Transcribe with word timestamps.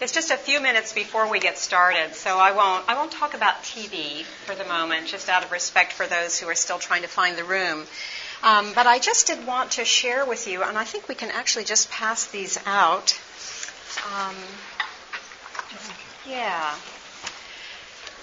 It's 0.00 0.12
just 0.12 0.30
a 0.30 0.36
few 0.38 0.62
minutes 0.62 0.94
before 0.94 1.28
we 1.30 1.40
get 1.40 1.58
started, 1.58 2.14
so 2.14 2.38
I 2.38 2.52
won't, 2.52 2.88
I 2.88 2.94
won't 2.94 3.12
talk 3.12 3.34
about 3.34 3.62
TB 3.62 4.22
for 4.46 4.54
the 4.54 4.64
moment, 4.64 5.08
just 5.08 5.28
out 5.28 5.44
of 5.44 5.52
respect 5.52 5.92
for 5.92 6.06
those 6.06 6.40
who 6.40 6.48
are 6.48 6.54
still 6.54 6.78
trying 6.78 7.02
to 7.02 7.08
find 7.08 7.36
the 7.36 7.44
room. 7.44 7.84
Um, 8.42 8.72
but 8.74 8.86
I 8.86 8.98
just 8.98 9.26
did 9.26 9.46
want 9.46 9.72
to 9.72 9.84
share 9.84 10.24
with 10.24 10.48
you, 10.48 10.62
and 10.62 10.78
I 10.78 10.84
think 10.84 11.06
we 11.06 11.14
can 11.14 11.30
actually 11.30 11.66
just 11.66 11.90
pass 11.90 12.28
these 12.28 12.58
out. 12.64 13.20
Um, 14.16 14.36
yeah. 16.26 16.74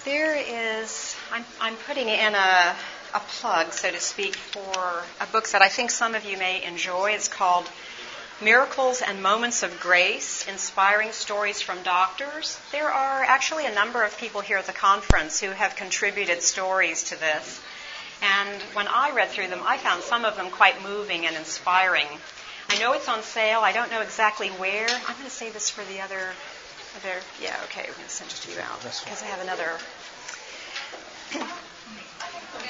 There 0.04 0.34
is, 0.34 1.14
I'm, 1.32 1.44
I'm 1.60 1.76
putting 1.86 2.08
in 2.08 2.34
a, 2.34 2.74
a 3.14 3.20
plug, 3.20 3.72
so 3.72 3.88
to 3.88 4.00
speak, 4.00 4.34
for 4.34 5.04
a 5.20 5.26
book 5.30 5.48
that 5.50 5.62
I 5.62 5.68
think 5.68 5.92
some 5.92 6.16
of 6.16 6.24
you 6.24 6.38
may 6.38 6.64
enjoy. 6.64 7.12
It's 7.12 7.28
called 7.28 7.70
Miracles 8.40 9.02
and 9.02 9.20
Moments 9.20 9.64
of 9.64 9.80
Grace, 9.80 10.46
Inspiring 10.46 11.10
Stories 11.10 11.60
from 11.60 11.82
Doctors. 11.82 12.60
There 12.70 12.88
are 12.88 13.24
actually 13.24 13.66
a 13.66 13.74
number 13.74 14.04
of 14.04 14.16
people 14.16 14.40
here 14.40 14.58
at 14.58 14.66
the 14.66 14.72
conference 14.72 15.40
who 15.40 15.50
have 15.50 15.74
contributed 15.74 16.40
stories 16.42 17.02
to 17.04 17.18
this. 17.18 17.60
And 18.22 18.62
when 18.74 18.86
I 18.86 19.10
read 19.10 19.30
through 19.30 19.48
them, 19.48 19.62
I 19.64 19.76
found 19.76 20.04
some 20.04 20.24
of 20.24 20.36
them 20.36 20.50
quite 20.50 20.84
moving 20.84 21.26
and 21.26 21.34
inspiring. 21.34 22.06
I 22.68 22.78
know 22.78 22.92
it's 22.92 23.08
on 23.08 23.22
sale. 23.22 23.58
I 23.60 23.72
don't 23.72 23.90
know 23.90 24.02
exactly 24.02 24.50
where. 24.50 24.88
I'm 24.88 25.14
going 25.14 25.24
to 25.24 25.30
save 25.30 25.54
this 25.54 25.68
for 25.68 25.82
the 25.92 26.00
other. 26.00 26.30
other 26.96 27.18
yeah, 27.42 27.56
okay, 27.64 27.86
we're 27.88 27.94
going 27.94 28.04
to 28.04 28.08
send 28.08 28.30
it 28.30 28.36
to 28.36 28.52
you 28.52 28.60
out 28.60 28.80
because 28.80 29.20
I 29.20 29.26
have 29.26 29.42
another 29.42 29.78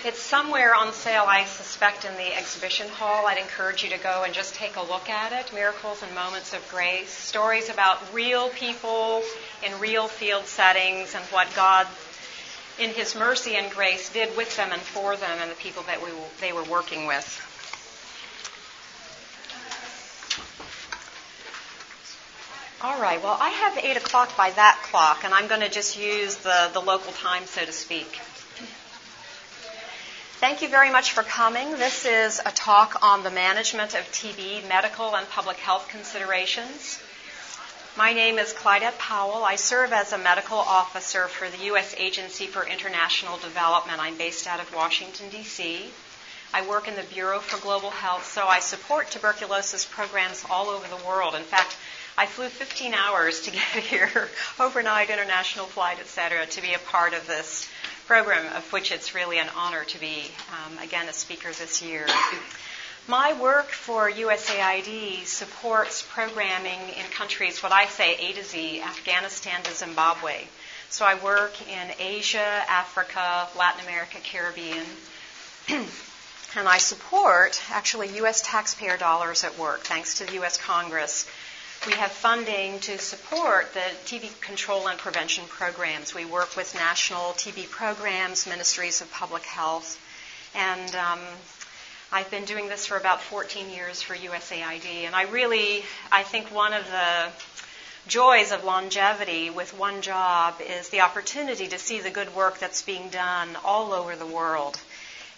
it's 0.05 0.21
somewhere 0.21 0.75
on 0.75 0.93
sale, 0.93 1.25
I 1.27 1.45
suspect, 1.45 2.05
in 2.05 2.15
the 2.15 2.37
exhibition 2.37 2.89
hall. 2.89 3.27
I'd 3.27 3.39
encourage 3.39 3.83
you 3.83 3.91
to 3.91 3.99
go 3.99 4.23
and 4.25 4.35
just 4.35 4.55
take 4.55 4.77
a 4.77 4.83
look 4.83 5.09
at 5.09 5.33
it. 5.33 5.53
Miracles 5.53 6.03
and 6.03 6.15
Moments 6.15 6.53
of 6.53 6.69
Grace. 6.71 7.11
Stories 7.11 7.69
about 7.69 7.99
real 8.13 8.49
people 8.51 9.23
in 9.65 9.79
real 9.81 10.09
field 10.09 10.47
settings 10.47 11.15
and 11.15 11.25
what 11.27 11.49
God, 11.57 11.87
in 12.79 12.91
His 12.91 13.15
mercy 13.15 13.57
and 13.57 13.71
grace, 13.71 14.13
did 14.13 14.37
with 14.37 14.57
them 14.57 14.71
and 14.73 14.81
for 14.81 15.17
them 15.17 15.39
and 15.41 15.51
the 15.51 15.57
people 15.57 15.83
that 15.85 16.03
we, 16.03 16.11
they 16.41 16.53
were 16.53 16.65
working 16.65 17.07
with. 17.07 17.45
All 22.81 23.01
right, 23.01 23.21
well, 23.23 23.37
I 23.41 23.49
have 23.49 23.77
8 23.77 23.97
o'clock 23.97 24.37
by 24.37 24.51
that 24.51 24.79
clock, 24.91 25.25
and 25.25 25.35
I'm 25.35 25.49
going 25.49 25.63
to 25.63 25.69
just 25.69 25.99
use 25.99 26.37
the, 26.37 26.71
the 26.73 26.81
local 26.81 27.13
time, 27.13 27.45
so 27.47 27.65
to 27.65 27.73
speak. 27.73 28.21
Thank 30.41 30.63
you 30.63 30.69
very 30.69 30.89
much 30.93 31.11
for 31.11 31.25
coming. 31.25 31.73
This 31.73 32.05
is 32.05 32.39
a 32.39 32.53
talk 32.53 33.03
on 33.03 33.25
the 33.25 33.31
management 33.31 33.95
of 33.95 34.05
TB, 34.13 34.69
medical 34.69 35.17
and 35.17 35.29
public 35.29 35.57
health 35.57 35.89
considerations. 35.89 37.03
My 37.97 38.13
name 38.13 38.39
is 38.39 38.53
Clydette 38.53 38.97
Powell. 38.99 39.43
I 39.43 39.57
serve 39.57 39.93
as 39.93 40.13
a 40.13 40.19
medical 40.19 40.59
officer 40.59 41.27
for 41.27 41.49
the 41.49 41.65
U.S. 41.65 41.93
Agency 41.99 42.47
for 42.47 42.65
International 42.65 43.37
Development. 43.39 43.99
I'm 44.01 44.17
based 44.17 44.47
out 44.47 44.61
of 44.61 44.73
Washington, 44.73 45.29
D.C. 45.29 45.91
I 46.55 46.65
work 46.69 46.87
in 46.87 46.95
the 46.95 47.03
Bureau 47.03 47.41
for 47.41 47.61
Global 47.61 47.91
Health, 47.91 48.25
so 48.25 48.47
I 48.47 48.61
support 48.61 49.11
tuberculosis 49.11 49.87
programs 49.87 50.45
all 50.49 50.69
over 50.69 50.87
the 50.87 51.05
world. 51.05 51.35
In 51.35 51.43
fact, 51.43 51.77
I 52.17 52.27
flew 52.27 52.47
15 52.47 52.95
hours 52.95 53.41
to 53.41 53.51
get 53.51 53.61
here, 53.91 54.29
overnight, 54.61 55.11
international 55.11 55.67
flight, 55.67 55.99
et 55.99 56.07
cetera, 56.07 56.47
to 56.47 56.63
be 56.63 56.75
a 56.75 56.79
part 56.79 57.13
of 57.13 57.27
this 57.27 57.69
program, 58.09 58.51
of 58.57 58.73
which 58.73 58.91
it's 58.91 59.15
really 59.15 59.39
an 59.39 59.49
honor 59.55 59.85
to 59.85 60.01
be, 60.01 60.23
um, 60.51 60.79
again, 60.79 61.07
a 61.11 61.13
speaker 61.13 61.53
this 61.53 61.83
year. 61.83 62.07
My 63.07 63.35
work 63.35 63.69
for 63.69 64.11
USAID 64.11 65.27
supports 65.27 66.03
programming 66.11 66.81
in 66.97 67.05
countries, 67.11 67.63
what 67.63 67.71
I 67.71 67.85
say 67.85 68.17
A 68.17 68.33
to 68.33 68.43
Z, 68.43 68.81
Afghanistan 68.81 69.63
to 69.63 69.75
Zimbabwe. 69.75 70.47
So 70.89 71.05
I 71.05 71.17
work 71.23 71.53
in 71.69 71.91
Asia, 71.99 72.65
Africa, 72.69 73.47
Latin 73.59 73.85
America, 73.87 74.17
Caribbean. 74.25 74.87
and 75.69 76.67
I 76.67 76.79
support 76.79 77.61
actually 77.71 78.09
U.S. 78.17 78.41
taxpayer 78.41 78.97
dollars 78.97 79.45
at 79.45 79.59
work, 79.59 79.81
thanks 79.81 80.17
to 80.19 80.25
the 80.25 80.33
U.S. 80.35 80.57
Congress 80.57 81.27
we 81.87 81.93
have 81.95 82.11
funding 82.11 82.81
to 82.81 82.99
support 82.99 83.73
the 83.73 83.81
TB 84.05 84.41
control 84.41 84.89
and 84.89 84.99
prevention 84.99 85.45
programs. 85.49 86.15
We 86.15 86.25
work 86.25 86.57
with 86.57 86.75
national 86.75 87.33
TB 87.35 87.71
programs, 87.71 88.47
ministries 88.47 89.01
of 89.01 89.11
public 89.13 89.45
health, 89.45 90.01
and 90.55 90.95
um, 90.97 91.21
I've 92.11 92.31
been 92.31 92.45
doing 92.45 92.69
this 92.69 92.87
for 92.87 92.97
about 92.97 93.23
14 93.23 93.71
years 93.71 94.03
for 94.03 94.15
USAID. 94.15 95.05
And 95.07 95.15
I 95.15 95.25
really, 95.25 95.85
I 96.11 96.23
think 96.25 96.53
one 96.53 96.73
of 96.73 96.85
the 96.87 97.29
joys 98.09 98.51
of 98.51 98.65
longevity 98.65 99.51
with 99.51 99.79
one 99.79 100.01
job 100.01 100.55
is 100.61 100.89
the 100.89 101.01
opportunity 101.03 101.69
to 101.69 101.79
see 101.79 102.01
the 102.01 102.11
good 102.11 102.35
work 102.35 102.59
that's 102.59 102.83
being 102.83 103.09
done 103.11 103.51
all 103.65 103.93
over 103.93 104.17
the 104.17 104.27
world. 104.27 104.81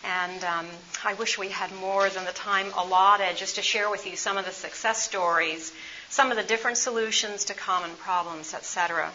And 0.04 0.42
um, 0.44 0.66
I 1.04 1.14
wish 1.14 1.36
we 1.36 1.48
had 1.50 1.74
more 1.74 2.08
than 2.08 2.24
the 2.24 2.32
time 2.32 2.68
allotted 2.76 3.36
just 3.36 3.56
to 3.56 3.62
share 3.62 3.90
with 3.90 4.06
you 4.06 4.16
some 4.16 4.38
of 4.38 4.46
the 4.46 4.52
success 4.52 5.02
stories 5.02 5.72
some 6.10 6.32
of 6.32 6.36
the 6.36 6.42
different 6.42 6.76
solutions 6.76 7.44
to 7.46 7.54
common 7.54 7.90
problems, 7.96 8.52
etc. 8.52 9.10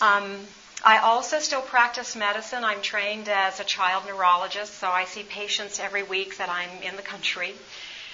Um, 0.00 0.38
I 0.82 0.98
also 0.98 1.40
still 1.40 1.60
practice 1.60 2.16
medicine. 2.16 2.64
I'm 2.64 2.80
trained 2.80 3.28
as 3.28 3.60
a 3.60 3.64
child 3.64 4.04
neurologist, 4.06 4.74
so 4.74 4.88
I 4.88 5.04
see 5.04 5.22
patients 5.22 5.78
every 5.78 6.02
week 6.02 6.38
that 6.38 6.48
I'm 6.48 6.70
in 6.82 6.96
the 6.96 7.02
country. 7.02 7.54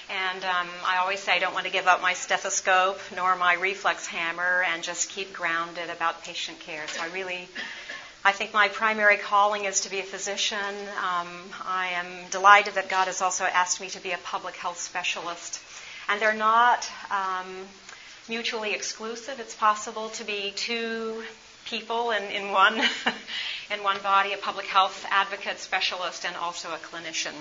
And 0.09 0.43
um, 0.43 0.67
I 0.85 0.97
always 0.97 1.21
say 1.21 1.31
I 1.33 1.39
don't 1.39 1.53
want 1.53 1.65
to 1.65 1.71
give 1.71 1.87
up 1.87 2.01
my 2.01 2.13
stethoscope 2.13 2.99
nor 3.15 3.37
my 3.37 3.53
reflex 3.53 4.05
hammer 4.05 4.63
and 4.67 4.83
just 4.83 5.09
keep 5.09 5.31
grounded 5.31 5.89
about 5.89 6.23
patient 6.23 6.59
care. 6.59 6.85
So 6.89 7.01
I 7.03 7.07
really, 7.07 7.47
I 8.25 8.33
think 8.33 8.53
my 8.53 8.67
primary 8.67 9.17
calling 9.17 9.63
is 9.63 9.81
to 9.81 9.89
be 9.89 9.99
a 9.99 10.03
physician. 10.03 10.75
Um, 10.97 11.29
I 11.65 11.91
am 11.93 12.29
delighted 12.31 12.73
that 12.75 12.89
God 12.89 13.07
has 13.07 13.21
also 13.21 13.45
asked 13.45 13.79
me 13.79 13.89
to 13.89 14.01
be 14.01 14.11
a 14.11 14.17
public 14.17 14.55
health 14.57 14.79
specialist 14.79 15.61
and 16.09 16.21
they're 16.21 16.33
not 16.33 16.89
um, 17.11 17.65
mutually 18.27 18.73
exclusive. 18.73 19.39
It's 19.39 19.55
possible 19.55 20.09
to 20.09 20.23
be 20.23 20.53
two 20.55 21.23
people 21.65 22.11
in, 22.11 22.23
in 22.23 22.51
one 22.51 22.79
in 23.71 23.83
one 23.83 23.99
body, 24.01 24.33
a 24.33 24.37
public 24.37 24.67
health 24.67 25.05
advocate, 25.09 25.59
specialist, 25.59 26.25
and 26.25 26.35
also 26.35 26.69
a 26.69 26.77
clinician. 26.77 27.33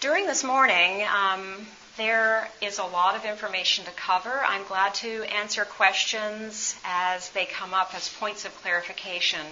During 0.00 0.26
this 0.26 0.42
morning, 0.42 1.06
um, 1.06 1.66
there 1.96 2.48
is 2.60 2.78
a 2.78 2.84
lot 2.84 3.14
of 3.14 3.24
information 3.24 3.84
to 3.84 3.90
cover. 3.92 4.42
I'm 4.44 4.64
glad 4.64 4.94
to 4.94 5.22
answer 5.24 5.64
questions 5.64 6.74
as 6.84 7.28
they 7.30 7.44
come 7.44 7.74
up 7.74 7.94
as 7.94 8.08
points 8.08 8.44
of 8.44 8.54
clarification. 8.62 9.46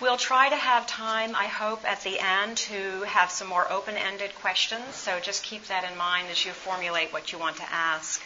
We'll 0.00 0.16
try 0.16 0.48
to 0.48 0.54
have 0.54 0.86
time, 0.86 1.34
I 1.34 1.46
hope, 1.46 1.84
at 1.84 2.02
the 2.02 2.20
end 2.20 2.56
to 2.58 3.02
have 3.02 3.32
some 3.32 3.48
more 3.48 3.70
open 3.70 3.96
ended 3.96 4.32
questions, 4.36 4.94
so 4.94 5.18
just 5.18 5.42
keep 5.42 5.66
that 5.66 5.90
in 5.90 5.98
mind 5.98 6.28
as 6.30 6.44
you 6.44 6.52
formulate 6.52 7.12
what 7.12 7.32
you 7.32 7.38
want 7.38 7.56
to 7.56 7.72
ask. 7.72 8.22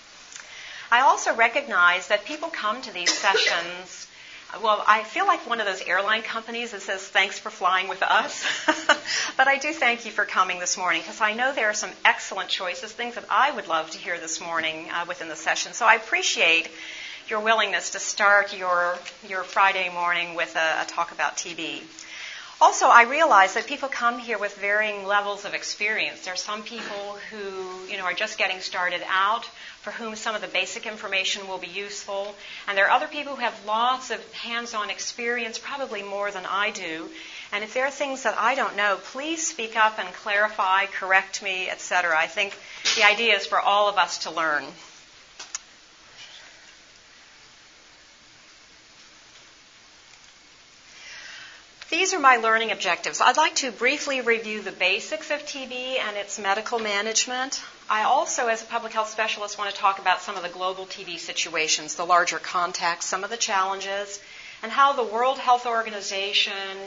I 0.90 1.00
also 1.00 1.34
recognize 1.34 2.08
that 2.08 2.26
people 2.26 2.50
come 2.50 2.82
to 2.82 2.92
these 2.92 3.10
sessions. 3.10 4.06
Well, 4.62 4.84
I 4.86 5.02
feel 5.04 5.26
like 5.26 5.48
one 5.48 5.60
of 5.60 5.66
those 5.66 5.80
airline 5.80 6.20
companies 6.20 6.72
that 6.72 6.82
says, 6.82 7.00
thanks 7.08 7.38
for 7.38 7.48
flying 7.48 7.88
with 7.88 8.02
us. 8.02 8.44
but 9.38 9.48
I 9.48 9.56
do 9.56 9.72
thank 9.72 10.04
you 10.04 10.10
for 10.12 10.26
coming 10.26 10.58
this 10.58 10.76
morning 10.76 11.00
because 11.00 11.22
I 11.22 11.32
know 11.32 11.54
there 11.54 11.70
are 11.70 11.74
some 11.74 11.92
excellent 12.04 12.50
choices, 12.50 12.92
things 12.92 13.14
that 13.14 13.24
I 13.30 13.50
would 13.50 13.66
love 13.66 13.90
to 13.92 13.98
hear 13.98 14.18
this 14.18 14.42
morning 14.42 14.90
uh, 14.90 15.06
within 15.08 15.30
the 15.30 15.36
session. 15.36 15.72
So 15.72 15.86
I 15.86 15.94
appreciate 15.94 16.68
your 17.28 17.40
willingness 17.40 17.90
to 17.90 17.98
start 17.98 18.56
your, 18.56 18.96
your 19.28 19.42
Friday 19.42 19.88
morning 19.88 20.34
with 20.34 20.54
a, 20.56 20.82
a 20.82 20.84
talk 20.86 21.12
about 21.12 21.36
TB. 21.36 21.82
Also, 22.62 22.86
I 22.86 23.02
realize 23.02 23.54
that 23.54 23.66
people 23.66 23.88
come 23.88 24.20
here 24.20 24.38
with 24.38 24.56
varying 24.56 25.04
levels 25.04 25.44
of 25.44 25.52
experience. 25.52 26.20
There 26.20 26.34
are 26.34 26.36
some 26.36 26.62
people 26.62 27.18
who, 27.30 27.86
you 27.90 27.96
know, 27.96 28.04
are 28.04 28.14
just 28.14 28.38
getting 28.38 28.60
started 28.60 29.02
out, 29.08 29.44
for 29.80 29.90
whom 29.90 30.14
some 30.14 30.36
of 30.36 30.42
the 30.42 30.46
basic 30.46 30.86
information 30.86 31.48
will 31.48 31.58
be 31.58 31.66
useful, 31.66 32.36
and 32.68 32.78
there 32.78 32.86
are 32.86 32.92
other 32.92 33.08
people 33.08 33.34
who 33.34 33.42
have 33.42 33.66
lots 33.66 34.12
of 34.12 34.32
hands-on 34.32 34.90
experience, 34.90 35.58
probably 35.58 36.04
more 36.04 36.30
than 36.30 36.46
I 36.46 36.70
do. 36.70 37.08
And 37.50 37.64
if 37.64 37.74
there 37.74 37.84
are 37.84 37.90
things 37.90 38.22
that 38.22 38.38
I 38.38 38.54
don't 38.54 38.76
know, 38.76 38.96
please 39.02 39.44
speak 39.44 39.76
up 39.76 39.98
and 39.98 40.08
clarify, 40.14 40.86
correct 40.86 41.42
me, 41.42 41.68
etc. 41.68 42.16
I 42.16 42.28
think 42.28 42.56
the 42.94 43.02
idea 43.02 43.34
is 43.34 43.44
for 43.44 43.60
all 43.60 43.88
of 43.88 43.98
us 43.98 44.18
to 44.18 44.30
learn. 44.30 44.64
These 51.92 52.14
are 52.14 52.18
my 52.18 52.38
learning 52.38 52.70
objectives. 52.70 53.20
I'd 53.20 53.36
like 53.36 53.56
to 53.56 53.70
briefly 53.70 54.22
review 54.22 54.62
the 54.62 54.72
basics 54.72 55.30
of 55.30 55.40
TB 55.44 55.98
and 55.98 56.16
its 56.16 56.38
medical 56.38 56.78
management. 56.78 57.62
I 57.86 58.04
also, 58.04 58.46
as 58.46 58.62
a 58.62 58.64
public 58.64 58.94
health 58.94 59.10
specialist, 59.10 59.58
want 59.58 59.74
to 59.74 59.78
talk 59.78 59.98
about 59.98 60.22
some 60.22 60.34
of 60.36 60.42
the 60.42 60.48
global 60.48 60.86
TB 60.86 61.18
situations, 61.18 61.94
the 61.94 62.06
larger 62.06 62.38
context, 62.38 63.10
some 63.10 63.24
of 63.24 63.28
the 63.28 63.36
challenges, 63.36 64.18
and 64.62 64.72
how 64.72 64.94
the 64.94 65.02
World 65.02 65.38
Health 65.38 65.66
Organization, 65.66 66.78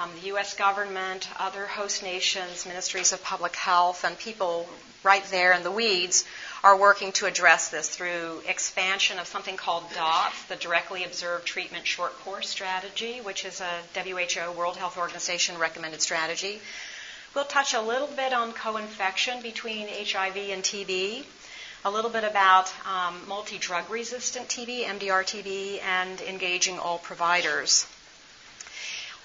um, 0.00 0.10
the 0.20 0.28
U.S. 0.28 0.54
government, 0.54 1.28
other 1.38 1.66
host 1.66 2.02
nations, 2.02 2.66
ministries 2.66 3.12
of 3.12 3.22
public 3.22 3.56
health, 3.56 4.04
and 4.04 4.16
people 4.18 4.68
right 5.02 5.24
there 5.30 5.52
in 5.52 5.62
the 5.62 5.70
weeds 5.70 6.24
are 6.62 6.76
working 6.76 7.12
to 7.12 7.26
address 7.26 7.68
this 7.68 7.88
through 7.88 8.42
expansion 8.46 9.18
of 9.18 9.26
something 9.26 9.56
called 9.56 9.84
DOTS, 9.94 10.44
the 10.44 10.56
Directly 10.56 11.04
Observed 11.04 11.46
Treatment 11.46 11.86
Short 11.86 12.12
Course 12.20 12.48
Strategy, 12.48 13.20
which 13.20 13.44
is 13.44 13.60
a 13.60 13.80
WHO, 13.94 14.52
World 14.52 14.76
Health 14.76 14.98
Organization 14.98 15.58
recommended 15.58 16.00
strategy. 16.00 16.60
We'll 17.34 17.44
touch 17.44 17.74
a 17.74 17.80
little 17.80 18.08
bit 18.08 18.32
on 18.32 18.52
co-infection 18.52 19.42
between 19.42 19.88
HIV 19.88 20.36
and 20.36 20.62
TB, 20.62 21.24
a 21.84 21.90
little 21.90 22.10
bit 22.10 22.24
about 22.24 22.72
um, 22.86 23.20
multi-drug 23.28 23.88
resistant 23.90 24.48
TB, 24.48 24.84
MDR-TB, 24.84 25.82
and 25.82 26.20
engaging 26.22 26.78
all 26.78 26.98
providers. 26.98 27.86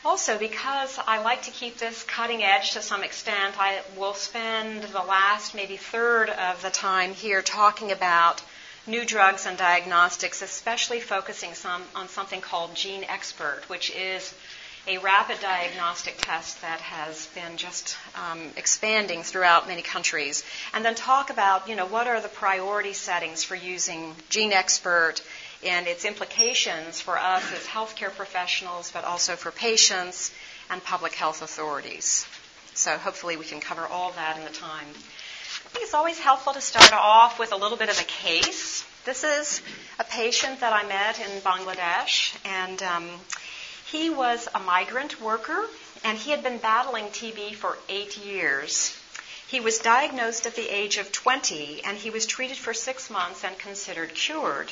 Also, 0.05 0.38
because 0.38 1.00
I 1.07 1.23
like 1.23 1.44
to 1.44 1.51
keep 1.51 1.77
this 1.77 2.03
cutting 2.03 2.44
edge 2.44 2.71
to 2.71 2.81
some 2.81 3.03
extent, 3.03 3.55
I 3.57 3.81
will 3.95 4.13
spend 4.13 4.83
the 4.83 5.01
last 5.01 5.55
maybe 5.55 5.77
third 5.77 6.29
of 6.29 6.61
the 6.61 6.69
time 6.69 7.13
here 7.13 7.41
talking 7.41 7.91
about 7.91 8.44
new 8.85 9.05
drugs 9.05 9.45
and 9.45 9.57
diagnostics, 9.57 10.41
especially 10.41 11.00
focusing 11.00 11.53
some 11.53 11.83
on 11.95 12.09
something 12.09 12.41
called 12.41 12.71
GeneXpert, 12.73 13.69
which 13.69 13.91
is 13.91 14.35
a 14.85 14.97
rapid 14.97 15.39
diagnostic 15.39 16.15
test 16.17 16.61
that 16.61 16.81
has 16.81 17.27
been 17.27 17.55
just 17.55 17.95
um, 18.15 18.50
expanding 18.57 19.23
throughout 19.23 19.67
many 19.69 19.81
countries, 19.81 20.44
and 20.73 20.83
then 20.83 20.95
talk 20.95 21.29
about, 21.29 21.69
you 21.69 21.75
know, 21.77 21.85
what 21.85 22.07
are 22.07 22.19
the 22.19 22.27
priority 22.27 22.91
settings 22.91 23.45
for 23.45 23.55
using 23.55 24.13
GeneXpert 24.29 25.21
and 25.65 25.88
its 25.88 26.06
implications 26.06 27.00
for 27.01 27.18
us 27.18 27.44
as 27.54 27.65
healthcare 27.65 28.13
professionals, 28.15 28.92
but 28.92 29.04
also 29.04 29.36
for 29.36 29.51
patients 29.51 30.33
and 30.69 30.83
public 30.83 31.13
health 31.13 31.42
authorities. 31.42 32.25
So 32.74 32.98
hopefully 32.98 33.38
we 33.38 33.45
can 33.45 33.60
cover 33.60 33.86
all 33.86 34.12
that 34.12 34.38
in 34.38 34.44
the 34.44 34.50
time. 34.50 34.88
I 34.88 35.69
think 35.69 35.86
it's 35.86 35.94
always 35.94 36.19
helpful 36.19 36.54
to 36.54 36.62
start 36.62 36.94
off 36.94 37.39
with 37.39 37.51
a 37.51 37.56
little 37.56 37.77
bit 37.77 37.89
of 37.89 38.00
a 38.00 38.04
case. 38.04 38.83
This 39.06 39.24
is 39.24 39.62
a 40.00 40.04
patient 40.04 40.60
that 40.62 40.74
I 40.74 40.83
met 40.88 41.19
in 41.19 41.42
Bangladesh, 41.42 42.36
and 42.45 42.81
um, 42.83 43.10
he 43.92 44.10
was 44.10 44.48
a 44.56 44.60
migrant 44.60 45.21
worker, 45.21 45.65
and 46.04 46.18
he 46.18 46.31
had 46.31 46.42
been 46.44 46.57
battling 46.57 47.06
TB 47.06 47.56
for 47.56 47.77
eight 47.89 48.18
years. 48.18 48.98
He 49.48 49.60
was 49.60 49.77
diagnosed 49.77 50.48
at 50.48 50.56
the 50.56 50.68
age 50.68 50.98
of 50.98 51.12
20, 51.12 51.83
and 51.83 51.98
he 51.98 52.10
was 52.10 52.25
treated 52.25 52.57
for 52.57 52.74
six 52.74 53.10
months 53.10 53.44
and 53.44 53.57
considered 53.60 54.15
cured. 54.15 54.71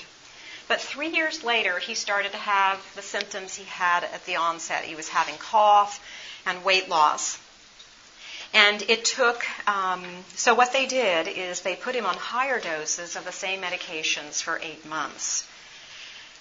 But 0.72 0.80
three 0.80 1.10
years 1.10 1.44
later, 1.44 1.80
he 1.80 1.96
started 1.96 2.32
to 2.32 2.38
have 2.38 2.80
the 2.96 3.02
symptoms 3.02 3.56
he 3.56 3.66
had 3.66 4.06
at 4.06 4.24
the 4.26 4.38
onset. 4.38 4.86
He 4.86 4.96
was 4.96 5.10
having 5.10 5.36
cough 5.36 6.00
and 6.46 6.64
weight 6.64 6.88
loss. 6.88 7.38
And 8.54 8.82
it 8.84 9.04
took, 9.04 9.44
um, 9.68 10.06
so 10.30 10.56
what 10.56 10.72
they 10.72 10.86
did 10.86 11.28
is 11.28 11.60
they 11.60 11.76
put 11.76 11.94
him 11.94 12.06
on 12.06 12.16
higher 12.16 12.62
doses 12.62 13.18
of 13.18 13.26
the 13.26 13.34
same 13.34 13.62
medications 13.62 14.42
for 14.42 14.62
eight 14.64 14.86
months. 14.86 15.46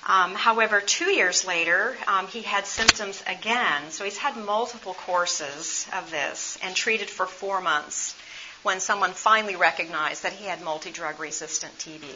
Um, 0.07 0.37
however, 0.37 0.81
two 0.81 1.11
years 1.11 1.45
later, 1.45 1.97
um, 2.07 2.29
he 2.29 2.43
had 2.43 2.67
symptoms 2.67 3.25
again. 3.27 3.91
So 3.91 4.05
he's 4.05 4.19
had 4.19 4.37
multiple 4.37 4.95
courses 4.95 5.89
of 5.93 6.09
this 6.13 6.57
and 6.63 6.77
treated 6.77 7.11
for 7.11 7.27
four 7.27 7.61
months 7.61 8.15
when 8.63 8.79
someone 8.79 9.11
finally 9.11 9.57
recognized 9.57 10.23
that 10.23 10.35
he 10.35 10.45
had 10.45 10.63
multi 10.63 10.93
drug 10.93 11.19
resistant 11.19 11.77
TB. 11.79 12.07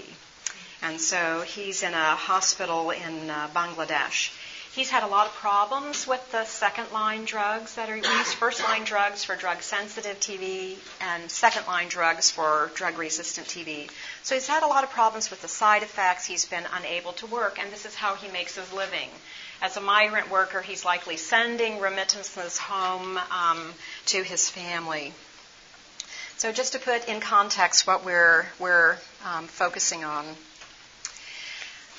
And 0.85 1.01
so 1.01 1.41
he's 1.41 1.83
in 1.83 1.95
a 1.95 2.15
hospital 2.15 2.91
in 2.91 3.31
uh, 3.31 3.49
Bangladesh. 3.55 4.31
He's 4.75 4.91
had 4.91 5.03
a 5.03 5.07
lot 5.07 5.27
of 5.27 5.33
problems 5.33 6.07
with 6.07 6.31
the 6.31 6.45
second 6.45 6.93
line 6.93 7.25
drugs 7.25 7.77
that 7.77 7.89
are 7.89 7.97
used, 7.97 8.35
first 8.39 8.63
line 8.63 8.85
drugs 8.85 9.25
for 9.25 9.35
drug 9.35 9.63
sensitive 9.63 10.21
TB, 10.21 10.77
and 11.01 11.31
second 11.31 11.67
line 11.67 11.89
drugs 11.89 12.31
for 12.31 12.71
drug 12.75 12.99
resistant 12.99 13.47
TB. 13.47 13.89
So 14.25 14.35
he's 14.35 14.47
had 14.47 14.63
a 14.63 14.67
lot 14.67 14.85
of 14.85 14.91
problems 14.91 15.31
with 15.31 15.41
the 15.41 15.49
side 15.49 15.83
effects. 15.83 16.27
He's 16.27 16.45
been 16.45 16.65
unable 16.77 17.13
to 17.15 17.27
work, 17.29 17.59
and 17.59 17.73
this 17.73 17.87
is 17.87 17.95
how 17.95 18.17
he 18.17 18.31
makes 18.31 18.57
his 18.57 18.71
living. 18.71 19.09
As 19.63 19.79
a 19.79 19.81
migrant 19.81 20.31
worker, 20.31 20.61
he's 20.61 20.85
likely 20.85 21.17
sending 21.17 21.81
remittances 21.81 22.59
home 22.59 23.19
um, 23.31 23.73
to 24.07 24.23
his 24.23 24.51
family. 24.51 25.15
So 26.37 26.53
just 26.53 26.73
to 26.73 26.79
put 26.79 27.09
in 27.09 27.21
context 27.21 27.87
what 27.87 28.05
we're, 28.05 28.45
we're 28.59 28.99
um, 29.25 29.47
focusing 29.47 30.05
on. 30.05 30.27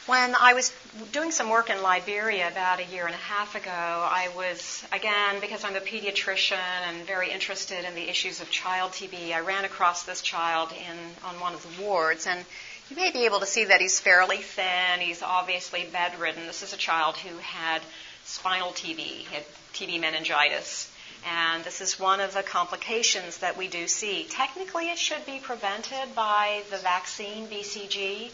When 0.08 0.36
I 0.36 0.54
was 0.54 0.72
doing 1.14 1.32
some 1.32 1.50
work 1.50 1.72
in 1.72 1.82
Liberia 1.82 2.48
about 2.48 2.80
a 2.80 2.86
year 2.86 3.08
and 3.08 3.16
a 3.16 3.18
half 3.18 3.56
ago, 3.56 3.72
I 3.72 4.30
was, 4.36 4.86
again, 4.92 5.40
because 5.42 5.64
I'm 5.64 5.76
a 5.76 5.80
pediatrician 5.80 6.60
and 6.88 7.08
very 7.08 7.32
interested 7.32 7.84
in 7.84 7.96
the 7.96 8.08
issues 8.08 8.40
of 8.40 8.52
child 8.52 8.92
TB, 8.92 9.34
I 9.34 9.40
ran 9.40 9.66
across 9.66 10.04
this 10.04 10.22
child 10.22 10.72
in, 10.74 10.96
on 11.28 11.40
one 11.40 11.56
of 11.56 11.64
the 11.64 11.82
wards. 11.84 12.28
And 12.28 12.46
you 12.88 12.96
may 12.96 13.12
be 13.12 13.26
able 13.26 13.40
to 13.40 13.48
see 13.48 13.66
that 13.66 13.82
he's 13.82 14.00
fairly 14.00 14.38
thin. 14.38 15.00
He's 15.00 15.24
obviously 15.24 15.88
bedridden. 15.92 16.46
This 16.46 16.62
is 16.62 16.72
a 16.72 16.78
child 16.78 17.18
who 17.18 17.36
had 17.40 17.82
spinal 18.26 18.74
TB, 18.74 19.26
had 19.26 19.44
TB 19.74 20.00
meningitis. 20.02 20.92
And 21.28 21.64
this 21.64 21.82
is 21.82 22.00
one 22.00 22.20
of 22.20 22.32
the 22.36 22.44
complications 22.44 23.40
that 23.40 23.58
we 23.58 23.68
do 23.68 23.88
see. 23.88 24.28
Technically, 24.30 24.92
it 24.92 25.00
should 25.00 25.26
be 25.26 25.40
prevented 25.40 26.14
by 26.14 26.62
the 26.70 26.78
vaccine 26.78 27.48
BCG, 27.48 28.30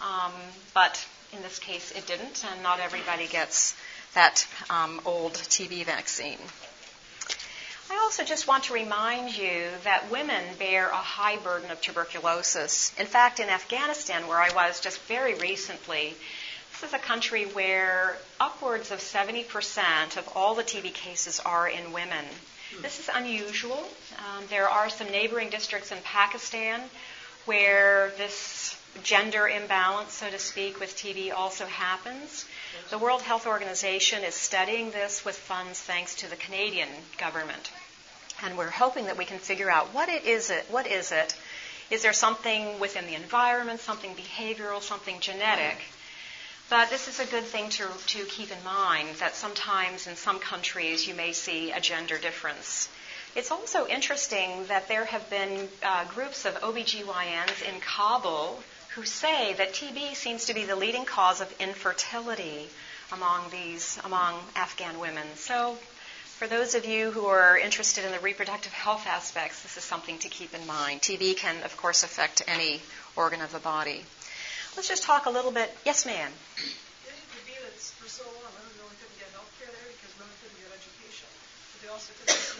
um, 0.00 0.30
but 0.72 1.04
in 1.32 1.42
this 1.42 1.58
case, 1.58 1.92
it 1.92 2.06
didn't, 2.06 2.44
and 2.50 2.62
not 2.62 2.80
everybody 2.80 3.26
gets 3.26 3.74
that 4.14 4.46
um, 4.70 5.00
old 5.04 5.34
TB 5.34 5.84
vaccine. 5.84 6.38
I 7.88 7.98
also 7.98 8.24
just 8.24 8.48
want 8.48 8.64
to 8.64 8.74
remind 8.74 9.36
you 9.36 9.68
that 9.84 10.10
women 10.10 10.42
bear 10.58 10.88
a 10.88 10.96
high 10.96 11.36
burden 11.36 11.70
of 11.70 11.80
tuberculosis. 11.80 12.92
In 12.98 13.06
fact, 13.06 13.38
in 13.38 13.48
Afghanistan, 13.48 14.26
where 14.26 14.38
I 14.38 14.52
was 14.54 14.80
just 14.80 15.00
very 15.02 15.34
recently, 15.34 16.14
this 16.72 16.90
is 16.90 16.94
a 16.94 16.98
country 16.98 17.44
where 17.44 18.16
upwards 18.40 18.90
of 18.90 18.98
70% 18.98 20.16
of 20.16 20.28
all 20.34 20.54
the 20.54 20.64
TB 20.64 20.94
cases 20.94 21.40
are 21.40 21.68
in 21.68 21.92
women. 21.92 22.24
This 22.82 22.98
is 22.98 23.08
unusual. 23.14 23.88
Um, 24.18 24.44
there 24.50 24.68
are 24.68 24.90
some 24.90 25.10
neighboring 25.10 25.50
districts 25.50 25.92
in 25.92 25.98
Pakistan 26.02 26.80
where 27.46 28.10
this 28.18 28.34
gender 29.02 29.48
imbalance, 29.48 30.12
so 30.12 30.30
to 30.30 30.38
speak, 30.38 30.80
with 30.80 30.96
TB 30.96 31.32
also 31.32 31.66
happens. 31.66 32.44
The 32.90 32.98
World 32.98 33.22
Health 33.22 33.46
Organization 33.46 34.22
is 34.24 34.34
studying 34.34 34.90
this 34.90 35.24
with 35.24 35.36
funds 35.36 35.80
thanks 35.80 36.14
to 36.16 36.30
the 36.30 36.36
Canadian 36.36 36.88
government. 37.18 37.70
And 38.42 38.56
we're 38.58 38.70
hoping 38.70 39.06
that 39.06 39.16
we 39.16 39.24
can 39.24 39.38
figure 39.38 39.70
out 39.70 39.94
what 39.94 40.08
it 40.08 40.24
is 40.24 40.50
it, 40.50 40.66
what 40.70 40.86
is 40.86 41.12
it? 41.12 41.34
Is 41.90 42.02
there 42.02 42.12
something 42.12 42.80
within 42.80 43.06
the 43.06 43.14
environment, 43.14 43.80
something 43.80 44.14
behavioral, 44.14 44.82
something 44.82 45.20
genetic? 45.20 45.78
But 46.68 46.90
this 46.90 47.06
is 47.06 47.20
a 47.20 47.26
good 47.26 47.44
thing 47.44 47.68
to, 47.70 47.86
to 48.08 48.24
keep 48.24 48.50
in 48.50 48.62
mind 48.64 49.08
that 49.20 49.36
sometimes 49.36 50.08
in 50.08 50.16
some 50.16 50.40
countries 50.40 51.06
you 51.06 51.14
may 51.14 51.32
see 51.32 51.70
a 51.70 51.80
gender 51.80 52.18
difference. 52.18 52.88
It's 53.36 53.52
also 53.52 53.86
interesting 53.86 54.66
that 54.66 54.88
there 54.88 55.04
have 55.04 55.28
been 55.30 55.68
uh, 55.82 56.06
groups 56.06 56.44
of 56.44 56.54
OBGYNs 56.54 57.62
in 57.68 57.80
Kabul 57.80 58.58
who 58.96 59.04
say 59.04 59.52
that 59.52 59.74
TB 59.74 60.14
seems 60.14 60.46
to 60.46 60.54
be 60.54 60.64
the 60.64 60.74
leading 60.74 61.04
cause 61.04 61.42
of 61.42 61.54
infertility 61.60 62.66
among 63.12 63.50
these 63.50 64.00
among 64.04 64.40
Afghan 64.56 64.98
women. 64.98 65.26
So 65.36 65.76
for 66.40 66.46
those 66.46 66.74
of 66.74 66.86
you 66.86 67.10
who 67.10 67.26
are 67.26 67.58
interested 67.58 68.06
in 68.06 68.12
the 68.12 68.18
reproductive 68.20 68.72
health 68.72 69.06
aspects, 69.06 69.62
this 69.62 69.76
is 69.76 69.84
something 69.84 70.16
to 70.20 70.30
keep 70.30 70.54
in 70.54 70.66
mind. 70.66 71.02
TB 71.02 71.36
can, 71.36 71.62
of 71.62 71.76
course, 71.76 72.04
affect 72.04 72.40
any 72.48 72.80
organ 73.16 73.42
of 73.42 73.52
the 73.52 73.58
body. 73.58 74.02
Let's 74.76 74.88
just 74.88 75.02
talk 75.02 75.26
a 75.26 75.30
little 75.30 75.52
bit. 75.52 75.70
Yes, 75.84 76.06
ma'am. 76.06 76.32
so 78.08 78.24
long, 78.24 78.48
women 78.48 78.96
couldn't 78.96 79.20
get 79.20 79.28
health 79.36 79.52
care 79.60 79.68
there 79.68 79.92
because 79.92 80.16
women 80.16 80.32
couldn't 80.40 80.56
get 80.56 80.72
education. 80.72 81.28
But 81.76 81.78
they 81.84 81.92
also 81.92 82.16
couldn't 82.16 82.32
get 82.32 82.56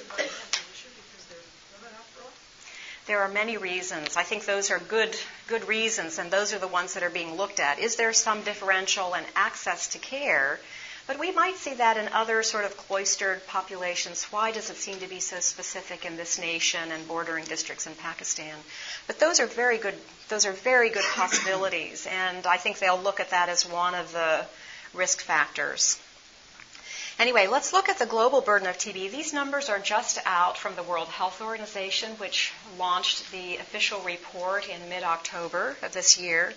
there 3.07 3.23
are 3.23 3.29
many 3.29 3.57
reasons. 3.57 4.17
I 4.17 4.23
think 4.23 4.45
those 4.45 4.71
are 4.71 4.79
good, 4.79 5.17
good 5.47 5.69
reasons, 5.69 6.19
and 6.19 6.31
those 6.31 6.53
are 6.53 6.59
the 6.59 6.69
ones 6.69 6.95
that 6.95 7.03
are 7.03 7.11
being 7.11 7.37
looked 7.37 7.61
at. 7.61 7.79
Is 7.79 7.97
there 7.97 8.13
some 8.13 8.43
differential 8.43 9.15
in 9.15 9.25
access 9.35 9.89
to 9.89 9.99
care? 9.99 10.59
But 11.07 11.21
we 11.21 11.31
might 11.31 11.57
see 11.57 11.75
that 11.75 11.97
in 11.99 12.09
other 12.09 12.43
sort 12.43 12.65
of 12.65 12.77
cloistered 12.77 13.47
populations. 13.47 14.25
Why 14.25 14.51
does 14.51 14.71
it 14.71 14.77
seem 14.77 14.99
to 14.99 15.07
be 15.07 15.21
so 15.21 15.39
specific 15.39 16.05
in 16.05 16.17
this 16.17 16.37
nation 16.37 16.91
and 16.91 17.07
bordering 17.07 17.45
districts 17.45 17.87
in 17.87 17.95
Pakistan? 17.95 18.57
But 19.07 19.21
those 19.21 19.39
are 19.39 19.47
very 19.47 19.79
good. 19.79 19.95
Those 20.29 20.47
are 20.47 20.53
very 20.53 20.91
good 20.91 21.05
possibilities, 21.15 22.09
and 22.11 22.45
I 22.45 22.57
think 22.57 22.81
they'll 22.81 23.01
look 23.01 23.21
at 23.21 23.31
that 23.31 23.49
as 23.49 23.65
one 23.65 23.95
of 23.95 24.13
the 24.13 24.45
risk 24.95 25.21
factors. 25.21 25.97
Anyway, 27.19 27.47
let's 27.47 27.73
look 27.73 27.89
at 27.89 27.99
the 27.99 28.07
global 28.07 28.41
burden 28.41 28.69
of 28.69 28.77
TB. 28.77 29.11
These 29.11 29.33
numbers 29.33 29.69
are 29.69 29.79
just 29.79 30.19
out 30.27 30.59
from 30.59 30.77
the 30.77 30.83
World 30.83 31.09
Health 31.09 31.41
Organization, 31.41 32.11
which 32.19 32.53
launched 32.79 33.31
the 33.33 33.57
official 33.57 34.01
report 34.01 34.69
in 34.69 34.89
mid 34.89 35.03
October 35.03 35.77
of 35.83 35.93
this 35.93 36.19
year. 36.19 36.53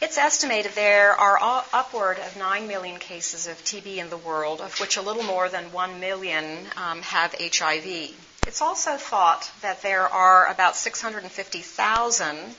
It's 0.00 0.18
estimated 0.18 0.72
there 0.72 1.12
are 1.12 1.38
upward 1.72 2.18
of 2.18 2.36
9 2.36 2.68
million 2.68 2.98
cases 2.98 3.46
of 3.46 3.56
TB 3.64 3.96
in 3.96 4.10
the 4.10 4.18
world, 4.18 4.60
of 4.60 4.78
which 4.78 4.98
a 4.98 5.02
little 5.02 5.22
more 5.22 5.48
than 5.48 5.72
1 5.72 6.00
million 6.00 6.66
um, 6.76 7.00
have 7.02 7.34
HIV. 7.38 8.14
It's 8.46 8.60
also 8.60 8.96
thought 8.96 9.50
that 9.62 9.80
there 9.82 10.06
are 10.06 10.46
about 10.46 10.76
650,000 10.76 12.54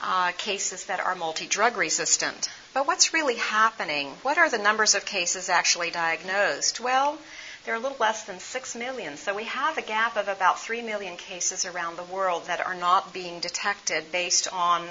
uh, 0.00 0.32
cases 0.38 0.84
that 0.86 1.00
are 1.00 1.14
multi 1.14 1.46
drug 1.46 1.76
resistant. 1.76 2.48
But 2.74 2.88
what's 2.88 3.14
really 3.14 3.36
happening? 3.36 4.08
What 4.22 4.36
are 4.36 4.50
the 4.50 4.58
numbers 4.58 4.96
of 4.96 5.04
cases 5.04 5.48
actually 5.48 5.92
diagnosed? 5.92 6.80
Well, 6.80 7.18
they're 7.64 7.76
a 7.76 7.78
little 7.78 7.96
less 8.00 8.24
than 8.24 8.40
6 8.40 8.74
million. 8.74 9.16
So 9.16 9.32
we 9.32 9.44
have 9.44 9.78
a 9.78 9.82
gap 9.82 10.16
of 10.16 10.26
about 10.26 10.58
3 10.58 10.82
million 10.82 11.16
cases 11.16 11.64
around 11.64 11.96
the 11.96 12.02
world 12.02 12.46
that 12.46 12.66
are 12.66 12.74
not 12.74 13.12
being 13.12 13.38
detected 13.38 14.10
based 14.10 14.52
on 14.52 14.88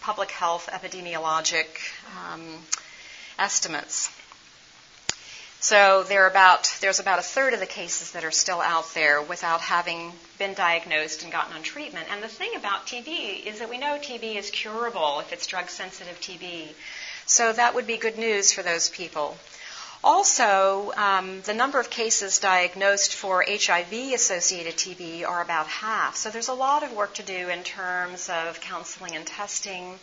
public 0.00 0.30
health 0.30 0.70
epidemiologic 0.72 1.66
um, 2.16 2.62
estimates. 3.38 4.10
So 5.60 6.06
about, 6.08 6.74
there's 6.80 7.00
about 7.00 7.18
a 7.18 7.22
third 7.22 7.52
of 7.52 7.60
the 7.60 7.66
cases 7.66 8.12
that 8.12 8.24
are 8.24 8.30
still 8.30 8.60
out 8.60 8.94
there 8.94 9.20
without 9.20 9.60
having 9.60 10.12
been 10.38 10.54
diagnosed 10.54 11.22
and 11.22 11.32
gotten 11.32 11.54
on 11.54 11.62
treatment. 11.62 12.06
And 12.10 12.22
the 12.22 12.28
thing 12.28 12.54
about 12.56 12.86
TB 12.86 13.44
is 13.44 13.58
that 13.58 13.68
we 13.68 13.76
know 13.76 13.98
TB 13.98 14.36
is 14.36 14.48
curable 14.50 15.20
if 15.20 15.32
it's 15.32 15.46
drug 15.46 15.68
sensitive 15.68 16.18
TB. 16.20 16.68
So 17.26 17.52
that 17.52 17.74
would 17.74 17.86
be 17.86 17.96
good 17.96 18.18
news 18.18 18.52
for 18.52 18.62
those 18.62 18.88
people. 18.88 19.36
Also, 20.04 20.92
um, 20.96 21.40
the 21.42 21.54
number 21.54 21.80
of 21.80 21.90
cases 21.90 22.38
diagnosed 22.38 23.14
for 23.14 23.44
HIV 23.46 23.92
associated 24.14 24.76
TB 24.76 25.26
are 25.26 25.42
about 25.42 25.66
half. 25.66 26.16
So 26.16 26.30
there's 26.30 26.48
a 26.48 26.54
lot 26.54 26.84
of 26.84 26.92
work 26.92 27.14
to 27.14 27.24
do 27.24 27.48
in 27.48 27.64
terms 27.64 28.28
of 28.28 28.60
counseling 28.60 29.16
and 29.16 29.26
testing, 29.26 29.98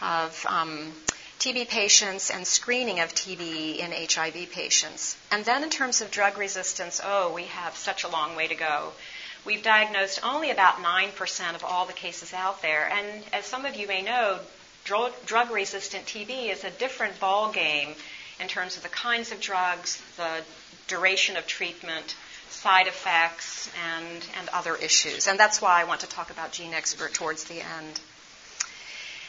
of 0.00 0.44
um, 0.48 0.92
TB 1.38 1.68
patients 1.68 2.30
and 2.30 2.46
screening 2.46 3.00
of 3.00 3.14
TB 3.14 3.78
in 3.78 3.92
HIV 3.92 4.50
patients. 4.50 5.16
And 5.30 5.44
then 5.44 5.62
in 5.62 5.70
terms 5.70 6.00
of 6.00 6.10
drug 6.10 6.36
resistance, 6.38 7.00
oh, 7.04 7.32
we 7.32 7.44
have 7.44 7.76
such 7.76 8.02
a 8.02 8.08
long 8.08 8.34
way 8.34 8.48
to 8.48 8.54
go. 8.54 8.92
We've 9.44 9.62
diagnosed 9.62 10.20
only 10.24 10.50
about 10.50 10.82
9% 10.82 11.54
of 11.54 11.62
all 11.62 11.86
the 11.86 11.92
cases 11.92 12.32
out 12.32 12.62
there. 12.62 12.88
And 12.88 13.22
as 13.32 13.44
some 13.44 13.66
of 13.66 13.76
you 13.76 13.86
may 13.86 14.02
know, 14.02 14.40
drug 14.84 15.50
resistant 15.50 16.04
TB 16.06 16.50
is 16.50 16.64
a 16.64 16.70
different 16.70 17.18
ball 17.20 17.50
game 17.52 17.94
in 18.40 18.48
terms 18.48 18.76
of 18.76 18.82
the 18.82 18.88
kinds 18.88 19.32
of 19.32 19.40
drugs, 19.40 20.00
the 20.16 20.42
duration 20.88 21.36
of 21.36 21.46
treatment, 21.46 22.14
side 22.50 22.86
effects, 22.86 23.70
and, 23.96 24.26
and 24.38 24.48
other 24.50 24.76
issues. 24.76 25.26
And 25.26 25.38
that's 25.38 25.60
why 25.60 25.80
I 25.80 25.84
want 25.84 26.00
to 26.00 26.08
talk 26.08 26.30
about 26.30 26.52
GeneXpert 26.52 27.12
towards 27.12 27.44
the 27.44 27.60
end. 27.60 28.00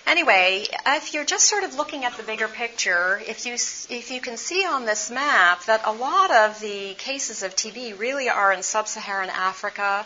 Anyway, 0.08 0.66
if 0.86 1.16
you're 1.16 1.26
just 1.26 1.50
sort 1.50 1.64
of 1.64 1.76
looking 1.76 2.06
at 2.06 2.16
the 2.16 2.22
bigger 2.22 2.48
picture, 2.48 3.20
if 3.26 3.46
you, 3.48 3.54
if 3.54 4.12
you 4.12 4.22
can 4.22 4.38
see 4.38 4.64
on 4.64 4.86
this 4.86 5.10
map 5.10 5.66
that 5.66 5.82
a 5.84 5.92
lot 5.92 6.30
of 6.30 6.60
the 6.60 6.94
cases 6.94 7.42
of 7.42 7.56
TB 7.56 7.98
really 7.98 8.30
are 8.30 8.54
in 8.54 8.62
sub 8.62 8.88
Saharan 8.88 9.32
Africa, 9.32 10.06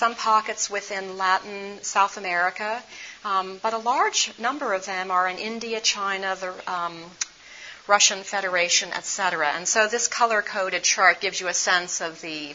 some 0.00 0.14
pockets 0.14 0.70
within 0.70 1.18
Latin, 1.18 1.78
South 1.82 2.16
America, 2.16 2.82
um, 3.22 3.60
but 3.62 3.74
a 3.74 3.78
large 3.92 4.32
number 4.38 4.72
of 4.72 4.86
them 4.86 5.10
are 5.10 5.28
in 5.28 5.36
India, 5.36 5.78
China, 5.78 6.34
the 6.40 6.54
um, 6.72 6.96
Russian 7.86 8.22
Federation, 8.22 8.88
etc. 8.94 9.48
And 9.48 9.68
so 9.68 9.88
this 9.88 10.08
color 10.08 10.40
coded 10.40 10.84
chart 10.84 11.20
gives 11.20 11.38
you 11.38 11.48
a 11.48 11.52
sense 11.52 12.00
of 12.00 12.18
the 12.22 12.54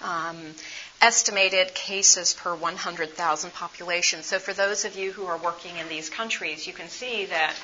um, 0.00 0.54
estimated 1.02 1.74
cases 1.74 2.32
per 2.32 2.54
100,000 2.54 3.52
population. 3.52 4.22
So 4.22 4.38
for 4.38 4.54
those 4.54 4.86
of 4.86 4.96
you 4.96 5.12
who 5.12 5.26
are 5.26 5.36
working 5.36 5.76
in 5.76 5.90
these 5.90 6.08
countries, 6.08 6.66
you 6.66 6.72
can 6.72 6.88
see 6.88 7.26
that 7.26 7.54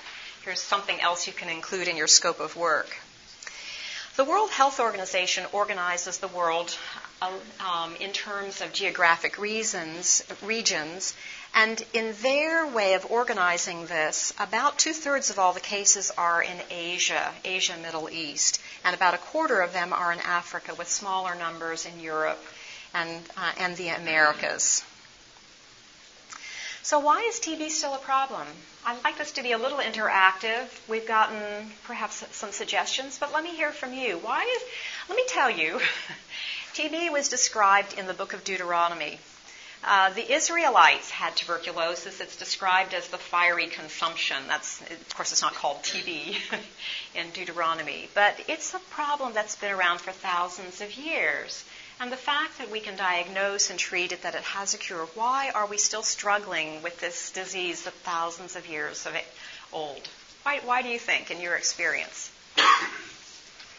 here's 0.44 0.60
something 0.60 1.00
else 1.00 1.26
you 1.26 1.32
can 1.32 1.48
include 1.48 1.88
in 1.88 1.96
your 1.96 2.08
scope 2.08 2.40
of 2.40 2.56
work. 2.56 2.94
The 4.16 4.24
World 4.24 4.50
Health 4.50 4.78
Organization 4.80 5.46
organizes 5.52 6.18
the 6.18 6.28
world 6.28 6.76
um, 7.60 7.96
in 7.96 8.12
terms 8.12 8.60
of 8.60 8.72
geographic 8.72 9.38
reasons, 9.38 10.24
regions, 10.42 11.14
and 11.54 11.84
in 11.92 12.14
their 12.22 12.66
way 12.66 12.94
of 12.94 13.10
organizing 13.10 13.86
this, 13.86 14.32
about 14.38 14.78
two 14.78 14.92
thirds 14.92 15.30
of 15.30 15.38
all 15.38 15.52
the 15.52 15.60
cases 15.60 16.10
are 16.16 16.42
in 16.42 16.58
Asia, 16.70 17.32
Asia, 17.44 17.76
Middle 17.76 18.08
East, 18.08 18.60
and 18.84 18.94
about 18.94 19.14
a 19.14 19.18
quarter 19.18 19.60
of 19.60 19.72
them 19.72 19.92
are 19.92 20.12
in 20.12 20.20
Africa, 20.20 20.74
with 20.74 20.88
smaller 20.88 21.34
numbers 21.34 21.84
in 21.84 22.00
Europe 22.00 22.42
and, 22.94 23.22
uh, 23.36 23.52
and 23.58 23.76
the 23.76 23.88
Americas. 23.88 24.82
So, 26.84 26.98
why 26.98 27.20
is 27.20 27.38
TB 27.38 27.70
still 27.70 27.94
a 27.94 27.98
problem? 27.98 28.46
I'd 28.84 29.04
like 29.04 29.16
this 29.16 29.30
to 29.32 29.42
be 29.42 29.52
a 29.52 29.58
little 29.58 29.78
interactive. 29.78 30.66
We've 30.88 31.06
gotten 31.06 31.70
perhaps 31.84 32.24
some 32.32 32.50
suggestions, 32.50 33.18
but 33.18 33.32
let 33.32 33.44
me 33.44 33.54
hear 33.54 33.70
from 33.70 33.94
you. 33.94 34.18
Why 34.18 34.42
is, 34.42 34.62
let 35.08 35.14
me 35.16 35.24
tell 35.28 35.48
you, 35.48 35.80
TB 36.74 37.12
was 37.12 37.28
described 37.28 37.98
in 37.98 38.06
the 38.06 38.14
book 38.14 38.32
of 38.32 38.44
Deuteronomy. 38.44 39.18
Uh, 39.84 40.10
the 40.10 40.32
Israelites 40.32 41.10
had 41.10 41.36
tuberculosis. 41.36 42.20
It's 42.20 42.36
described 42.36 42.94
as 42.94 43.08
the 43.08 43.18
fiery 43.18 43.66
consumption. 43.66 44.36
That's, 44.46 44.80
of 44.80 45.14
course, 45.14 45.32
it's 45.32 45.42
not 45.42 45.54
called 45.54 45.82
TB 45.82 46.36
in 47.14 47.30
Deuteronomy, 47.34 48.08
but 48.14 48.38
it's 48.48 48.72
a 48.72 48.78
problem 48.90 49.34
that's 49.34 49.56
been 49.56 49.72
around 49.72 50.00
for 50.00 50.12
thousands 50.12 50.80
of 50.80 50.96
years. 50.96 51.64
And 52.00 52.10
the 52.10 52.16
fact 52.16 52.56
that 52.58 52.70
we 52.70 52.80
can 52.80 52.96
diagnose 52.96 53.68
and 53.68 53.78
treat 53.78 54.12
it, 54.12 54.22
that 54.22 54.34
it 54.34 54.42
has 54.42 54.72
a 54.72 54.78
cure, 54.78 55.06
why 55.14 55.50
are 55.54 55.66
we 55.66 55.76
still 55.76 56.02
struggling 56.02 56.80
with 56.82 57.00
this 57.00 57.32
disease 57.32 57.86
of 57.86 57.92
thousands 57.92 58.56
of 58.56 58.66
years 58.66 59.04
of 59.04 59.14
old? 59.72 60.08
Why, 60.44 60.60
why 60.64 60.82
do 60.82 60.88
you 60.88 60.98
think, 60.98 61.30
in 61.30 61.40
your 61.40 61.54
experience? 61.54 62.32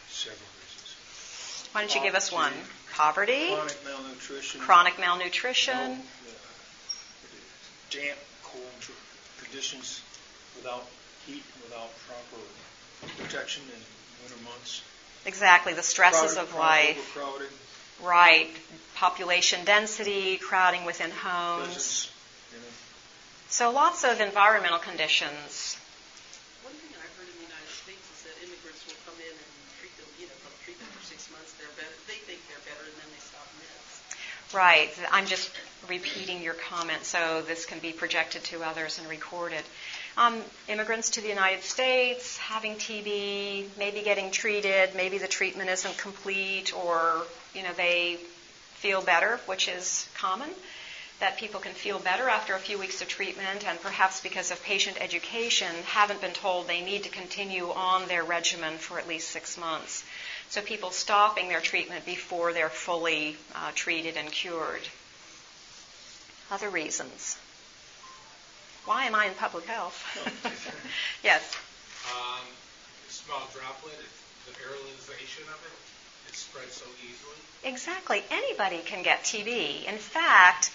Several 0.08 0.38
reasons. 0.38 1.68
Why 1.72 1.80
don't 1.80 1.94
you 1.94 2.02
give 2.02 2.14
us 2.14 2.30
one? 2.30 2.52
Poverty, 2.96 3.48
chronic 3.48 3.84
malnutrition, 3.84 4.60
chronic 4.60 4.98
malnutrition, 4.98 5.76
no, 5.76 5.92
uh, 5.92 5.96
damp, 7.90 8.18
cold 8.42 8.64
conditions 9.42 10.00
without 10.56 10.86
heat, 11.26 11.42
without 11.62 11.90
proper 12.06 12.42
protection 13.18 13.62
in 13.64 13.80
winter 14.22 14.42
months. 14.44 14.82
Exactly, 15.26 15.72
the 15.72 15.82
stresses 15.82 16.34
crowded, 16.34 16.50
of 16.50 16.54
life. 16.54 17.18
Right. 18.02 18.50
Population 18.94 19.64
density, 19.64 20.36
crowding 20.36 20.84
within 20.84 21.10
homes. 21.10 22.10
you 22.52 22.58
know. 22.58 22.64
So 23.48 23.70
lots 23.70 24.04
of 24.04 24.20
environmental 24.20 24.78
conditions. 24.78 25.78
One 26.62 26.74
thing 26.74 26.90
I've 26.98 27.14
heard 27.16 27.28
in 27.30 27.36
the 27.38 27.46
United 27.48 27.70
States 27.70 28.02
is 28.02 28.20
that 28.28 28.34
immigrants 28.42 28.82
will 28.86 28.98
come 29.06 29.16
in 29.22 29.30
and 29.32 29.50
treat 29.80 29.94
them, 29.96 30.08
you 30.18 30.26
know, 30.26 30.36
treat 30.66 30.76
them 30.78 30.90
for 30.92 31.02
six 31.06 31.30
months. 31.30 31.54
They're 31.56 31.70
better. 31.78 31.94
They 32.10 32.18
think 32.26 32.42
they're 32.50 32.66
better, 32.66 32.84
and 32.84 32.96
then 32.98 33.08
they 33.14 33.22
stop 33.22 33.46
meds. 33.56 34.02
Right. 34.54 34.96
I'm 35.10 35.26
just 35.26 35.50
repeating 35.88 36.40
your 36.40 36.54
comment 36.54 37.04
so 37.04 37.42
this 37.42 37.66
can 37.66 37.80
be 37.80 37.90
projected 37.90 38.44
to 38.44 38.62
others 38.62 39.00
and 39.00 39.08
recorded. 39.08 39.64
Um, 40.16 40.40
immigrants 40.68 41.10
to 41.10 41.20
the 41.20 41.28
United 41.28 41.64
States, 41.64 42.36
having 42.36 42.76
TB, 42.76 43.66
maybe 43.76 44.02
getting 44.02 44.30
treated, 44.30 44.94
maybe 44.94 45.18
the 45.18 45.26
treatment 45.26 45.70
isn't 45.70 45.98
complete, 45.98 46.72
or 46.72 47.22
you 47.52 47.64
know 47.64 47.72
they 47.76 48.18
feel 48.74 49.02
better, 49.02 49.40
which 49.46 49.66
is 49.66 50.08
common. 50.16 50.50
That 51.18 51.36
people 51.36 51.58
can 51.58 51.72
feel 51.72 51.98
better 51.98 52.28
after 52.28 52.54
a 52.54 52.60
few 52.60 52.78
weeks 52.78 53.02
of 53.02 53.08
treatment, 53.08 53.66
and 53.66 53.80
perhaps 53.80 54.20
because 54.20 54.52
of 54.52 54.62
patient 54.62 54.98
education, 55.00 55.74
haven't 55.86 56.20
been 56.20 56.32
told 56.32 56.68
they 56.68 56.80
need 56.80 57.02
to 57.02 57.08
continue 57.08 57.72
on 57.72 58.06
their 58.06 58.22
regimen 58.22 58.78
for 58.78 59.00
at 59.00 59.08
least 59.08 59.30
six 59.30 59.58
months. 59.58 60.04
So 60.54 60.60
people 60.62 60.92
stopping 60.92 61.48
their 61.48 61.60
treatment 61.60 62.06
before 62.06 62.52
they're 62.52 62.68
fully 62.68 63.36
uh, 63.56 63.72
treated 63.74 64.16
and 64.16 64.30
cured. 64.30 64.82
Other 66.48 66.70
reasons. 66.70 67.36
Why 68.84 69.06
am 69.06 69.16
I 69.16 69.26
in 69.26 69.34
public 69.34 69.66
health? 69.66 69.98
yes. 71.24 71.42
Um, 72.06 72.46
small 73.08 73.42
droplet, 73.52 73.98
the 74.46 74.52
aerolization 74.62 75.42
of 75.50 75.58
it, 75.66 76.30
it 76.30 76.36
spreads 76.36 76.74
so 76.74 76.86
easily. 77.02 77.34
Exactly. 77.64 78.22
Anybody 78.30 78.78
can 78.78 79.02
get 79.02 79.24
TB. 79.24 79.86
In 79.86 79.98
fact, 79.98 80.70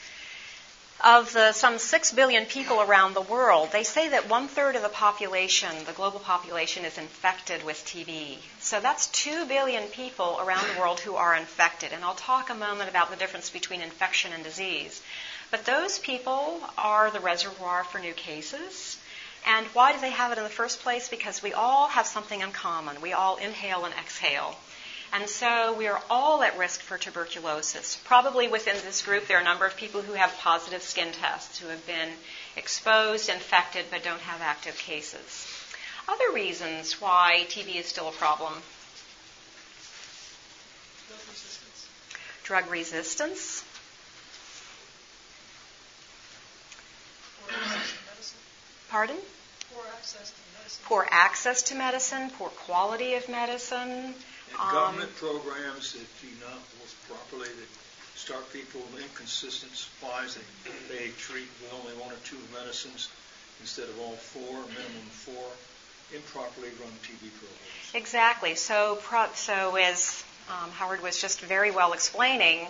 of 1.03 1.31
the 1.31 1.53
some 1.53 1.77
6 1.77 2.11
billion 2.11 2.45
people 2.45 2.81
around 2.81 3.13
the 3.13 3.21
world, 3.21 3.71
they 3.71 3.83
say 3.83 4.09
that 4.09 4.29
one 4.29 4.47
third 4.47 4.75
of 4.75 4.81
the 4.81 4.89
population, 4.89 5.69
the 5.85 5.93
global 5.93 6.19
population, 6.19 6.83
is 6.83 6.97
infected 6.97 7.63
with 7.63 7.77
TB. 7.85 8.37
So 8.59 8.79
that's 8.81 9.07
2 9.07 9.45
billion 9.45 9.87
people 9.87 10.39
around 10.41 10.65
the 10.67 10.79
world 10.79 10.99
who 10.99 11.15
are 11.15 11.35
infected. 11.35 11.93
And 11.93 12.03
I'll 12.03 12.15
talk 12.15 12.49
a 12.49 12.55
moment 12.55 12.89
about 12.89 13.09
the 13.09 13.15
difference 13.15 13.49
between 13.49 13.81
infection 13.81 14.33
and 14.33 14.43
disease. 14.43 15.01
But 15.51 15.65
those 15.65 15.99
people 15.99 16.59
are 16.77 17.09
the 17.09 17.21
reservoir 17.21 17.83
for 17.85 17.99
new 17.99 18.13
cases. 18.13 18.97
And 19.47 19.65
why 19.67 19.93
do 19.93 20.01
they 20.01 20.11
have 20.11 20.33
it 20.33 20.37
in 20.37 20.43
the 20.43 20.49
first 20.49 20.81
place? 20.81 21.07
Because 21.07 21.41
we 21.41 21.53
all 21.53 21.87
have 21.87 22.07
something 22.07 22.41
in 22.41 22.51
common. 22.51 22.99
We 23.01 23.13
all 23.13 23.37
inhale 23.37 23.85
and 23.85 23.93
exhale. 23.95 24.55
And 25.11 25.27
so 25.27 25.73
we 25.73 25.87
are 25.87 26.01
all 26.09 26.43
at 26.43 26.57
risk 26.57 26.81
for 26.81 26.97
tuberculosis. 26.97 27.99
Probably 28.05 28.47
within 28.47 28.75
this 28.85 29.01
group, 29.01 29.27
there 29.27 29.37
are 29.37 29.41
a 29.41 29.43
number 29.43 29.65
of 29.65 29.75
people 29.75 30.01
who 30.01 30.13
have 30.13 30.37
positive 30.37 30.83
skin 30.83 31.11
tests, 31.13 31.59
who 31.59 31.67
have 31.69 31.85
been 31.87 32.09
exposed, 32.55 33.29
infected, 33.29 33.85
but 33.89 34.03
don't 34.03 34.21
have 34.21 34.41
active 34.41 34.77
cases. 34.77 35.47
Other 36.07 36.31
reasons 36.33 37.01
why 37.01 37.45
TB 37.49 37.75
is 37.75 37.85
still 37.87 38.07
a 38.07 38.11
problem 38.11 38.53
Drug 41.07 41.19
resistance. 41.29 41.87
drug 42.43 42.71
resistance, 42.71 43.63
Poor 47.45 47.51
access 47.55 47.91
to 47.91 47.97
medicine. 48.09 48.39
pardon? 48.89 49.17
Poor 49.73 49.83
access 49.95 50.31
to 50.31 50.37
medicine. 50.57 50.83
Poor 50.85 51.07
access 51.11 51.63
to 51.63 51.75
medicine, 51.75 52.29
poor 52.37 52.49
quality 52.49 53.13
of 53.15 53.27
medicine. 53.29 54.13
And 54.51 54.59
Um, 54.59 54.71
government 54.71 55.15
programs 55.15 55.93
that 55.93 56.07
do 56.21 56.27
not 56.41 56.59
work 56.79 56.93
properly, 57.07 57.49
that 57.49 57.69
start 58.15 58.51
people 58.51 58.81
with 58.91 59.01
inconsistent 59.01 59.75
supplies, 59.75 60.35
they, 60.35 60.95
they 60.95 61.07
treat 61.17 61.47
with 61.61 61.73
only 61.73 61.93
one 62.01 62.11
or 62.11 62.19
two 62.25 62.37
medicines 62.53 63.09
instead 63.61 63.89
of 63.89 63.99
all 63.99 64.15
four, 64.15 64.53
minimum 64.67 65.09
four, 65.11 65.45
improperly 66.13 66.69
run 66.79 66.91
TB 67.03 67.29
programs. 67.37 67.93
Exactly. 67.93 68.55
So, 68.55 68.97
pro- 69.01 69.31
so 69.33 69.75
as 69.75 70.23
um, 70.49 70.71
Howard 70.71 71.01
was 71.01 71.21
just 71.21 71.41
very 71.41 71.71
well 71.71 71.93
explaining, 71.93 72.67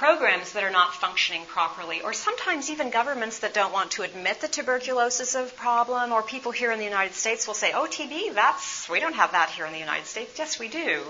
programs 0.00 0.52
that 0.52 0.64
are 0.64 0.70
not 0.70 0.94
functioning 0.94 1.44
properly, 1.44 2.00
or 2.00 2.14
sometimes 2.14 2.70
even 2.70 2.88
governments 2.88 3.40
that 3.40 3.52
don't 3.52 3.70
want 3.70 3.90
to 3.90 4.00
admit 4.00 4.40
that 4.40 4.50
tuberculosis 4.50 5.36
problem, 5.56 6.10
or 6.10 6.22
people 6.22 6.52
here 6.52 6.72
in 6.72 6.78
the 6.78 6.86
United 6.86 7.14
States 7.14 7.46
will 7.46 7.58
say, 7.62 7.72
"Oh, 7.74 7.86
TB, 7.86 8.30
that's 8.34 8.88
we 8.88 8.98
don't 8.98 9.12
have 9.12 9.32
that 9.32 9.50
here 9.50 9.66
in 9.66 9.74
the 9.74 9.78
United 9.78 10.06
States." 10.06 10.38
Yes, 10.38 10.58
we 10.58 10.68
do. 10.68 11.04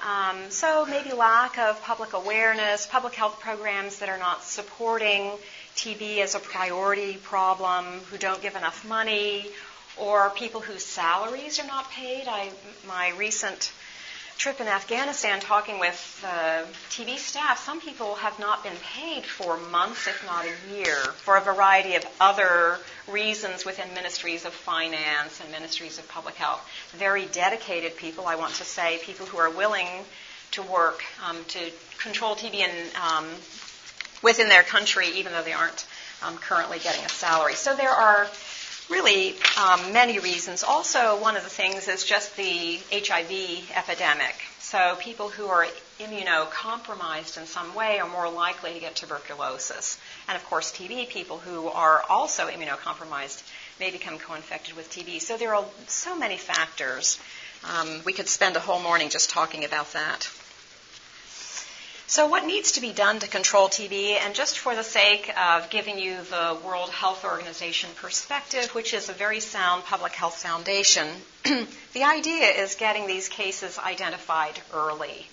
Um, 0.00 0.50
so 0.50 0.84
maybe 0.86 1.12
lack 1.12 1.56
of 1.56 1.80
public 1.84 2.14
awareness, 2.14 2.84
public 2.84 3.14
health 3.14 3.38
programs 3.38 4.00
that 4.00 4.08
are 4.08 4.18
not 4.18 4.42
supporting 4.42 5.30
TB 5.76 6.18
as 6.18 6.34
a 6.34 6.40
priority 6.40 7.12
problem, 7.22 7.84
who 8.10 8.18
don't 8.18 8.42
give 8.42 8.56
enough 8.56 8.84
money, 8.84 9.46
or 9.96 10.30
people 10.30 10.60
whose 10.60 10.84
salaries 10.84 11.60
are 11.60 11.68
not 11.68 11.92
paid. 11.92 12.26
I, 12.26 12.50
my 12.88 13.10
recent 13.10 13.70
trip 14.38 14.60
in 14.60 14.66
Afghanistan 14.66 15.40
talking 15.40 15.78
with 15.78 16.24
uh, 16.26 16.62
TB 16.90 17.18
staff, 17.18 17.64
some 17.64 17.80
people 17.80 18.14
have 18.16 18.38
not 18.38 18.64
been 18.64 18.76
paid 18.82 19.24
for 19.24 19.56
months, 19.56 20.06
if 20.06 20.24
not 20.26 20.44
a 20.44 20.74
year, 20.74 20.96
for 20.96 21.36
a 21.36 21.40
variety 21.40 21.94
of 21.94 22.04
other 22.20 22.78
reasons 23.08 23.64
within 23.64 23.92
ministries 23.94 24.44
of 24.44 24.52
finance 24.52 25.40
and 25.40 25.50
ministries 25.50 25.98
of 25.98 26.08
public 26.08 26.34
health. 26.34 26.60
Very 26.92 27.26
dedicated 27.26 27.96
people, 27.96 28.26
I 28.26 28.36
want 28.36 28.54
to 28.54 28.64
say, 28.64 28.98
people 29.02 29.26
who 29.26 29.38
are 29.38 29.50
willing 29.50 29.88
to 30.52 30.62
work 30.62 31.02
um, 31.28 31.36
to 31.48 31.70
control 31.98 32.34
TB 32.34 32.54
in, 32.54 32.70
um, 33.00 33.26
within 34.22 34.48
their 34.48 34.62
country, 34.62 35.08
even 35.14 35.32
though 35.32 35.42
they 35.42 35.52
aren't 35.52 35.86
um, 36.22 36.36
currently 36.38 36.78
getting 36.78 37.04
a 37.04 37.08
salary. 37.08 37.54
So 37.54 37.74
there 37.74 37.90
are 37.90 38.26
really 38.90 39.34
um, 39.56 39.92
many 39.92 40.18
reasons. 40.18 40.62
Also, 40.62 41.20
one 41.20 41.36
of 41.36 41.42
the 41.42 41.50
things 41.50 41.88
is 41.88 42.04
just 42.04 42.36
the 42.36 42.78
HIV 42.92 43.70
epidemic. 43.74 44.34
So 44.60 44.96
people 45.00 45.28
who 45.28 45.46
are 45.46 45.66
immunocompromised 46.00 47.36
in 47.38 47.46
some 47.46 47.74
way 47.74 47.98
are 47.98 48.08
more 48.08 48.30
likely 48.30 48.72
to 48.74 48.80
get 48.80 48.96
tuberculosis. 48.96 49.98
And 50.28 50.36
of 50.36 50.44
course, 50.44 50.72
TB, 50.72 51.10
people 51.10 51.38
who 51.38 51.68
are 51.68 52.02
also 52.08 52.48
immunocompromised 52.48 53.42
may 53.78 53.90
become 53.90 54.18
co-infected 54.18 54.74
with 54.74 54.90
TB. 54.90 55.20
So 55.20 55.36
there 55.36 55.54
are 55.54 55.64
so 55.88 56.16
many 56.16 56.38
factors. 56.38 57.18
Um, 57.64 58.00
we 58.04 58.12
could 58.12 58.28
spend 58.28 58.56
a 58.56 58.60
whole 58.60 58.80
morning 58.80 59.10
just 59.10 59.30
talking 59.30 59.64
about 59.64 59.92
that. 59.92 60.30
So, 62.06 62.26
what 62.26 62.44
needs 62.44 62.72
to 62.72 62.80
be 62.80 62.92
done 62.92 63.20
to 63.20 63.28
control 63.28 63.68
TB? 63.68 64.18
And 64.20 64.34
just 64.34 64.58
for 64.58 64.74
the 64.74 64.84
sake 64.84 65.32
of 65.38 65.70
giving 65.70 65.98
you 65.98 66.16
the 66.24 66.58
World 66.64 66.90
Health 66.90 67.24
Organization 67.24 67.90
perspective, 67.96 68.74
which 68.74 68.92
is 68.92 69.08
a 69.08 69.12
very 69.12 69.40
sound 69.40 69.84
public 69.84 70.12
health 70.12 70.36
foundation, 70.36 71.08
the 71.44 72.02
idea 72.02 72.48
is 72.48 72.74
getting 72.74 73.06
these 73.06 73.28
cases 73.28 73.78
identified 73.78 74.60
early. 74.74 75.26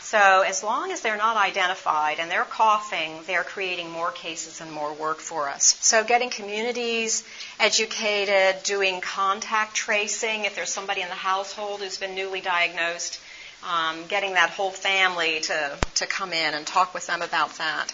So, 0.00 0.42
as 0.42 0.62
long 0.62 0.90
as 0.90 1.00
they're 1.00 1.16
not 1.16 1.36
identified 1.36 2.18
and 2.18 2.30
they're 2.30 2.44
coughing, 2.44 3.20
they're 3.26 3.44
creating 3.44 3.88
more 3.88 4.10
cases 4.10 4.60
and 4.60 4.70
more 4.70 4.92
work 4.92 5.20
for 5.20 5.48
us. 5.48 5.78
So, 5.80 6.04
getting 6.04 6.28
communities 6.28 7.24
educated, 7.58 8.62
doing 8.64 9.00
contact 9.00 9.74
tracing 9.74 10.44
if 10.44 10.56
there's 10.56 10.72
somebody 10.72 11.00
in 11.00 11.08
the 11.08 11.14
household 11.14 11.80
who's 11.80 11.96
been 11.96 12.14
newly 12.14 12.40
diagnosed 12.40 13.20
um, 13.64 14.06
getting 14.08 14.34
that 14.34 14.50
whole 14.50 14.70
family 14.70 15.40
to, 15.40 15.78
to 15.96 16.06
come 16.06 16.32
in 16.32 16.54
and 16.54 16.66
talk 16.66 16.94
with 16.94 17.06
them 17.06 17.22
about 17.22 17.50
that. 17.58 17.92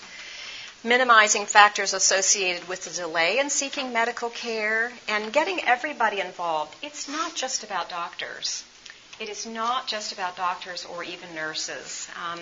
Minimizing 0.84 1.46
factors 1.46 1.92
associated 1.92 2.68
with 2.68 2.84
the 2.84 2.90
delay 2.90 3.38
in 3.38 3.50
seeking 3.50 3.92
medical 3.92 4.30
care 4.30 4.92
and 5.08 5.32
getting 5.32 5.60
everybody 5.64 6.20
involved. 6.20 6.74
It's 6.82 7.08
not 7.08 7.34
just 7.34 7.64
about 7.64 7.88
doctors. 7.88 8.64
It 9.20 9.28
is 9.28 9.44
not 9.46 9.88
just 9.88 10.12
about 10.12 10.36
doctors 10.36 10.84
or 10.84 11.02
even 11.02 11.34
nurses. 11.34 12.08
Um, 12.24 12.38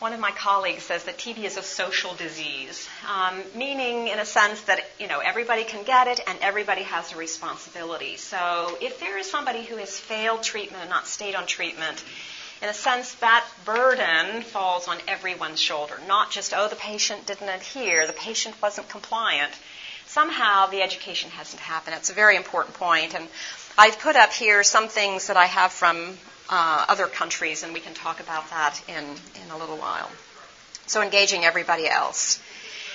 one 0.00 0.12
of 0.12 0.20
my 0.20 0.32
colleagues 0.32 0.82
says 0.82 1.04
that 1.04 1.16
TB 1.16 1.44
is 1.44 1.56
a 1.56 1.62
social 1.62 2.12
disease, 2.14 2.86
um, 3.08 3.42
meaning 3.54 4.08
in 4.08 4.18
a 4.18 4.26
sense 4.26 4.60
that 4.62 4.80
you 4.98 5.06
know 5.06 5.20
everybody 5.20 5.64
can 5.64 5.84
get 5.84 6.08
it 6.08 6.20
and 6.26 6.38
everybody 6.42 6.82
has 6.82 7.12
a 7.12 7.16
responsibility. 7.16 8.16
So 8.18 8.76
if 8.82 9.00
there 9.00 9.16
is 9.16 9.30
somebody 9.30 9.62
who 9.62 9.76
has 9.76 9.98
failed 9.98 10.42
treatment 10.42 10.82
and 10.82 10.90
not 10.90 11.06
stayed 11.06 11.34
on 11.34 11.46
treatment, 11.46 12.04
in 12.62 12.68
a 12.68 12.74
sense, 12.74 13.14
that 13.16 13.44
burden 13.64 14.42
falls 14.42 14.88
on 14.88 14.98
everyone's 15.08 15.60
shoulder. 15.60 15.98
Not 16.06 16.30
just, 16.30 16.54
oh, 16.56 16.68
the 16.68 16.76
patient 16.76 17.26
didn't 17.26 17.48
adhere, 17.48 18.06
the 18.06 18.12
patient 18.12 18.60
wasn't 18.62 18.88
compliant. 18.88 19.52
Somehow 20.06 20.66
the 20.66 20.82
education 20.82 21.30
hasn't 21.30 21.60
happened. 21.60 21.96
It's 21.96 22.10
a 22.10 22.14
very 22.14 22.36
important 22.36 22.76
point. 22.76 23.14
And 23.14 23.26
I've 23.76 23.98
put 23.98 24.16
up 24.16 24.32
here 24.32 24.62
some 24.62 24.88
things 24.88 25.26
that 25.26 25.36
I 25.36 25.46
have 25.46 25.72
from 25.72 26.16
uh, 26.48 26.84
other 26.88 27.06
countries, 27.06 27.62
and 27.62 27.74
we 27.74 27.80
can 27.80 27.94
talk 27.94 28.20
about 28.20 28.48
that 28.50 28.80
in, 28.88 29.04
in 29.04 29.50
a 29.50 29.58
little 29.58 29.76
while. 29.76 30.10
So 30.86 31.02
engaging 31.02 31.44
everybody 31.44 31.88
else. 31.88 32.40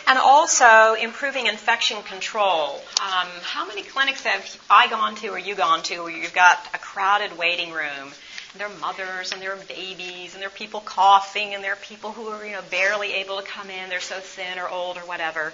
And 0.08 0.18
also 0.18 0.94
improving 0.94 1.48
infection 1.48 2.02
control. 2.04 2.76
Um, 3.02 3.28
how 3.44 3.68
many 3.68 3.84
clinics 3.84 4.24
have 4.24 4.60
I 4.70 4.88
gone 4.88 5.16
to 5.16 5.28
or 5.28 5.38
you 5.38 5.56
gone 5.56 5.84
to 5.84 6.00
where 6.00 6.12
you've 6.12 6.34
got 6.34 6.58
a 6.74 6.78
crowded 6.78 7.38
waiting 7.38 7.72
room? 7.72 8.12
And 8.52 8.60
there 8.60 8.68
are 8.68 8.80
mothers 8.80 9.32
and 9.32 9.42
there 9.42 9.54
are 9.54 9.64
babies 9.68 10.34
and 10.34 10.42
there 10.42 10.48
are 10.48 10.52
people 10.52 10.82
coughing 10.82 11.54
and 11.54 11.64
there 11.64 11.74
are 11.74 11.78
people 11.78 12.12
who 12.12 12.28
are 12.28 12.46
you 12.46 12.54
know 12.54 12.64
barely 12.72 13.14
able 13.14 13.38
to 13.38 13.44
come 13.44 13.70
in. 13.70 13.90
They're 13.90 14.00
so 14.00 14.20
thin 14.20 14.58
or 14.58 14.68
old 14.68 14.98
or 14.98 15.02
whatever. 15.02 15.54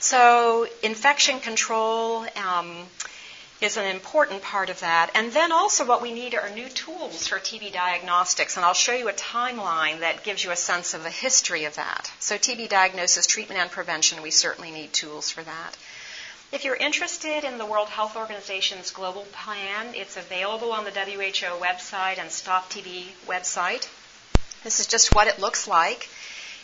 So 0.00 0.68
infection 0.82 1.40
control 1.40 2.26
um, 2.36 2.86
is 3.60 3.76
an 3.76 3.86
important 3.86 4.42
part 4.42 4.70
of 4.70 4.80
that. 4.80 5.10
And 5.14 5.32
then 5.32 5.50
also 5.50 5.84
what 5.84 6.00
we 6.00 6.12
need 6.12 6.34
are 6.34 6.48
new 6.50 6.68
tools 6.68 7.26
for 7.26 7.38
TB 7.38 7.72
diagnostics. 7.72 8.56
And 8.56 8.64
I'll 8.64 8.74
show 8.74 8.92
you 8.92 9.08
a 9.08 9.12
timeline 9.12 10.00
that 10.00 10.22
gives 10.22 10.44
you 10.44 10.52
a 10.52 10.56
sense 10.56 10.94
of 10.94 11.02
the 11.02 11.10
history 11.10 11.64
of 11.64 11.74
that. 11.74 12.10
So 12.20 12.36
TB 12.36 12.68
diagnosis, 12.68 13.26
treatment, 13.26 13.60
and 13.60 13.70
prevention, 13.70 14.22
we 14.22 14.30
certainly 14.30 14.70
need 14.70 14.92
tools 14.92 15.30
for 15.30 15.42
that. 15.42 15.76
If 16.50 16.64
you're 16.64 16.76
interested 16.76 17.44
in 17.44 17.58
the 17.58 17.66
World 17.66 17.90
Health 17.90 18.16
Organization's 18.16 18.90
global 18.90 19.26
plan, 19.32 19.94
it's 19.94 20.16
available 20.16 20.72
on 20.72 20.84
the 20.84 20.90
WHO 20.90 21.58
website 21.60 22.18
and 22.18 22.30
Stop 22.32 22.70
TB 22.70 23.04
website. 23.26 23.86
This 24.64 24.80
is 24.80 24.86
just 24.86 25.14
what 25.14 25.26
it 25.26 25.38
looks 25.38 25.68
like. 25.68 26.08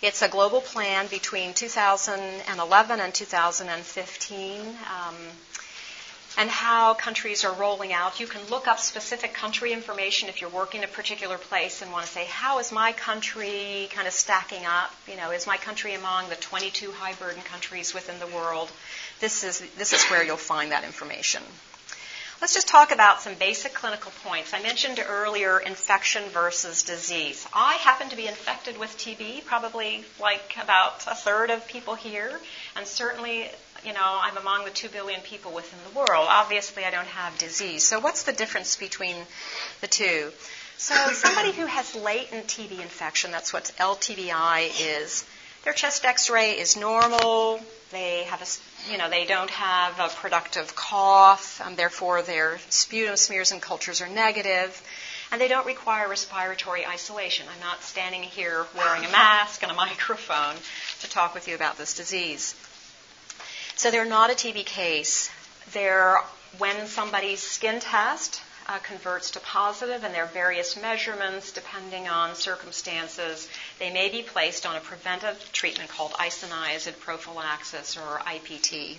It's 0.01 0.23
a 0.23 0.29
global 0.29 0.62
plan 0.62 1.07
between 1.09 1.53
2011 1.53 3.01
and 3.01 3.14
2015. 3.14 4.61
Um, 4.61 5.14
and 6.37 6.51
how 6.51 6.94
countries 6.94 7.44
are 7.44 7.53
rolling 7.53 7.92
out. 7.92 8.18
You 8.18 8.27
can 8.27 8.40
look 8.51 8.66
up 8.66 8.79
specific 8.79 9.35
country 9.35 9.73
information 9.73 10.29
if 10.29 10.40
you're 10.40 10.51
working 10.51 10.83
in 10.83 10.88
a 10.88 10.92
particular 10.92 11.38
place 11.38 11.83
and 11.83 11.92
want 11.92 12.07
to 12.07 12.12
say, 12.12 12.25
how 12.25 12.59
is 12.59 12.73
my 12.73 12.92
country 12.92 13.88
kind 13.92 14.09
of 14.09 14.12
stacking 14.12 14.64
up? 14.64 14.92
You 15.09 15.16
know, 15.16 15.31
is 15.31 15.47
my 15.47 15.57
country 15.57 15.94
among 15.94 16.29
the 16.29 16.37
22 16.37 16.90
high 16.92 17.14
burden 17.14 17.42
countries 17.42 17.94
within 17.94 18.18
the 18.18 18.27
world? 18.27 18.70
This 19.20 19.44
is, 19.44 19.61
this 19.77 19.92
is 19.92 20.05
where 20.05 20.25
you'll 20.25 20.37
find 20.37 20.73
that 20.73 20.85
information. 20.85 21.42
Let's 22.40 22.53
just 22.53 22.68
talk 22.68 22.92
about 22.92 23.23
some 23.23 23.35
basic 23.37 23.73
clinical 23.73 24.12
points. 24.23 24.53
I 24.53 24.61
mentioned 24.61 25.03
earlier 25.09 25.61
infection 25.61 26.25
versus 26.31 26.83
disease. 26.83 27.47
I 27.55 27.75
happen 27.77 28.09
to 28.11 28.16
be 28.16 28.27
infected 28.27 28.77
with 28.77 28.90
TB, 28.99 29.44
probably 29.47 30.05
like 30.20 30.57
about 30.62 31.07
a 31.07 31.14
third 31.14 31.51
of 31.51 31.66
people 31.68 31.94
here, 31.94 32.38
and 32.77 32.87
certainly 32.87 33.49
you 33.85 33.92
know, 33.92 34.18
I'm 34.23 34.37
among 34.37 34.64
the 34.64 34.70
2 34.70 34.88
billion 34.88 35.20
people 35.20 35.53
within 35.53 35.79
the 35.88 35.99
world. 35.99 36.27
Obviously, 36.29 36.85
I 36.85 36.90
don't 36.90 37.07
have 37.07 37.37
disease. 37.38 37.85
So, 37.85 38.01
what's 38.01 38.23
the 38.25 38.33
difference 38.33 38.77
between 38.77 39.16
the 39.81 39.87
two? 39.87 40.33
So, 40.77 40.94
somebody 41.12 41.53
who 41.53 41.66
has 41.66 41.94
latent 41.94 42.47
TB 42.47 42.81
infection, 42.81 43.31
that's 43.31 43.53
what 43.53 43.73
LTBI 43.79 44.70
is, 44.81 45.25
their 45.64 45.73
chest 45.73 46.05
x 46.05 46.29
ray 46.29 46.59
is 46.59 46.77
normal, 46.77 47.61
They 47.90 48.25
have 48.25 48.42
a, 48.42 48.90
you 48.90 48.99
know, 48.99 49.09
they 49.09 49.25
don't 49.25 49.51
have 49.51 50.01
a 50.01 50.09
productive 50.09 50.75
cough, 50.75 51.61
and 51.64 51.77
therefore 51.77 52.23
their 52.23 52.59
sputum 52.68 53.16
smears 53.16 53.53
and 53.53 53.62
cultures 53.62 54.01
are 54.01 54.09
negative, 54.09 54.83
and 55.31 55.40
they 55.40 55.49
don't 55.49 55.66
require 55.66 56.09
respiratory 56.09 56.85
isolation. 56.85 57.47
I'm 57.53 57.61
not 57.61 57.83
standing 57.83 58.23
here 58.23 58.66
wearing 58.77 59.05
a 59.05 59.11
mask 59.11 59.62
and 59.62 59.70
a 59.70 59.75
microphone 59.87 60.57
to 61.01 61.11
talk 61.11 61.35
with 61.35 61.47
you 61.47 61.55
about 61.55 61.79
this 61.79 61.94
disease. 61.94 62.55
So 63.76 63.90
they're 63.90 64.04
not 64.04 64.30
a 64.30 64.34
TB 64.34 64.66
case. 64.66 65.30
They're 65.72 66.18
when 66.58 66.87
somebody's 66.87 67.40
skin 67.40 67.80
test 67.80 68.40
uh, 68.68 68.78
converts 68.78 69.32
to 69.32 69.40
positive, 69.40 70.04
and 70.04 70.14
there 70.14 70.24
are 70.24 70.28
various 70.28 70.80
measurements 70.80 71.52
depending 71.52 72.08
on 72.08 72.34
circumstances. 72.34 73.48
They 73.78 73.92
may 73.92 74.08
be 74.08 74.22
placed 74.22 74.64
on 74.64 74.76
a 74.76 74.80
preventive 74.80 75.50
treatment 75.52 75.90
called 75.90 76.12
isoniazid 76.12 77.00
prophylaxis 77.00 77.96
or 77.96 78.20
IPT. 78.20 78.98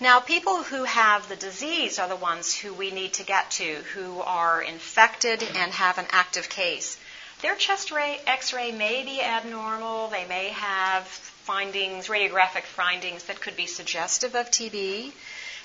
Now, 0.00 0.20
people 0.20 0.62
who 0.62 0.84
have 0.84 1.28
the 1.28 1.36
disease 1.36 1.98
are 1.98 2.08
the 2.08 2.16
ones 2.16 2.54
who 2.54 2.74
we 2.74 2.90
need 2.90 3.14
to 3.14 3.22
get 3.22 3.50
to, 3.52 3.76
who 3.94 4.20
are 4.20 4.60
infected 4.60 5.42
and 5.42 5.72
have 5.72 5.98
an 5.98 6.06
active 6.10 6.48
case. 6.48 6.98
Their 7.40 7.54
chest 7.54 7.90
ray, 7.90 8.20
x-ray 8.26 8.72
may 8.72 9.04
be 9.04 9.22
abnormal. 9.22 10.08
They 10.08 10.26
may 10.26 10.48
have 10.48 11.04
findings, 11.46 12.08
radiographic 12.08 12.64
findings 12.64 13.22
that 13.24 13.40
could 13.40 13.56
be 13.56 13.66
suggestive 13.66 14.34
of 14.34 14.50
TB. 14.50 15.12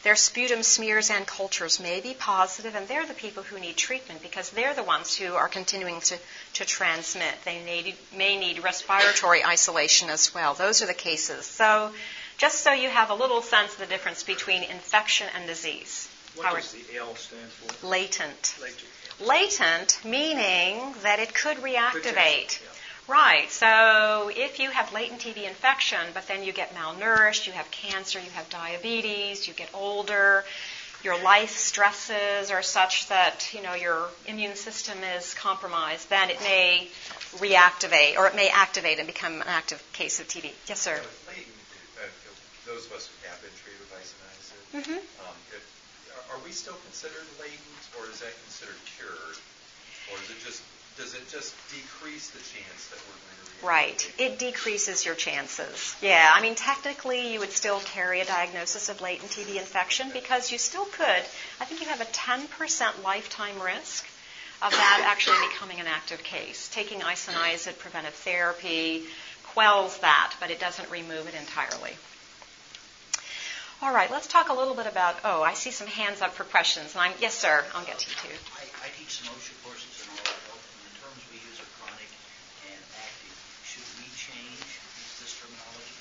Their 0.04 0.16
sputum 0.16 0.62
smears 0.62 1.10
and 1.10 1.26
cultures 1.26 1.80
may 1.80 2.02
be 2.02 2.14
positive, 2.14 2.76
and 2.76 2.88
they're 2.88 3.06
the 3.06 3.16
people 3.16 3.44
who 3.44 3.60
need 3.60 3.78
treatment 3.78 4.22
because 4.22 4.52
they're 4.52 4.76
the 4.76 4.84
ones 4.84 5.16
who 5.16 5.34
are 5.34 5.48
continuing 5.48 6.00
to, 6.02 6.18
to 6.54 6.66
transmit. 6.66 7.34
They 7.46 7.64
need, 7.64 7.96
may 8.16 8.40
need 8.40 8.64
respiratory 8.64 9.44
isolation 9.44 10.10
as 10.10 10.34
well. 10.34 10.54
Those 10.54 10.84
are 10.84 10.88
the 10.88 10.94
cases. 10.94 11.46
So, 11.46 11.92
just 12.38 12.62
so 12.62 12.72
you 12.74 12.90
have 12.90 13.10
a 13.10 13.16
little 13.16 13.42
sense 13.42 13.74
of 13.74 13.80
the 13.80 13.86
difference 13.88 14.24
between 14.24 14.64
infection 14.64 15.28
and 15.36 15.48
disease. 15.48 16.10
What 16.36 16.48
Howard. 16.48 16.62
does 16.62 16.74
the 16.74 16.98
L 16.98 17.16
stand 17.16 17.50
for? 17.50 17.88
Latent. 17.88 18.56
Latent. 18.62 19.28
Latent 19.28 20.00
meaning 20.06 20.94
that 21.04 21.20
it 21.20 21.34
could 21.34 21.58
reactivate. 21.58 22.62
Yeah. 22.62 22.68
Right. 23.12 23.52
So 23.52 24.32
if 24.34 24.60
you 24.60 24.70
have 24.70 24.94
latent 24.94 25.20
TB 25.20 25.46
infection, 25.46 26.00
but 26.14 26.30
then 26.30 26.44
you 26.46 26.54
get 26.54 26.74
malnourished, 26.74 27.46
you 27.46 27.52
have 27.52 27.70
cancer, 27.70 28.20
you 28.20 28.30
have 28.32 28.50
diabetes, 28.50 29.50
you 29.50 29.54
get 29.54 29.70
older, 29.74 30.46
your 31.04 31.22
life 31.22 31.58
stresses 31.58 32.52
are 32.52 32.62
such 32.64 33.10
that 33.10 33.50
you 33.54 33.62
know 33.62 33.74
your 33.74 34.08
immune 34.28 34.56
system 34.56 34.98
is 35.04 35.34
compromised, 35.34 36.10
then 36.10 36.30
it 36.30 36.40
may 36.42 36.88
reactivate 37.36 38.16
or 38.18 38.28
it 38.28 38.36
may 38.36 38.48
activate 38.50 38.98
and 38.98 39.08
become 39.08 39.42
an 39.42 39.48
active 39.48 39.84
case 39.92 40.22
of 40.22 40.28
TB. 40.30 40.50
Yes, 40.68 40.80
sir. 40.80 40.96
With 40.96 41.28
latent, 41.28 41.48
uh, 42.00 42.08
those 42.66 42.86
of 42.86 42.94
us 42.94 43.10
who 43.12 43.28
have 43.28 43.42
been 43.42 43.52
treated 43.60 43.80
with 43.82 43.92
isoniazid, 43.92 44.88
Mhm. 44.88 45.04
um, 45.28 45.36
are 46.32 46.40
we 46.46 46.52
still 46.54 46.76
considered 46.88 47.28
latent, 47.42 47.60
or 48.00 48.08
is 48.10 48.20
that 48.20 48.32
considered 48.46 48.80
cured? 48.96 49.36
Or 50.12 50.16
is 50.24 50.30
it 50.30 50.40
just, 50.46 50.62
does 50.98 51.14
it 51.14 51.28
just 51.30 51.56
decrease 51.70 52.30
the 52.30 52.40
chance 52.40 52.88
that 52.90 53.00
we're 53.08 53.20
going 53.20 53.38
to 53.38 53.64
reactivate? 53.64 53.68
Right. 53.68 54.14
It 54.18 54.40
decreases 54.40 55.06
your 55.06 55.16
chances. 55.16 55.96
Yeah, 56.02 56.32
I 56.34 56.42
mean, 56.42 56.56
technically, 56.56 57.34
you 57.34 57.40
would 57.40 57.52
still 57.52 57.80
carry 57.80 58.22
a 58.22 58.26
diagnosis 58.26 58.90
of 58.90 59.02
latent 59.02 59.32
TB 59.32 59.58
infection 59.58 60.10
because 60.14 60.52
you 60.52 60.58
still 60.58 60.86
could. 60.86 61.24
I 61.60 61.66
think 61.66 61.82
you 61.82 61.88
have 61.88 62.02
a 62.02 62.06
10% 62.06 63.04
lifetime 63.04 63.62
risk 63.62 64.06
of 64.62 64.72
that 64.72 65.04
actually 65.08 65.38
becoming 65.48 65.80
an 65.80 65.88
active 65.88 66.22
case. 66.24 66.70
Taking 66.72 67.00
isoniazid 67.00 67.80
preventive 67.80 68.14
therapy 68.14 69.04
quells 69.54 69.98
that, 70.00 70.34
but 70.40 70.52
it 70.52 70.60
doesn't 70.60 70.90
remove 70.90 71.28
it 71.28 71.36
entirely. 71.36 71.92
All 73.82 73.92
right, 73.92 74.12
let's 74.12 74.28
talk 74.28 74.50
a 74.50 74.54
little 74.54 74.76
bit 74.76 74.86
about. 74.86 75.18
Oh, 75.26 75.42
I 75.42 75.54
see 75.56 75.72
some 75.72 75.88
hands 75.88 76.22
up 76.22 76.34
for 76.38 76.44
questions. 76.44 76.94
And 76.94 77.02
I'm 77.02 77.14
yes, 77.20 77.34
sir. 77.34 77.66
I'll 77.74 77.84
get 77.84 77.98
to 77.98 78.10
you 78.10 78.16
too. 78.22 78.38
I, 78.54 78.86
I 78.86 78.90
teach 78.94 79.18
some 79.18 79.34
OSHA 79.34 79.58
courses 79.66 79.90
in 80.06 80.14
oral 80.14 80.38
health, 80.46 80.62
and 80.62 80.86
the 80.86 80.94
terms 81.02 81.22
we 81.34 81.42
use 81.42 81.58
are 81.58 81.72
chronic 81.82 82.06
and 82.70 82.78
active. 83.02 83.34
Should 83.66 83.90
we 83.98 84.06
change 84.14 84.62
this 85.18 85.34
terminology? 85.34 85.98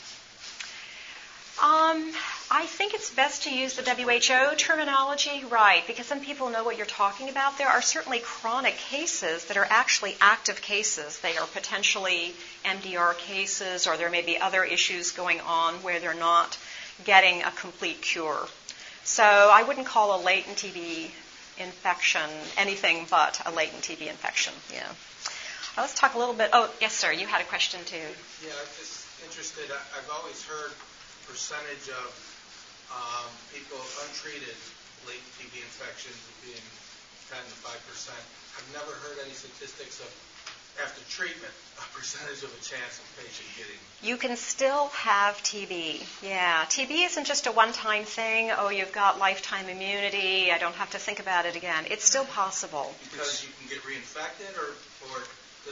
Um, 1.62 2.12
I 2.50 2.64
think 2.64 2.94
it's 2.94 3.10
best 3.10 3.42
to 3.42 3.54
use 3.54 3.76
the 3.76 3.82
WHO 3.82 4.56
terminology, 4.56 5.44
right, 5.44 5.86
because 5.86 6.06
some 6.06 6.20
people 6.20 6.48
know 6.48 6.64
what 6.64 6.78
you're 6.78 6.86
talking 6.86 7.28
about. 7.28 7.58
There 7.58 7.68
are 7.68 7.82
certainly 7.82 8.20
chronic 8.20 8.76
cases 8.76 9.44
that 9.46 9.58
are 9.58 9.66
actually 9.68 10.16
active 10.22 10.62
cases. 10.62 11.18
They 11.20 11.36
are 11.36 11.46
potentially 11.46 12.32
MDR 12.64 13.16
cases, 13.18 13.86
or 13.86 13.98
there 13.98 14.08
may 14.08 14.22
be 14.22 14.38
other 14.38 14.64
issues 14.64 15.10
going 15.10 15.40
on 15.42 15.74
where 15.82 16.00
they're 16.00 16.14
not 16.14 16.56
getting 17.04 17.42
a 17.42 17.50
complete 17.50 18.00
cure. 18.00 18.48
So 19.04 19.22
I 19.22 19.62
wouldn't 19.62 19.86
call 19.86 20.18
a 20.18 20.20
latent 20.22 20.56
TB 20.56 21.10
infection 21.58 22.22
anything 22.56 23.06
but 23.10 23.38
a 23.44 23.50
latent 23.50 23.82
TB 23.82 24.08
infection. 24.08 24.54
Yeah. 24.72 24.88
Uh, 25.76 25.82
Let's 25.82 25.94
talk 25.94 26.14
a 26.14 26.18
little 26.18 26.34
bit. 26.34 26.50
Oh, 26.54 26.70
yes, 26.80 26.94
sir. 26.94 27.12
You 27.12 27.26
had 27.26 27.42
a 27.42 27.44
question 27.44 27.80
too. 27.84 27.96
Yeah, 27.96 28.52
I'm 28.58 28.66
just 28.78 29.06
interested, 29.24 29.70
I've 29.70 30.10
always 30.10 30.42
heard 30.44 30.72
percentage 31.30 31.86
of 31.94 32.10
um, 32.90 33.30
people 33.54 33.78
untreated 34.02 34.58
latent 35.06 35.30
TB 35.38 35.62
infections 35.62 36.18
being 36.42 36.66
10 37.30 37.38
to 37.38 37.56
5 37.62 37.86
percent. 37.86 38.22
I've 38.58 38.70
never 38.74 38.90
heard 39.06 39.22
any 39.22 39.32
statistics 39.32 40.02
of, 40.02 40.10
after 40.82 40.98
treatment, 41.06 41.54
a 41.78 41.86
percentage 41.94 42.42
of 42.42 42.50
a 42.50 42.62
chance 42.66 42.98
of 42.98 43.06
patient 43.14 43.46
getting. 43.56 43.78
You 44.02 44.16
can 44.18 44.36
still 44.36 44.88
have 45.06 45.38
TB. 45.46 46.02
Yeah, 46.26 46.66
TB 46.66 47.06
isn't 47.06 47.26
just 47.26 47.46
a 47.46 47.52
one-time 47.52 48.04
thing. 48.04 48.50
Oh, 48.50 48.68
you've 48.68 48.92
got 48.92 49.18
lifetime 49.18 49.68
immunity. 49.68 50.50
I 50.50 50.58
don't 50.58 50.74
have 50.74 50.90
to 50.90 50.98
think 50.98 51.20
about 51.20 51.46
it 51.46 51.54
again. 51.54 51.86
It's 51.90 52.04
still 52.04 52.24
possible. 52.24 52.92
Because 53.12 53.44
you 53.44 53.50
can 53.60 53.68
get 53.70 53.86
reinfected 53.86 54.50
or, 54.58 54.74
or 55.14 55.22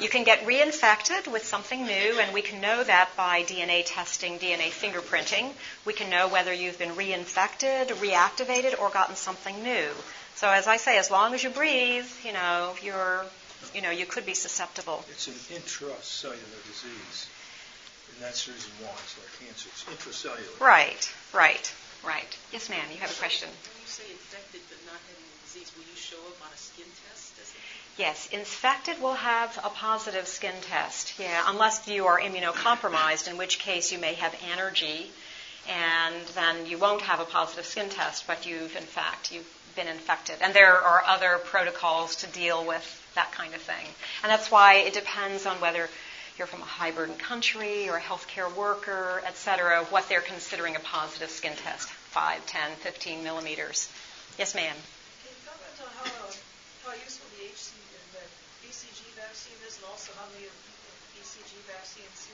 You 0.00 0.08
can 0.08 0.22
get 0.22 0.46
reinfected 0.46 1.26
with 1.30 1.44
something 1.44 1.84
new, 1.84 2.20
and 2.20 2.32
we 2.32 2.42
can 2.42 2.60
know 2.60 2.84
that 2.84 3.16
by 3.16 3.42
DNA 3.42 3.82
testing, 3.84 4.38
DNA 4.38 4.70
fingerprinting. 4.70 5.52
We 5.84 5.92
can 5.92 6.08
know 6.08 6.28
whether 6.28 6.52
you've 6.52 6.78
been 6.78 6.94
reinfected, 6.94 7.88
reactivated, 7.88 8.78
or 8.80 8.90
gotten 8.90 9.16
something 9.16 9.60
new. 9.62 9.88
So, 10.36 10.48
as 10.48 10.68
I 10.68 10.76
say, 10.76 10.98
as 10.98 11.10
long 11.10 11.34
as 11.34 11.42
you 11.42 11.50
breathe, 11.50 12.06
you 12.24 12.32
know, 12.32 12.76
you're, 12.80 13.24
you 13.74 13.82
know, 13.82 13.90
you 13.90 14.06
could 14.06 14.24
be 14.24 14.34
susceptible. 14.34 15.04
It's 15.10 15.26
an 15.26 15.34
intracellular 15.50 16.62
disease, 16.68 17.28
and 18.14 18.22
that's 18.22 18.46
the 18.46 18.52
reason 18.52 18.70
why 18.80 18.92
it's 19.02 19.18
like 19.18 19.48
cancer. 19.48 19.68
It's 19.72 19.82
intracellular. 19.82 20.60
Right, 20.60 21.12
right, 21.34 21.74
right. 22.06 22.38
Yes, 22.52 22.70
ma'am. 22.70 22.86
You 22.92 22.98
have 22.98 23.10
a 23.10 23.18
question. 23.18 23.48
When 23.48 23.82
you 23.82 23.88
say 23.90 24.04
infected 24.12 24.60
but 24.68 24.78
not 24.86 25.00
having 25.10 25.26
the 25.26 25.37
disease, 25.58 25.76
will 25.76 25.84
you 25.84 25.96
show 25.96 26.16
up 26.28 26.46
on 26.46 26.52
a 26.52 26.56
skin 26.56 26.84
test? 27.08 27.34
Yes, 27.96 28.28
infected 28.30 29.02
will 29.02 29.14
have 29.14 29.58
a 29.64 29.70
positive 29.70 30.28
skin 30.28 30.54
test. 30.62 31.18
Yeah, 31.18 31.42
unless 31.46 31.88
you 31.88 32.06
are 32.06 32.20
immunocompromised, 32.20 33.28
in 33.28 33.36
which 33.36 33.58
case 33.58 33.90
you 33.90 33.98
may 33.98 34.14
have 34.14 34.34
allergy, 34.52 35.10
and 35.68 36.14
then 36.34 36.66
you 36.66 36.78
won't 36.78 37.02
have 37.02 37.18
a 37.18 37.24
positive 37.24 37.66
skin 37.66 37.88
test, 37.88 38.26
but 38.28 38.46
you've 38.46 38.76
in 38.76 38.84
fact 38.84 39.32
you've 39.32 39.52
been 39.74 39.88
infected. 39.88 40.36
And 40.40 40.54
there 40.54 40.76
are 40.80 41.02
other 41.06 41.38
protocols 41.44 42.16
to 42.16 42.28
deal 42.28 42.64
with 42.64 42.84
that 43.16 43.32
kind 43.32 43.52
of 43.54 43.60
thing. 43.60 43.86
And 44.22 44.30
that's 44.30 44.50
why 44.50 44.74
it 44.74 44.92
depends 44.92 45.44
on 45.44 45.60
whether 45.60 45.88
you're 46.38 46.46
from 46.46 46.62
a 46.62 46.66
high 46.66 46.92
burden 46.92 47.16
country 47.16 47.88
or 47.88 47.96
a 47.96 48.00
healthcare 48.00 48.54
worker, 48.54 49.20
et 49.26 49.36
cetera, 49.36 49.84
what 49.90 50.08
they're 50.08 50.20
considering 50.20 50.76
a 50.76 50.80
positive 50.80 51.30
skin 51.30 51.52
test 51.56 51.88
5, 51.88 52.46
10, 52.46 52.70
15 52.76 53.24
millimeters. 53.24 53.90
Yes, 54.38 54.54
ma'am. 54.54 54.76
Can 55.24 55.30
you 55.30 55.36
comment 55.44 55.82
on 55.82 55.90
how, 55.98 56.28
uh, 56.28 56.32
how 56.88 56.94
useful 57.04 57.28
the 57.36 57.44
HC, 57.44 57.76
the 58.16 58.24
BCG 58.64 59.12
vaccine 59.12 59.60
is, 59.68 59.76
and 59.76 59.84
also 59.92 60.10
how 60.16 60.24
many 60.32 60.48
the 60.48 61.20
BCG 61.20 61.52
vaccines 61.68 62.28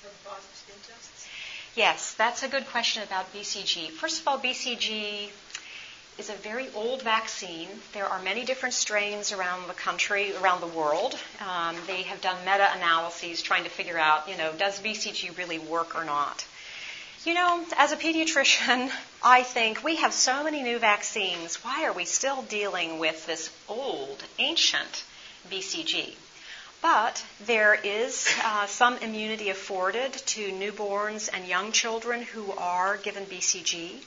have 0.00 0.24
positive 0.24 0.56
skin 0.56 0.80
tests? 0.88 1.28
Yes, 1.76 2.14
that's 2.14 2.42
a 2.42 2.48
good 2.48 2.66
question 2.68 3.02
about 3.02 3.30
BCG. 3.34 3.90
First 3.90 4.22
of 4.22 4.28
all, 4.28 4.38
BCG 4.38 5.28
is 6.16 6.30
a 6.30 6.34
very 6.34 6.68
old 6.74 7.02
vaccine. 7.02 7.68
There 7.92 8.06
are 8.06 8.22
many 8.22 8.46
different 8.46 8.74
strains 8.74 9.32
around 9.32 9.68
the 9.68 9.74
country, 9.74 10.34
around 10.36 10.62
the 10.62 10.68
world. 10.68 11.14
Um, 11.46 11.76
they 11.86 12.04
have 12.04 12.22
done 12.22 12.38
meta-analyses 12.46 13.42
trying 13.42 13.64
to 13.64 13.70
figure 13.70 13.98
out, 13.98 14.30
you 14.30 14.38
know, 14.38 14.52
does 14.56 14.80
BCG 14.80 15.36
really 15.36 15.58
work 15.58 15.94
or 15.94 16.04
not? 16.04 16.46
You 17.24 17.32
know, 17.32 17.64
as 17.78 17.90
a 17.90 17.96
pediatrician, 17.96 18.90
I 19.22 19.44
think 19.44 19.82
we 19.82 19.96
have 19.96 20.12
so 20.12 20.44
many 20.44 20.62
new 20.62 20.78
vaccines. 20.78 21.56
Why 21.64 21.86
are 21.86 21.92
we 21.94 22.04
still 22.04 22.42
dealing 22.42 22.98
with 22.98 23.24
this 23.24 23.50
old, 23.66 24.22
ancient 24.38 25.04
BCG? 25.50 26.12
But 26.82 27.24
there 27.40 27.72
is 27.82 28.28
uh, 28.44 28.66
some 28.66 28.98
immunity 28.98 29.48
afforded 29.48 30.12
to 30.12 30.52
newborns 30.52 31.30
and 31.32 31.48
young 31.48 31.72
children 31.72 32.20
who 32.20 32.52
are 32.58 32.98
given 32.98 33.24
BCG. 33.24 34.02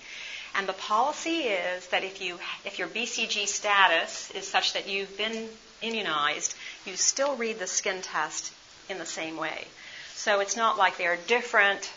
And 0.54 0.70
the 0.70 0.74
policy 0.74 1.48
is 1.48 1.88
that 1.88 2.04
if 2.04 2.22
you 2.22 2.38
if 2.66 2.78
your 2.78 2.88
BCG 2.88 3.48
status 3.48 4.30
is 4.30 4.48
such 4.48 4.74
that 4.74 4.88
you've 4.88 5.18
been 5.18 5.50
immunized, 5.82 6.54
you 6.86 6.96
still 6.96 7.36
read 7.36 7.58
the 7.58 7.66
skin 7.66 8.04
test 8.04 8.54
in 8.90 9.00
the 9.00 9.08
same 9.08 9.38
way. 9.38 9.66
So 10.14 10.40
it's 10.40 10.56
not 10.56 10.78
like 10.78 10.98
they're 10.98 11.18
different 11.26 11.92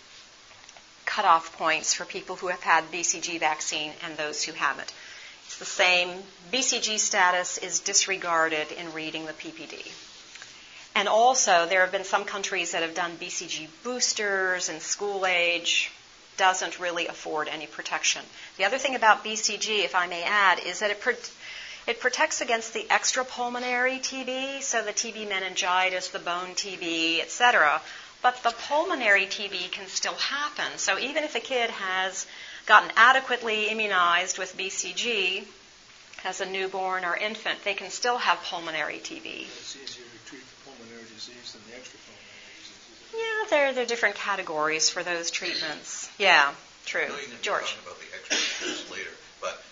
cutoff 1.10 1.58
points 1.58 1.92
for 1.92 2.04
people 2.04 2.36
who 2.36 2.46
have 2.46 2.62
had 2.62 2.84
BCG 2.92 3.40
vaccine 3.40 3.92
and 4.04 4.16
those 4.16 4.44
who 4.44 4.52
haven't. 4.52 4.92
It's 5.46 5.58
the 5.58 5.64
same. 5.64 6.22
BCG 6.52 7.00
status 7.00 7.58
is 7.58 7.80
disregarded 7.80 8.70
in 8.70 8.92
reading 8.92 9.26
the 9.26 9.32
PPD. 9.32 9.90
And 10.94 11.08
also, 11.08 11.66
there 11.66 11.80
have 11.80 11.90
been 11.90 12.04
some 12.04 12.24
countries 12.24 12.72
that 12.72 12.82
have 12.82 12.94
done 12.94 13.16
BCG 13.20 13.66
boosters 13.82 14.68
and 14.68 14.80
school 14.80 15.26
age. 15.26 15.90
Doesn't 16.36 16.78
really 16.78 17.08
afford 17.08 17.48
any 17.48 17.66
protection. 17.66 18.22
The 18.56 18.64
other 18.64 18.78
thing 18.78 18.94
about 18.94 19.24
BCG, 19.24 19.84
if 19.84 19.96
I 19.96 20.06
may 20.06 20.22
add, 20.22 20.60
is 20.60 20.78
that 20.78 20.92
it, 20.92 21.00
pro- 21.00 21.14
it 21.88 21.98
protects 21.98 22.40
against 22.40 22.72
the 22.72 22.86
extrapulmonary 22.88 23.98
TB, 23.98 24.62
so 24.62 24.82
the 24.82 24.92
TB 24.92 25.28
meningitis, 25.28 26.08
the 26.08 26.20
bone 26.20 26.50
TB, 26.54 27.20
etc. 27.20 27.80
But 28.22 28.42
the 28.42 28.50
pulmonary 28.50 29.26
TB 29.26 29.70
can 29.72 29.86
still 29.86 30.14
happen. 30.14 30.76
So 30.76 30.98
even 30.98 31.24
if 31.24 31.34
a 31.34 31.40
kid 31.40 31.70
has 31.70 32.26
gotten 32.66 32.92
adequately 32.96 33.68
immunized 33.68 34.38
with 34.38 34.56
BCG 34.56 35.44
as 36.24 36.40
a 36.40 36.46
newborn 36.46 37.04
or 37.04 37.16
infant, 37.16 37.64
they 37.64 37.74
can 37.74 37.90
still 37.90 38.18
have 38.18 38.38
pulmonary 38.44 38.98
TB. 38.98 39.24
It's 39.24 39.76
easier 39.76 40.04
to 40.04 40.28
treat 40.28 40.42
the 40.42 40.70
pulmonary 40.70 41.08
disease 41.14 41.52
than 41.52 41.62
the 41.70 41.76
extrapulmonary 41.80 42.60
disease. 42.60 43.14
Yeah, 43.14 43.48
there, 43.48 43.72
there 43.72 43.84
are 43.84 43.86
different 43.86 44.16
categories 44.16 44.90
for 44.90 45.02
those 45.02 45.30
treatments. 45.30 46.10
Yeah, 46.18 46.52
true. 46.84 47.04
I 47.04 47.08
know 47.08 47.14
you're 47.14 47.24
going 47.24 47.30
to 47.30 47.36
be 47.36 47.42
George. 47.42 47.76
about 47.82 47.98
the 48.00 48.34
X-ray 48.34 48.98
later, 48.98 49.10
but 49.40 49.62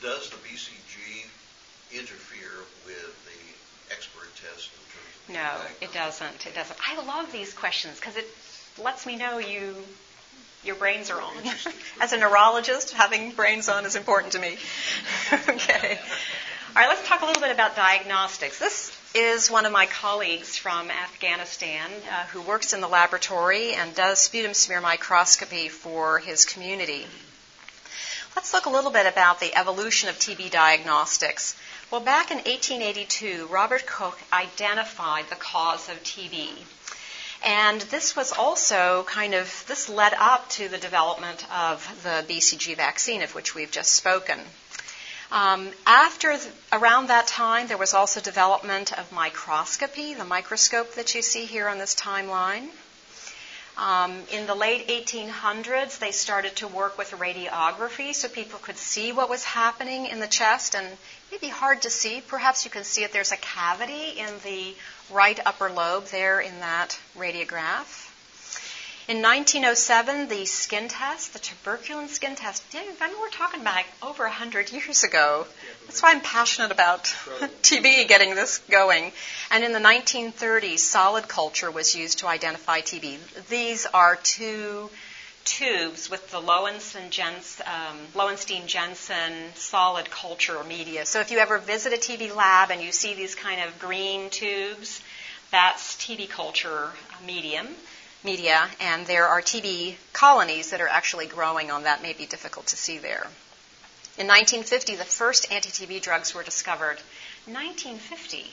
does 0.00 0.30
the 0.30 0.36
BCG 0.36 1.26
interfere 1.92 2.64
with 2.86 3.12
the 3.28 3.92
expert 3.94 4.34
test 4.36 4.72
of 4.72 4.85
No, 5.28 5.50
it 5.80 5.92
doesn't. 5.92 6.46
It 6.46 6.54
doesn't. 6.54 6.78
I 6.86 7.02
love 7.04 7.32
these 7.32 7.52
questions 7.52 7.98
because 7.98 8.16
it 8.16 8.26
lets 8.82 9.06
me 9.06 9.16
know 9.16 9.38
you 9.38 9.76
your 10.64 10.76
brains 10.76 11.10
are 11.10 11.20
on. 11.20 11.32
As 12.00 12.12
a 12.12 12.18
neurologist, 12.18 12.92
having 12.92 13.30
brains 13.32 13.68
on 13.68 13.86
is 13.86 13.94
important 13.94 14.32
to 14.32 14.40
me. 14.40 14.56
okay. 15.48 15.98
All 16.76 16.82
right, 16.82 16.88
let's 16.88 17.06
talk 17.08 17.22
a 17.22 17.26
little 17.26 17.40
bit 17.40 17.52
about 17.52 17.76
diagnostics. 17.76 18.58
This 18.58 18.92
is 19.14 19.50
one 19.50 19.64
of 19.64 19.72
my 19.72 19.86
colleagues 19.86 20.58
from 20.58 20.90
Afghanistan 20.90 21.90
uh, 22.10 22.24
who 22.26 22.42
works 22.42 22.72
in 22.72 22.80
the 22.80 22.88
laboratory 22.88 23.72
and 23.72 23.94
does 23.94 24.18
sputum 24.18 24.52
smear 24.52 24.80
microscopy 24.80 25.68
for 25.68 26.18
his 26.18 26.44
community. 26.44 27.06
Let's 28.34 28.52
look 28.52 28.66
a 28.66 28.70
little 28.70 28.90
bit 28.90 29.06
about 29.06 29.40
the 29.40 29.56
evolution 29.56 30.10
of 30.10 30.16
TB 30.16 30.50
diagnostics. 30.50 31.56
Well, 31.88 32.00
back 32.00 32.32
in 32.32 32.38
1882, 32.38 33.46
Robert 33.46 33.86
Koch 33.86 34.18
identified 34.32 35.30
the 35.30 35.36
cause 35.36 35.88
of 35.88 36.02
TB. 36.02 36.48
And 37.44 37.80
this 37.80 38.16
was 38.16 38.32
also 38.32 39.04
kind 39.04 39.34
of, 39.34 39.64
this 39.68 39.88
led 39.88 40.12
up 40.14 40.48
to 40.50 40.68
the 40.68 40.78
development 40.78 41.46
of 41.48 41.86
the 42.02 42.24
BCG 42.28 42.74
vaccine, 42.74 43.22
of 43.22 43.36
which 43.36 43.54
we've 43.54 43.70
just 43.70 43.92
spoken. 43.92 44.40
Um, 45.30 45.70
after, 45.86 46.36
around 46.72 47.06
that 47.06 47.28
time, 47.28 47.68
there 47.68 47.76
was 47.76 47.94
also 47.94 48.20
development 48.20 48.92
of 48.98 49.12
microscopy, 49.12 50.14
the 50.14 50.24
microscope 50.24 50.94
that 50.94 51.14
you 51.14 51.22
see 51.22 51.44
here 51.44 51.68
on 51.68 51.78
this 51.78 51.94
timeline. 51.94 52.68
Um, 53.78 54.22
in 54.32 54.46
the 54.46 54.54
late 54.54 54.88
1800s, 54.88 55.98
they 55.98 56.10
started 56.10 56.56
to 56.56 56.68
work 56.68 56.96
with 56.96 57.10
radiography 57.10 58.14
so 58.14 58.26
people 58.28 58.58
could 58.58 58.78
see 58.78 59.12
what 59.12 59.28
was 59.28 59.44
happening 59.44 60.06
in 60.06 60.18
the 60.18 60.26
chest 60.26 60.74
and 60.74 60.86
maybe 61.30 61.48
hard 61.48 61.82
to 61.82 61.90
see. 61.90 62.22
Perhaps 62.26 62.64
you 62.64 62.70
can 62.70 62.84
see 62.84 63.04
it. 63.04 63.12
There's 63.12 63.32
a 63.32 63.36
cavity 63.36 64.18
in 64.18 64.30
the 64.44 64.74
right 65.10 65.38
upper 65.44 65.70
lobe 65.70 66.06
there 66.06 66.40
in 66.40 66.60
that 66.60 66.98
radiograph. 67.18 68.05
In 69.08 69.22
1907, 69.22 70.26
the 70.26 70.46
skin 70.46 70.88
test, 70.88 71.32
the 71.32 71.38
tuberculin 71.38 72.08
skin 72.08 72.34
test, 72.34 72.64
I 72.74 72.80
mean, 72.82 73.20
we're 73.20 73.28
talking 73.28 73.60
about 73.60 73.84
over 74.02 74.24
100 74.24 74.72
years 74.72 75.04
ago. 75.04 75.46
That's 75.86 76.02
why 76.02 76.10
I'm 76.10 76.20
passionate 76.20 76.72
about 76.72 77.04
TB 77.62 78.08
getting 78.08 78.34
this 78.34 78.58
going. 78.68 79.12
And 79.52 79.62
in 79.62 79.72
the 79.72 79.78
1930s, 79.78 80.80
solid 80.80 81.28
culture 81.28 81.70
was 81.70 81.94
used 81.94 82.18
to 82.18 82.26
identify 82.26 82.80
TB. 82.80 83.46
These 83.48 83.86
are 83.86 84.16
two 84.16 84.90
tubes 85.44 86.10
with 86.10 86.28
the 86.32 86.38
um, 86.38 86.44
Lowenstein-Jensen 88.16 89.32
solid 89.54 90.10
culture 90.10 90.64
media. 90.64 91.06
So 91.06 91.20
if 91.20 91.30
you 91.30 91.38
ever 91.38 91.58
visit 91.58 91.92
a 91.92 91.96
TB 91.96 92.34
lab 92.34 92.72
and 92.72 92.82
you 92.82 92.90
see 92.90 93.14
these 93.14 93.36
kind 93.36 93.60
of 93.60 93.78
green 93.78 94.30
tubes, 94.30 95.00
that's 95.52 95.94
TB 95.94 96.28
culture 96.28 96.90
medium 97.24 97.68
media, 98.26 98.68
and 98.80 99.06
there 99.06 99.26
are 99.26 99.40
TB 99.40 99.94
colonies 100.12 100.70
that 100.70 100.82
are 100.82 100.88
actually 100.88 101.26
growing 101.26 101.70
on 101.70 101.84
that. 101.84 102.02
May 102.02 102.12
be 102.12 102.26
difficult 102.26 102.66
to 102.66 102.76
see 102.76 102.98
there. 102.98 103.26
In 104.18 104.26
1950, 104.26 104.96
the 104.96 105.04
first 105.04 105.50
anti-TB 105.50 106.02
drugs 106.02 106.34
were 106.34 106.42
discovered. 106.42 106.98
1950. 107.46 108.44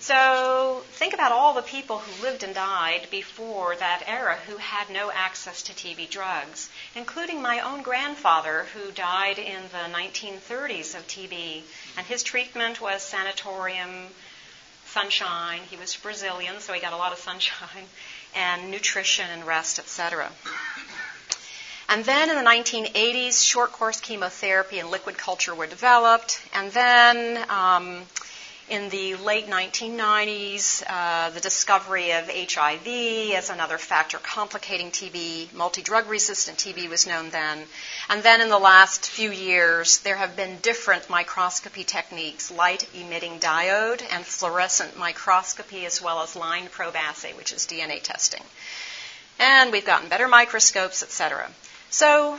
So 0.00 0.82
think 0.92 1.14
about 1.14 1.32
all 1.32 1.54
the 1.54 1.62
people 1.62 1.98
who 1.98 2.22
lived 2.22 2.42
and 2.42 2.54
died 2.54 3.08
before 3.10 3.74
that 3.76 4.04
era 4.06 4.36
who 4.46 4.56
had 4.56 4.90
no 4.90 5.10
access 5.10 5.62
to 5.62 5.72
TB 5.72 6.10
drugs, 6.10 6.70
including 6.94 7.42
my 7.42 7.60
own 7.60 7.82
grandfather 7.82 8.66
who 8.74 8.92
died 8.92 9.38
in 9.38 9.62
the 9.72 9.92
1930s 9.92 10.94
of 10.94 11.06
TB, 11.08 11.62
and 11.96 12.06
his 12.06 12.22
treatment 12.22 12.80
was 12.80 13.02
sanatorium, 13.02 14.08
sunshine. 14.86 15.60
He 15.68 15.76
was 15.76 15.96
Brazilian, 15.96 16.60
so 16.60 16.72
he 16.72 16.80
got 16.80 16.92
a 16.92 16.96
lot 16.96 17.12
of 17.12 17.18
sunshine, 17.18 17.84
and 18.34 18.70
nutrition 18.70 19.26
and 19.30 19.46
rest, 19.46 19.78
etc. 19.78 20.30
And 21.88 22.04
then 22.04 22.28
in 22.28 22.36
the 22.36 22.42
1980s, 22.42 23.42
short 23.42 23.72
course 23.72 24.00
chemotherapy 24.00 24.78
and 24.78 24.90
liquid 24.90 25.16
culture 25.16 25.54
were 25.54 25.66
developed. 25.66 26.42
And 26.52 26.70
then 26.72 27.50
um, 27.50 28.02
in 28.70 28.88
the 28.90 29.16
late 29.16 29.46
1990s, 29.48 30.82
uh, 30.86 31.30
the 31.30 31.40
discovery 31.40 32.12
of 32.12 32.28
HIV 32.28 32.86
as 33.34 33.50
another 33.50 33.78
factor 33.78 34.18
complicating 34.18 34.90
TB, 34.90 35.52
multi 35.54 35.82
drug 35.82 36.08
resistant 36.08 36.58
TB 36.58 36.88
was 36.88 37.06
known 37.06 37.30
then. 37.30 37.64
And 38.08 38.22
then 38.22 38.40
in 38.40 38.48
the 38.48 38.58
last 38.58 39.08
few 39.08 39.30
years, 39.30 39.98
there 39.98 40.16
have 40.16 40.36
been 40.36 40.58
different 40.58 41.08
microscopy 41.08 41.84
techniques 41.84 42.50
light 42.50 42.86
emitting 42.94 43.38
diode 43.40 44.02
and 44.10 44.24
fluorescent 44.24 44.98
microscopy, 44.98 45.86
as 45.86 46.02
well 46.02 46.22
as 46.22 46.36
line 46.36 46.68
probe 46.68 46.96
assay, 46.96 47.32
which 47.32 47.52
is 47.52 47.66
DNA 47.66 48.02
testing. 48.02 48.42
And 49.38 49.72
we've 49.72 49.86
gotten 49.86 50.08
better 50.08 50.28
microscopes, 50.28 51.02
etc. 51.02 51.48
So 51.90 52.38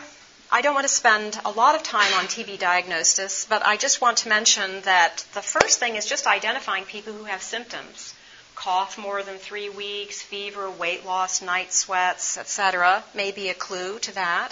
I 0.52 0.62
don't 0.62 0.74
want 0.74 0.88
to 0.88 0.94
spend 0.94 1.40
a 1.46 1.52
lot 1.52 1.76
of 1.76 1.84
time 1.84 2.12
on 2.16 2.26
TB 2.26 2.58
diagnosis, 2.58 3.46
but 3.48 3.64
I 3.64 3.78
just 3.78 4.02
want 4.02 4.18
to 4.20 4.30
mention 4.30 4.82
that 4.82 5.24
the 5.36 5.44
first 5.44 5.80
thing 5.80 5.96
is 5.96 6.08
just 6.08 6.26
identifying 6.26 6.86
people 6.86 7.14
who 7.14 7.26
have 7.26 7.44
symptoms. 7.44 8.16
Cough 8.56 8.98
more 8.98 9.22
than 9.22 9.38
three 9.38 9.70
weeks, 9.70 10.24
fever, 10.24 10.68
weight 10.68 11.06
loss, 11.06 11.44
night 11.44 11.72
sweats, 11.72 12.36
etc. 12.36 13.04
may 13.14 13.32
be 13.32 13.50
a 13.50 13.54
clue 13.54 14.00
to 14.00 14.16
that. 14.16 14.50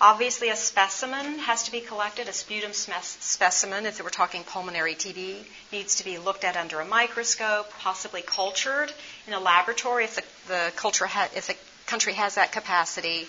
Obviously, 0.00 0.48
a 0.48 0.56
specimen 0.56 1.38
has 1.40 1.64
to 1.64 1.72
be 1.72 1.80
collected. 1.80 2.28
A 2.28 2.32
sputum 2.32 2.72
specimen, 2.72 3.84
if 3.84 4.02
we're 4.02 4.08
talking 4.08 4.42
pulmonary 4.42 4.94
TB, 4.94 5.44
needs 5.70 5.96
to 5.96 6.04
be 6.04 6.16
looked 6.16 6.44
at 6.44 6.56
under 6.56 6.80
a 6.80 6.84
microscope, 6.86 7.70
possibly 7.78 8.22
cultured 8.22 8.90
in 9.26 9.34
a 9.34 9.40
laboratory 9.40 10.04
if 10.04 10.14
the, 10.16 10.24
the 10.48 10.72
culture 10.76 11.06
ha- 11.06 11.28
if 11.36 11.46
the 11.46 11.56
country 11.86 12.14
has 12.14 12.36
that 12.36 12.52
capacity 12.52 13.26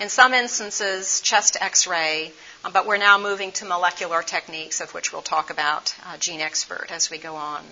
in 0.00 0.08
some 0.08 0.32
instances, 0.32 1.20
chest 1.20 1.58
x 1.60 1.86
ray, 1.86 2.32
um, 2.64 2.72
but 2.72 2.86
we're 2.86 2.96
now 2.96 3.18
moving 3.18 3.52
to 3.52 3.66
molecular 3.66 4.22
techniques, 4.22 4.80
of 4.80 4.94
which 4.94 5.12
we'll 5.12 5.22
talk 5.22 5.50
about 5.50 5.94
uh, 6.06 6.14
GeneXpert 6.14 6.90
as 6.90 7.10
we 7.10 7.18
go 7.18 7.36
on. 7.36 7.62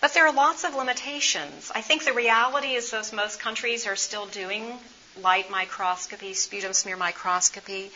But 0.00 0.12
there 0.12 0.26
are 0.26 0.32
lots 0.32 0.64
of 0.64 0.74
limitations. 0.74 1.70
I 1.74 1.80
think 1.80 2.04
the 2.04 2.12
reality 2.12 2.72
is 2.74 2.90
that 2.90 3.12
most 3.12 3.38
countries 3.38 3.86
are 3.86 3.96
still 3.96 4.26
doing 4.26 4.78
light 5.22 5.50
microscopy, 5.50 6.34
sputum 6.34 6.72
smear 6.72 6.96
microscopy. 6.96 7.90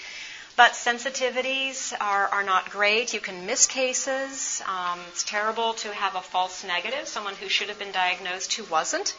But 0.56 0.72
sensitivities 0.72 1.92
are, 2.00 2.28
are 2.28 2.44
not 2.44 2.70
great. 2.70 3.12
You 3.12 3.18
can 3.18 3.44
miss 3.44 3.66
cases. 3.66 4.62
Um, 4.68 5.00
it's 5.08 5.24
terrible 5.24 5.72
to 5.74 5.92
have 5.92 6.14
a 6.14 6.20
false 6.20 6.62
negative, 6.62 7.08
someone 7.08 7.34
who 7.34 7.48
should 7.48 7.68
have 7.70 7.78
been 7.78 7.90
diagnosed 7.90 8.52
who 8.52 8.64
wasn't. 8.64 9.16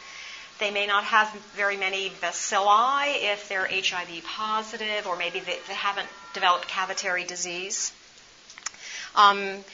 They 0.58 0.70
may 0.70 0.86
not 0.86 1.04
have 1.04 1.28
very 1.54 1.76
many 1.76 2.10
bacilli 2.10 3.32
if 3.32 3.48
they're 3.48 3.68
HIV 3.68 4.24
positive, 4.24 5.06
or 5.06 5.16
maybe 5.16 5.40
they, 5.40 5.58
they 5.68 5.74
haven't 5.74 6.08
developed 6.32 6.68
cavitary 6.68 7.26
disease. 7.26 7.92
Um, 9.14 9.64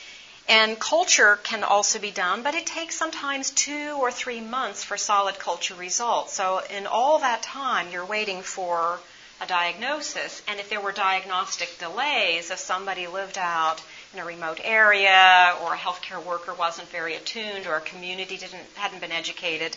and 0.49 0.79
culture 0.79 1.39
can 1.45 1.63
also 1.63 1.99
be 1.99 2.11
done, 2.11 2.43
but 2.43 2.55
it 2.55 2.67
takes 2.67 2.97
sometimes 2.97 3.51
two 3.51 3.97
or 4.01 4.11
three 4.11 4.41
months 4.41 4.83
for 4.83 4.97
solid 4.97 5.39
culture 5.39 5.75
results. 5.75 6.35
So, 6.35 6.63
in 6.69 6.87
all 6.87 7.21
that 7.21 7.43
time, 7.43 7.91
you're 7.93 8.05
waiting 8.05 8.43
for 8.43 8.99
a 9.41 9.47
diagnosis. 9.47 10.43
And 10.49 10.59
if 10.61 10.69
there 10.69 10.81
were 10.81 10.93
diagnostic 10.93 11.79
delays, 11.79 12.51
if 12.51 12.59
somebody 12.59 13.07
lived 13.07 13.39
out 13.39 13.81
in 14.13 14.21
a 14.21 14.25
remote 14.25 14.61
area, 14.63 15.55
or 15.63 15.75
a 15.75 15.77
healthcare 15.77 16.23
worker 16.25 16.55
wasn't 16.55 16.89
very 16.89 17.15
attuned, 17.15 17.67
or 17.67 17.77
a 17.77 17.81
community 17.81 18.37
didn't, 18.37 18.63
hadn't 18.75 19.01
been 19.01 19.13
educated, 19.13 19.77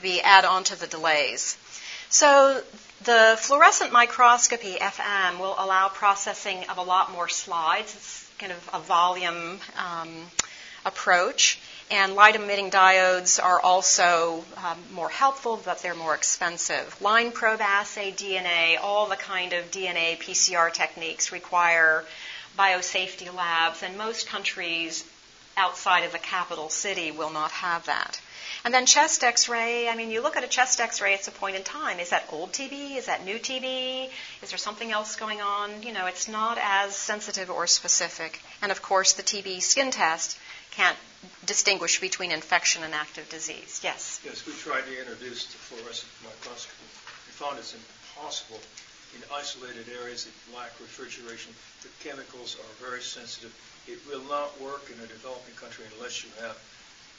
be 0.00 0.20
add 0.20 0.44
on 0.44 0.64
to 0.64 0.78
the 0.78 0.86
delays. 0.86 1.56
So 2.08 2.62
the 3.04 3.36
fluorescent 3.38 3.92
microscopy 3.92 4.74
FM 4.74 5.38
will 5.38 5.54
allow 5.58 5.88
processing 5.88 6.64
of 6.68 6.78
a 6.78 6.82
lot 6.82 7.10
more 7.10 7.28
slides. 7.28 7.94
It's 7.94 8.30
kind 8.38 8.52
of 8.52 8.70
a 8.72 8.80
volume 8.80 9.58
um, 9.76 10.26
approach. 10.84 11.60
And 11.90 12.14
light 12.14 12.36
emitting 12.36 12.70
diodes 12.70 13.42
are 13.42 13.60
also 13.60 14.44
um, 14.56 14.78
more 14.92 15.08
helpful, 15.10 15.60
but 15.62 15.82
they're 15.82 15.94
more 15.94 16.14
expensive. 16.14 17.00
Line 17.02 17.32
probe 17.32 17.60
assay, 17.60 18.12
DNA, 18.12 18.78
all 18.80 19.06
the 19.06 19.16
kind 19.16 19.52
of 19.52 19.70
DNA 19.70 20.18
PCR 20.18 20.72
techniques 20.72 21.32
require 21.32 22.04
biosafety 22.58 23.34
labs, 23.34 23.82
and 23.82 23.98
most 23.98 24.26
countries 24.26 25.04
outside 25.56 26.04
of 26.04 26.12
the 26.12 26.18
capital 26.18 26.68
city 26.68 27.10
will 27.10 27.30
not 27.30 27.50
have 27.50 27.86
that. 27.86 28.20
And 28.64 28.72
then 28.72 28.86
chest 28.86 29.24
x-ray, 29.24 29.88
I 29.88 29.96
mean, 29.96 30.10
you 30.10 30.22
look 30.22 30.36
at 30.36 30.44
a 30.44 30.48
chest 30.48 30.80
x-ray, 30.80 31.14
it's 31.14 31.28
a 31.28 31.32
point 31.32 31.56
in 31.56 31.62
time. 31.62 32.00
Is 32.00 32.10
that 32.10 32.24
old 32.30 32.52
TB? 32.52 32.96
Is 32.96 33.06
that 33.06 33.24
new 33.24 33.38
TB? 33.38 34.10
Is 34.42 34.50
there 34.50 34.58
something 34.58 34.90
else 34.90 35.16
going 35.16 35.40
on? 35.40 35.82
You 35.82 35.92
know, 35.92 36.06
it's 36.06 36.28
not 36.28 36.58
as 36.62 36.96
sensitive 36.96 37.50
or 37.50 37.66
specific. 37.66 38.40
And 38.60 38.70
of 38.72 38.82
course, 38.82 39.14
the 39.14 39.22
TB 39.22 39.62
skin 39.62 39.90
test 39.90 40.38
can't 40.72 40.96
distinguish 41.44 42.00
between 42.00 42.30
infection 42.32 42.82
and 42.82 42.94
active 42.94 43.28
disease. 43.28 43.80
Yes? 43.84 44.20
Yes, 44.24 44.46
we 44.46 44.52
tried 44.54 44.84
to 44.86 44.98
introduce 44.98 45.46
the 45.46 45.58
fluorescent 45.58 46.10
microscopy. 46.24 46.86
We 47.26 47.32
found 47.32 47.58
it's 47.58 47.74
impossible 47.74 48.60
in 49.14 49.22
isolated 49.34 49.86
areas 50.00 50.24
that 50.24 50.56
lack 50.56 50.72
refrigeration. 50.80 51.52
The 51.82 51.92
chemicals 52.00 52.56
are 52.56 52.88
very 52.88 53.02
sensitive. 53.02 53.52
It 53.86 54.00
will 54.08 54.24
not 54.24 54.58
work 54.60 54.88
in 54.88 54.96
a 55.04 55.06
developing 55.06 55.54
country 55.54 55.84
unless 55.96 56.24
you 56.24 56.30
have 56.40 56.56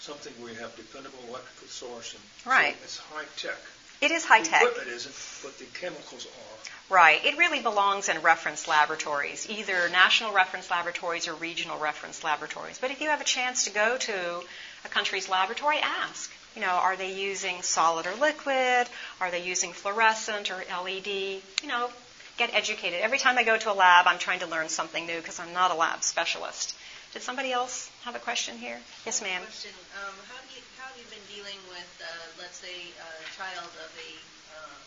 something 0.03 0.33
where 0.43 0.51
you 0.51 0.59
have 0.59 0.75
dependable 0.75 1.19
electrical 1.29 1.67
source. 1.69 2.13
And 2.13 2.51
right. 2.51 2.75
It's 2.83 2.97
high 2.97 3.23
tech. 3.37 3.57
It 4.01 4.11
is 4.11 4.25
high 4.25 4.41
tech. 4.41 4.61
The 4.61 4.67
equipment 4.67 4.89
isn't, 4.89 5.15
but 5.41 5.57
the 5.57 5.65
chemicals 5.79 6.25
are. 6.25 6.93
Right. 6.93 7.23
It 7.23 7.37
really 7.37 7.61
belongs 7.61 8.09
in 8.09 8.21
reference 8.21 8.67
laboratories, 8.67 9.49
either 9.49 9.87
national 9.89 10.33
reference 10.33 10.69
laboratories 10.69 11.29
or 11.29 11.35
regional 11.35 11.79
reference 11.79 12.21
laboratories. 12.21 12.77
But 12.79 12.91
if 12.91 12.99
you 12.99 13.07
have 13.09 13.21
a 13.21 13.23
chance 13.23 13.63
to 13.63 13.71
go 13.71 13.95
to 13.97 14.43
a 14.83 14.89
country's 14.89 15.29
laboratory, 15.29 15.77
ask. 15.81 16.29
You 16.53 16.61
know, 16.61 16.67
are 16.67 16.97
they 16.97 17.13
using 17.13 17.61
solid 17.61 18.05
or 18.05 18.13
liquid? 18.15 18.87
Are 19.21 19.31
they 19.31 19.41
using 19.41 19.71
fluorescent 19.71 20.51
or 20.51 20.65
LED? 20.83 21.07
You 21.07 21.41
know, 21.67 21.89
get 22.37 22.53
educated. 22.53 22.99
Every 22.99 23.19
time 23.19 23.37
I 23.37 23.43
go 23.43 23.57
to 23.57 23.71
a 23.71 23.73
lab, 23.73 24.05
I'm 24.05 24.19
trying 24.19 24.39
to 24.39 24.47
learn 24.47 24.67
something 24.67 25.05
new 25.05 25.17
because 25.17 25.39
I'm 25.39 25.53
not 25.53 25.71
a 25.71 25.75
lab 25.75 26.03
specialist. 26.03 26.75
Did 27.13 27.21
somebody 27.21 27.53
else 27.53 27.89
have 28.03 28.15
a 28.15 28.23
question 28.23 28.57
here? 28.57 28.79
Yes, 29.05 29.21
ma'am. 29.23 29.41
Question: 29.41 29.71
um, 30.03 30.15
How 30.27 30.39
do 30.43 30.49
you 30.55 30.63
how 30.75 30.91
have 30.91 30.97
you 30.99 31.07
been 31.07 31.23
dealing 31.31 31.59
with, 31.71 31.91
uh, 32.03 32.07
let's 32.39 32.59
say, 32.59 32.91
a 32.99 33.11
child 33.39 33.71
of 33.79 33.91
a 33.95 34.11
um, 34.59 34.83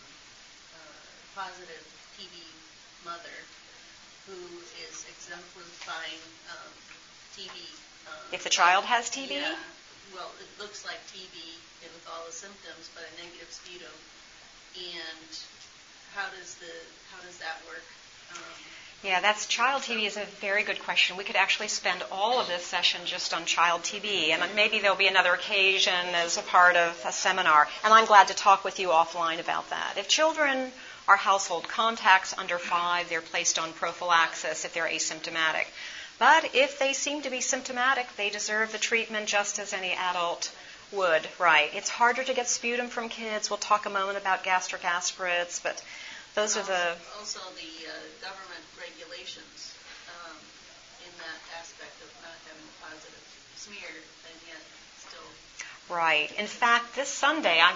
uh, 0.77 1.05
positive 1.33 1.85
TB 2.21 2.37
mother 3.05 3.37
who 4.29 4.37
is 4.85 5.09
exemplifying 5.09 6.21
um, 6.53 6.73
TB? 7.33 7.57
Um, 8.07 8.37
if 8.37 8.45
the 8.45 8.53
child 8.53 8.85
has 8.85 9.09
TB? 9.09 9.33
Yeah. 9.33 9.57
Well, 10.13 10.31
it 10.39 10.51
looks 10.61 10.85
like 10.85 11.01
TB 11.11 11.37
with 11.83 12.07
all 12.13 12.23
the 12.29 12.37
symptoms, 12.37 12.93
but 12.95 13.03
a 13.09 13.13
negative 13.17 13.49
sputum. 13.51 13.97
And 14.77 15.33
how 16.13 16.29
does 16.37 16.61
the 16.61 16.73
how 17.09 17.21
does 17.25 17.41
that 17.41 17.57
work? 17.65 17.85
Yeah, 19.03 19.21
that's 19.21 19.47
child 19.47 19.83
TB 19.83 20.07
is 20.07 20.17
a 20.17 20.25
very 20.41 20.65
good 20.65 20.81
question. 20.81 21.17
We 21.17 21.25
could 21.25 21.37
actually 21.37 21.69
spend 21.69 22.03
all 22.11 22.41
of 22.41 22.49
this 22.49 22.65
session 22.65 23.03
just 23.05 23.35
on 23.35 23.45
child 23.45 23.83
TB, 23.83 24.31
and 24.31 24.43
maybe 24.57 24.81
there'll 24.81 24.97
be 24.97 25.07
another 25.07 25.35
occasion 25.35 26.15
as 26.15 26.39
a 26.39 26.43
part 26.43 26.77
of 26.77 27.01
a 27.05 27.13
seminar. 27.13 27.69
And 27.85 27.93
I'm 27.93 28.07
glad 28.07 28.29
to 28.29 28.35
talk 28.35 28.65
with 28.65 28.81
you 28.81 28.89
offline 28.89 29.39
about 29.39 29.69
that. 29.71 29.95
If 29.97 30.09
children 30.09 30.73
are 31.07 31.17
household 31.17 31.69
contacts 31.69 32.35
under 32.37 32.59
five, 32.59 33.09
they're 33.09 33.21
placed 33.21 33.59
on 33.59 33.73
prophylaxis 33.75 34.65
if 34.65 34.73
they're 34.73 34.89
asymptomatic. 34.89 35.67
But 36.19 36.55
if 36.55 36.79
they 36.79 36.95
seem 36.95 37.23
to 37.23 37.31
be 37.31 37.43
symptomatic, 37.43 38.07
they 38.17 38.31
deserve 38.31 38.73
the 38.73 38.79
treatment 38.79 39.29
just 39.29 39.59
as 39.59 39.73
any 39.73 39.93
adult 39.93 40.51
would. 40.91 41.29
Right. 41.39 41.71
It's 41.75 41.91
harder 41.91 42.25
to 42.25 42.35
get 42.35 42.49
sputum 42.49 42.89
from 42.89 43.09
kids. 43.09 43.51
We'll 43.51 43.59
talk 43.59 43.87
a 43.87 43.91
moment 43.91 44.17
about 44.17 44.43
gastric 44.43 44.85
aspirates, 44.85 45.61
but 45.61 45.83
those 46.37 46.57
are 46.57 46.63
the. 46.63 46.95
Also, 47.19 47.41
the 47.59 47.73
uh, 47.89 47.97
government 48.23 48.63
regulations 48.79 49.75
um, 50.07 50.37
in 51.03 51.13
that 51.19 51.41
aspect 51.59 51.97
of 52.05 52.13
not 52.23 52.39
having 52.47 52.63
a 52.63 52.77
positive 52.85 53.25
smear, 53.57 53.91
and 54.31 54.37
yet 54.47 54.63
still. 55.03 55.27
Right. 55.91 56.31
In 56.39 56.47
fact, 56.47 56.95
this 56.95 57.09
Sunday, 57.09 57.59
I'm 57.59 57.75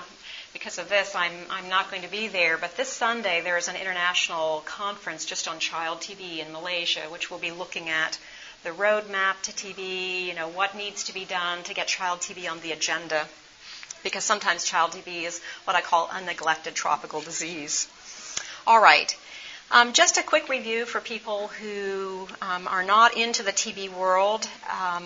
because 0.53 0.79
of 0.79 0.89
this, 0.89 1.15
I'm, 1.15 1.33
I'm 1.51 1.69
not 1.69 1.91
going 1.91 2.03
to 2.03 2.11
be 2.11 2.29
there. 2.29 2.59
But 2.59 2.77
this 2.77 2.89
Sunday, 2.89 3.41
there 3.41 3.57
is 3.57 3.69
an 3.69 3.77
international 3.77 4.63
conference 4.67 5.25
just 5.25 5.49
on 5.49 5.59
child 5.59 6.01
TB 6.01 6.45
in 6.45 6.53
Malaysia, 6.53 7.03
which 7.09 7.31
will 7.31 7.39
be 7.39 7.53
looking 7.53 7.89
at 7.89 8.19
the 8.65 8.71
roadmap 8.71 9.41
to 9.43 9.53
TB, 9.53 10.27
you 10.27 10.35
know, 10.35 10.49
what 10.49 10.77
needs 10.77 11.05
to 11.05 11.15
be 11.15 11.25
done 11.25 11.63
to 11.65 11.75
get 11.75 11.87
child 11.87 12.21
TB 12.21 12.51
on 12.51 12.61
the 12.61 12.73
agenda. 12.73 13.27
Because 14.03 14.25
sometimes 14.25 14.65
child 14.65 14.93
TB 14.93 15.23
is 15.25 15.41
what 15.65 15.77
I 15.77 15.81
call 15.81 16.11
a 16.13 16.21
neglected 16.21 16.75
tropical 16.75 17.21
disease. 17.21 17.87
All 18.67 18.81
right. 18.81 19.17
Um, 19.71 19.93
just 19.93 20.19
a 20.19 20.23
quick 20.23 20.49
review 20.49 20.85
for 20.85 21.01
people 21.01 21.49
who 21.49 22.29
um, 22.43 22.69
are 22.69 22.83
not 22.83 23.17
into 23.17 23.43
the 23.43 23.53
TB 23.53 23.95
world. 23.95 24.47
Um, 24.69 25.05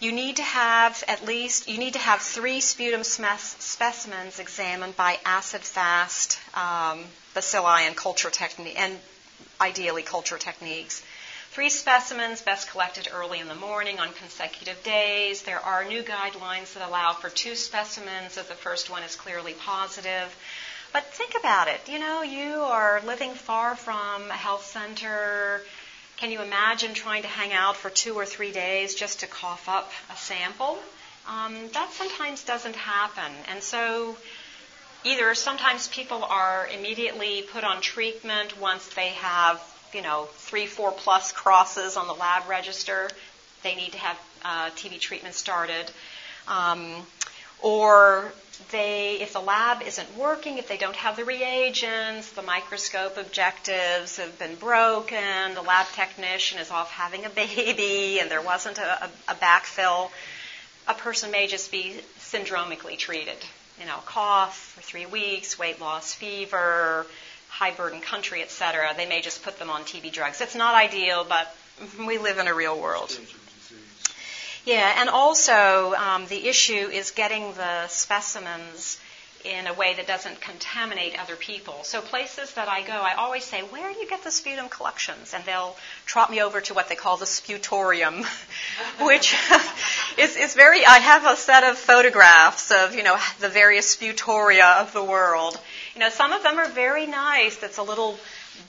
you 0.00 0.10
need 0.10 0.36
to 0.36 0.42
have 0.42 1.04
at 1.06 1.24
least 1.26 1.68
you 1.68 1.78
need 1.78 1.92
to 1.92 1.98
have 1.98 2.20
three 2.20 2.60
sputum 2.60 3.04
specimens 3.04 4.38
examined 4.38 4.96
by 4.96 5.18
acid-fast 5.24 6.40
um, 6.54 7.04
bacilli 7.34 7.86
and 7.86 7.96
culture 7.96 8.30
technique 8.30 8.78
and 8.78 8.98
ideally 9.60 10.02
culture 10.02 10.38
techniques. 10.38 11.02
Three 11.50 11.70
specimens 11.70 12.40
best 12.40 12.70
collected 12.70 13.08
early 13.12 13.38
in 13.38 13.48
the 13.48 13.54
morning 13.54 14.00
on 14.00 14.12
consecutive 14.14 14.82
days. 14.82 15.42
There 15.42 15.60
are 15.60 15.84
new 15.84 16.02
guidelines 16.02 16.72
that 16.74 16.88
allow 16.88 17.12
for 17.12 17.28
two 17.28 17.54
specimens 17.54 18.38
if 18.38 18.48
the 18.48 18.54
first 18.54 18.88
one 18.88 19.02
is 19.02 19.14
clearly 19.14 19.52
positive. 19.52 20.34
But 20.92 21.04
think 21.04 21.34
about 21.38 21.68
it. 21.68 21.80
You 21.88 21.98
know, 21.98 22.22
you 22.22 22.60
are 22.60 23.00
living 23.06 23.32
far 23.32 23.74
from 23.74 24.30
a 24.30 24.34
health 24.34 24.66
center. 24.66 25.62
Can 26.18 26.30
you 26.30 26.42
imagine 26.42 26.92
trying 26.92 27.22
to 27.22 27.28
hang 27.28 27.52
out 27.54 27.76
for 27.76 27.88
two 27.88 28.14
or 28.14 28.26
three 28.26 28.52
days 28.52 28.94
just 28.94 29.20
to 29.20 29.26
cough 29.26 29.68
up 29.68 29.90
a 30.12 30.16
sample? 30.16 30.78
Um, 31.26 31.68
that 31.72 31.90
sometimes 31.92 32.44
doesn't 32.44 32.76
happen. 32.76 33.32
And 33.48 33.62
so, 33.62 34.16
either 35.04 35.34
sometimes 35.34 35.88
people 35.88 36.24
are 36.24 36.68
immediately 36.68 37.42
put 37.42 37.64
on 37.64 37.80
treatment 37.80 38.60
once 38.60 38.86
they 38.88 39.10
have, 39.10 39.62
you 39.94 40.02
know, 40.02 40.28
three, 40.34 40.66
four 40.66 40.92
plus 40.92 41.32
crosses 41.32 41.96
on 41.96 42.06
the 42.06 42.14
lab 42.14 42.46
register. 42.48 43.08
They 43.62 43.76
need 43.76 43.92
to 43.92 43.98
have 43.98 44.18
uh, 44.44 44.70
TB 44.70 45.00
treatment 45.00 45.34
started. 45.34 45.90
Um, 46.48 47.06
or 47.62 48.32
they, 48.70 49.18
if 49.20 49.32
the 49.32 49.40
lab 49.40 49.82
isn't 49.82 50.16
working, 50.16 50.58
if 50.58 50.68
they 50.68 50.76
don't 50.76 50.96
have 50.96 51.16
the 51.16 51.24
reagents, 51.24 52.30
the 52.32 52.42
microscope 52.42 53.16
objectives 53.16 54.18
have 54.18 54.38
been 54.38 54.54
broken, 54.56 55.54
the 55.54 55.62
lab 55.62 55.86
technician 55.94 56.58
is 56.58 56.70
off 56.70 56.90
having 56.90 57.24
a 57.24 57.30
baby, 57.30 58.18
and 58.20 58.30
there 58.30 58.42
wasn't 58.42 58.78
a, 58.78 59.04
a, 59.04 59.10
a 59.28 59.34
backfill, 59.34 60.10
a 60.88 60.94
person 60.94 61.30
may 61.30 61.46
just 61.46 61.70
be 61.70 61.96
syndromically 62.18 62.98
treated. 62.98 63.36
You 63.80 63.86
know, 63.86 63.98
cough 64.04 64.74
for 64.74 64.82
three 64.82 65.06
weeks, 65.06 65.58
weight 65.58 65.80
loss, 65.80 66.14
fever, 66.14 67.06
high 67.48 67.70
burden 67.70 68.00
country, 68.00 68.42
etc. 68.42 68.92
They 68.96 69.06
may 69.06 69.22
just 69.22 69.42
put 69.42 69.58
them 69.58 69.70
on 69.70 69.82
TB 69.82 70.12
drugs. 70.12 70.40
It's 70.40 70.54
not 70.54 70.74
ideal, 70.74 71.24
but 71.28 71.54
we 71.98 72.18
live 72.18 72.38
in 72.38 72.48
a 72.48 72.54
real 72.54 72.78
world. 72.78 73.18
Yeah, 74.64 74.94
and 75.00 75.08
also 75.08 75.94
um, 75.94 76.26
the 76.26 76.48
issue 76.48 76.72
is 76.72 77.10
getting 77.10 77.52
the 77.54 77.88
specimens 77.88 78.98
in 79.44 79.66
a 79.66 79.74
way 79.74 79.94
that 79.94 80.06
doesn't 80.06 80.40
contaminate 80.40 81.20
other 81.20 81.34
people. 81.34 81.82
So 81.82 82.00
places 82.00 82.52
that 82.54 82.68
I 82.68 82.82
go, 82.82 82.92
I 82.92 83.14
always 83.14 83.44
say, 83.44 83.62
where 83.62 83.92
do 83.92 83.98
you 83.98 84.08
get 84.08 84.22
the 84.22 84.30
sputum 84.30 84.68
collections? 84.68 85.34
And 85.34 85.44
they'll 85.44 85.76
trot 86.06 86.30
me 86.30 86.40
over 86.40 86.60
to 86.60 86.74
what 86.74 86.88
they 86.88 86.94
call 86.94 87.16
the 87.16 87.26
sputorium, 87.26 88.24
which 89.00 89.34
is, 90.18 90.36
is 90.36 90.54
very, 90.54 90.86
I 90.86 90.98
have 90.98 91.26
a 91.26 91.36
set 91.36 91.64
of 91.64 91.76
photographs 91.76 92.70
of, 92.70 92.94
you 92.94 93.02
know, 93.02 93.16
the 93.40 93.48
various 93.48 93.96
sputoria 93.96 94.80
of 94.80 94.92
the 94.92 95.02
world. 95.02 95.58
You 95.94 96.00
know, 96.00 96.08
some 96.10 96.32
of 96.32 96.42
them 96.42 96.58
are 96.58 96.68
very 96.68 97.06
nice. 97.06 97.62
It's 97.62 97.78
a 97.78 97.82
little 97.82 98.18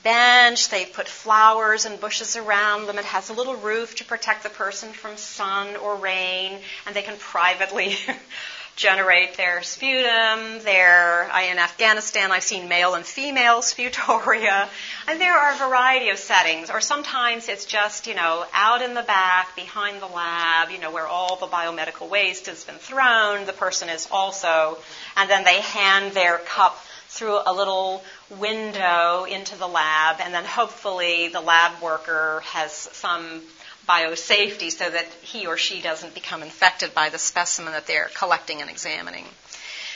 bench. 0.02 0.70
They've 0.70 0.92
put 0.92 1.08
flowers 1.08 1.86
and 1.86 2.00
bushes 2.00 2.36
around 2.36 2.88
them. 2.88 2.98
It 2.98 3.06
has 3.06 3.30
a 3.30 3.34
little 3.34 3.56
roof 3.56 3.96
to 3.96 4.06
protect 4.06 4.44
the 4.44 4.50
person 4.50 4.92
from 4.92 5.18
sun 5.18 5.76
or 5.76 5.96
rain, 5.96 6.60
and 6.86 6.96
they 6.96 7.02
can 7.02 7.18
privately 7.18 7.96
generate 8.76 9.38
their 9.38 9.62
sputum. 9.62 10.60
Their, 10.64 11.30
I, 11.32 11.50
in 11.52 11.60
Afghanistan, 11.60 12.32
I've 12.32 12.44
seen 12.44 12.68
male 12.68 12.96
and 12.96 13.06
female 13.06 13.62
sputoria, 13.62 14.68
and 15.08 15.22
there 15.22 15.38
are 15.38 15.54
a 15.54 15.58
variety 15.58 16.10
of 16.10 16.18
settings. 16.18 16.70
Or 16.70 16.82
sometimes 16.82 17.50
it's 17.50 17.66
just, 17.66 18.08
you 18.08 18.16
know, 18.16 18.46
out 18.54 18.82
in 18.82 18.94
the 18.94 19.04
back 19.04 19.56
behind 19.56 20.02
the 20.02 20.08
lab, 20.08 20.72
you 20.72 20.80
know, 20.80 20.92
where 20.92 21.08
all 21.08 21.36
the 21.36 21.48
biomedical 21.48 22.10
waste 22.10 22.48
has 22.48 22.64
been 22.64 22.76
thrown. 22.76 23.46
The 23.46 23.54
person 23.54 23.90
is 23.90 24.08
also, 24.12 24.78
and 25.18 25.30
then 25.30 25.44
they 25.44 25.62
hand 25.62 26.14
their 26.14 26.38
cup 26.40 26.84
through 27.14 27.40
a 27.46 27.54
little 27.54 28.04
window 28.32 29.26
into 29.26 29.56
the 29.56 29.68
lab, 29.68 30.18
and 30.20 30.34
then 30.34 30.46
hopefully 30.46 31.28
the 31.28 31.42
lab 31.42 31.80
worker 31.80 32.42
has 32.46 32.72
some 32.72 33.42
biosafety 33.88 34.72
so 34.72 34.90
that 34.90 35.06
he 35.22 35.46
or 35.46 35.56
she 35.56 35.80
doesn't 35.80 36.16
become 36.16 36.42
infected 36.42 36.94
by 36.96 37.10
the 37.10 37.20
specimen 37.20 37.74
that 37.74 37.86
they're 37.86 38.10
collecting 38.16 38.62
and 38.62 38.70
examining. 38.70 39.26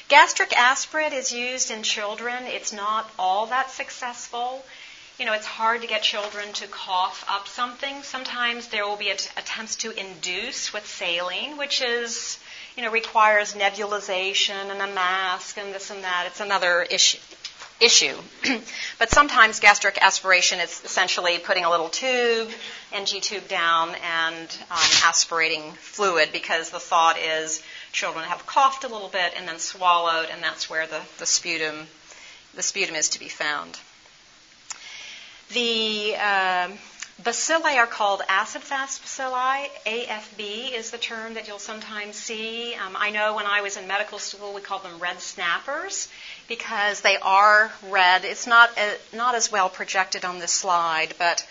Gastric 0.10 0.54
aspirate 0.54 1.12
is 1.14 1.32
used 1.32 1.72
in 1.72 1.82
children. 1.82 2.44
It's 2.46 2.72
not 2.72 3.10
all 3.18 3.48
that 3.48 3.72
successful. 3.72 4.64
You 5.18 5.26
know, 5.26 5.34
it's 5.34 5.48
hard 5.48 5.82
to 5.82 5.88
get 5.88 6.04
children 6.04 6.54
to 6.54 6.68
cough 6.68 7.26
up 7.28 7.48
something. 7.48 8.04
Sometimes 8.04 8.68
there 8.68 8.86
will 8.88 8.96
be 8.96 9.10
attempts 9.10 9.78
to 9.78 9.92
induce 9.92 10.72
with 10.72 10.86
saline, 10.86 11.58
which 11.58 11.82
is, 11.82 12.38
you 12.78 12.84
know, 12.84 12.92
requires 12.92 13.56
nebulization 13.56 14.70
and 14.70 14.80
a 14.82 14.94
mask 14.94 15.58
and 15.58 15.74
this 15.74 15.90
and 15.90 16.04
that. 16.04 16.26
It's 16.28 16.40
another 16.40 16.84
issue 16.84 17.18
issue. 17.80 18.16
but 19.00 19.10
sometimes 19.10 19.60
gastric 19.60 20.00
aspiration 20.02 20.60
is 20.60 20.82
essentially 20.84 21.38
putting 21.38 21.64
a 21.64 21.70
little 21.70 21.90
tube, 21.90 22.50
NG 22.92 23.22
tube 23.22 23.48
down, 23.48 23.90
and 23.90 24.58
um, 24.72 24.90
aspirating 25.04 25.72
fluid 25.74 26.30
because 26.32 26.72
the 26.72 26.80
thought 26.80 27.18
is 27.20 27.62
children 27.92 28.26
have 28.26 28.46
coughed 28.48 28.84
a 28.84 28.88
little 28.88 29.10
bit 29.10 29.34
and 29.38 29.48
then 29.48 29.60
swallowed, 29.60 30.30
and 30.32 30.42
that's 30.42 30.70
where 30.70 30.88
the, 30.88 31.02
the 31.20 31.26
sputum 31.26 31.88
the 32.56 32.64
sputum 32.64 32.96
is 32.96 33.10
to 33.10 33.20
be 33.20 33.28
found. 33.30 33.78
The 35.54 36.16
uh, 36.20 36.70
Bacilli 37.22 37.78
are 37.78 37.88
called 37.88 38.22
acid 38.30 38.62
fast 38.62 39.04
bacilli. 39.04 39.70
AFB 39.88 40.72
is 40.72 40.92
the 40.92 41.00
term 41.00 41.34
that 41.34 41.48
you'll 41.48 41.58
sometimes 41.58 42.16
see. 42.16 42.76
Um, 42.76 42.96
I 42.96 43.10
know 43.10 43.34
when 43.34 43.48
I 43.48 43.62
was 43.62 43.76
in 43.76 43.88
medical 43.88 44.20
school, 44.20 44.54
we 44.54 44.62
called 44.62 44.84
them 44.84 45.00
red 45.00 45.20
snappers 45.20 46.10
because 46.48 47.02
they 47.02 47.18
are 47.18 47.72
red. 47.90 48.24
It's 48.24 48.46
not 48.46 48.70
a, 48.78 48.94
uh, 48.94 48.98
not 49.14 49.34
as 49.34 49.52
well 49.52 49.68
projected 49.68 50.26
on 50.26 50.38
this 50.38 50.52
slide, 50.52 51.16
but 51.18 51.44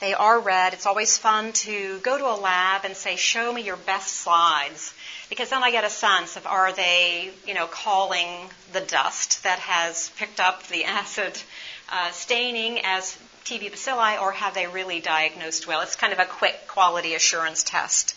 they 0.00 0.12
are 0.12 0.40
red. 0.40 0.72
It's 0.72 0.86
always 0.86 1.16
fun 1.16 1.52
to 1.52 2.00
go 2.00 2.18
to 2.18 2.26
a 2.26 2.34
lab 2.34 2.84
and 2.84 2.96
say, 2.96 3.14
"Show 3.14 3.52
me 3.52 3.62
your 3.62 3.76
best 3.76 4.08
slides," 4.08 4.92
because 5.28 5.50
then 5.50 5.62
I 5.62 5.70
get 5.70 5.84
a 5.84 5.90
sense 5.90 6.36
of 6.36 6.48
are 6.48 6.72
they, 6.72 7.30
you 7.46 7.54
know, 7.54 7.68
calling 7.68 8.50
the 8.72 8.80
dust 8.80 9.44
that 9.44 9.60
has 9.60 10.08
picked 10.16 10.40
up 10.40 10.66
the 10.66 10.84
acid 10.84 11.40
uh, 11.88 12.10
staining 12.10 12.80
as 12.84 13.16
TB 13.44 13.72
bacilli, 13.72 14.20
or 14.20 14.32
have 14.32 14.54
they 14.54 14.66
really 14.66 15.00
diagnosed 15.00 15.66
well? 15.66 15.80
It's 15.80 15.96
kind 15.96 16.12
of 16.12 16.18
a 16.18 16.24
quick 16.24 16.68
quality 16.68 17.14
assurance 17.14 17.62
test. 17.62 18.14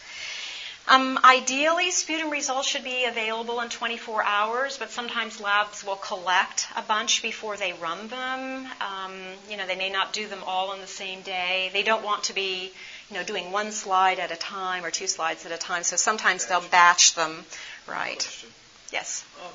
Um, 0.88 1.20
ideally, 1.24 1.90
sputum 1.90 2.30
results 2.30 2.68
should 2.68 2.84
be 2.84 3.06
available 3.06 3.60
in 3.62 3.70
24 3.70 4.24
hours, 4.24 4.78
but 4.78 4.92
sometimes 4.92 5.42
labs 5.42 5.84
will 5.84 5.96
collect 5.96 6.68
a 6.76 6.84
bunch 6.84 7.24
before 7.24 7.58
they 7.58 7.74
run 7.74 8.08
them. 8.08 8.68
Um, 8.80 9.14
you 9.50 9.58
know, 9.58 9.66
they 9.66 9.76
may 9.76 9.90
not 9.90 10.14
do 10.14 10.28
them 10.28 10.44
all 10.46 10.70
on 10.70 10.82
the 10.82 10.88
same 10.88 11.22
day. 11.22 11.72
They 11.74 11.82
don't 11.82 12.04
want 12.04 12.26
to 12.26 12.34
be, 12.34 12.72
you 13.10 13.18
know, 13.18 13.24
doing 13.24 13.52
one 13.52 13.72
slide 13.72 14.20
at 14.20 14.32
a 14.32 14.36
time 14.36 14.86
or 14.86 14.92
two 14.92 15.08
slides 15.08 15.44
at 15.48 15.52
a 15.52 15.58
time, 15.58 15.82
so 15.82 15.96
sometimes 15.96 16.46
they'll 16.46 16.62
batch 16.70 17.16
them. 17.16 17.46
Right. 17.88 18.20
Question. 18.20 18.50
Yes. 18.92 19.26
Um, 19.44 19.52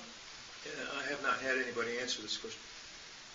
I 0.99 1.11
have 1.11 1.23
not 1.23 1.39
had 1.41 1.59
anybody 1.59 1.99
answer 2.01 2.23
this 2.23 2.39
question. 2.39 2.61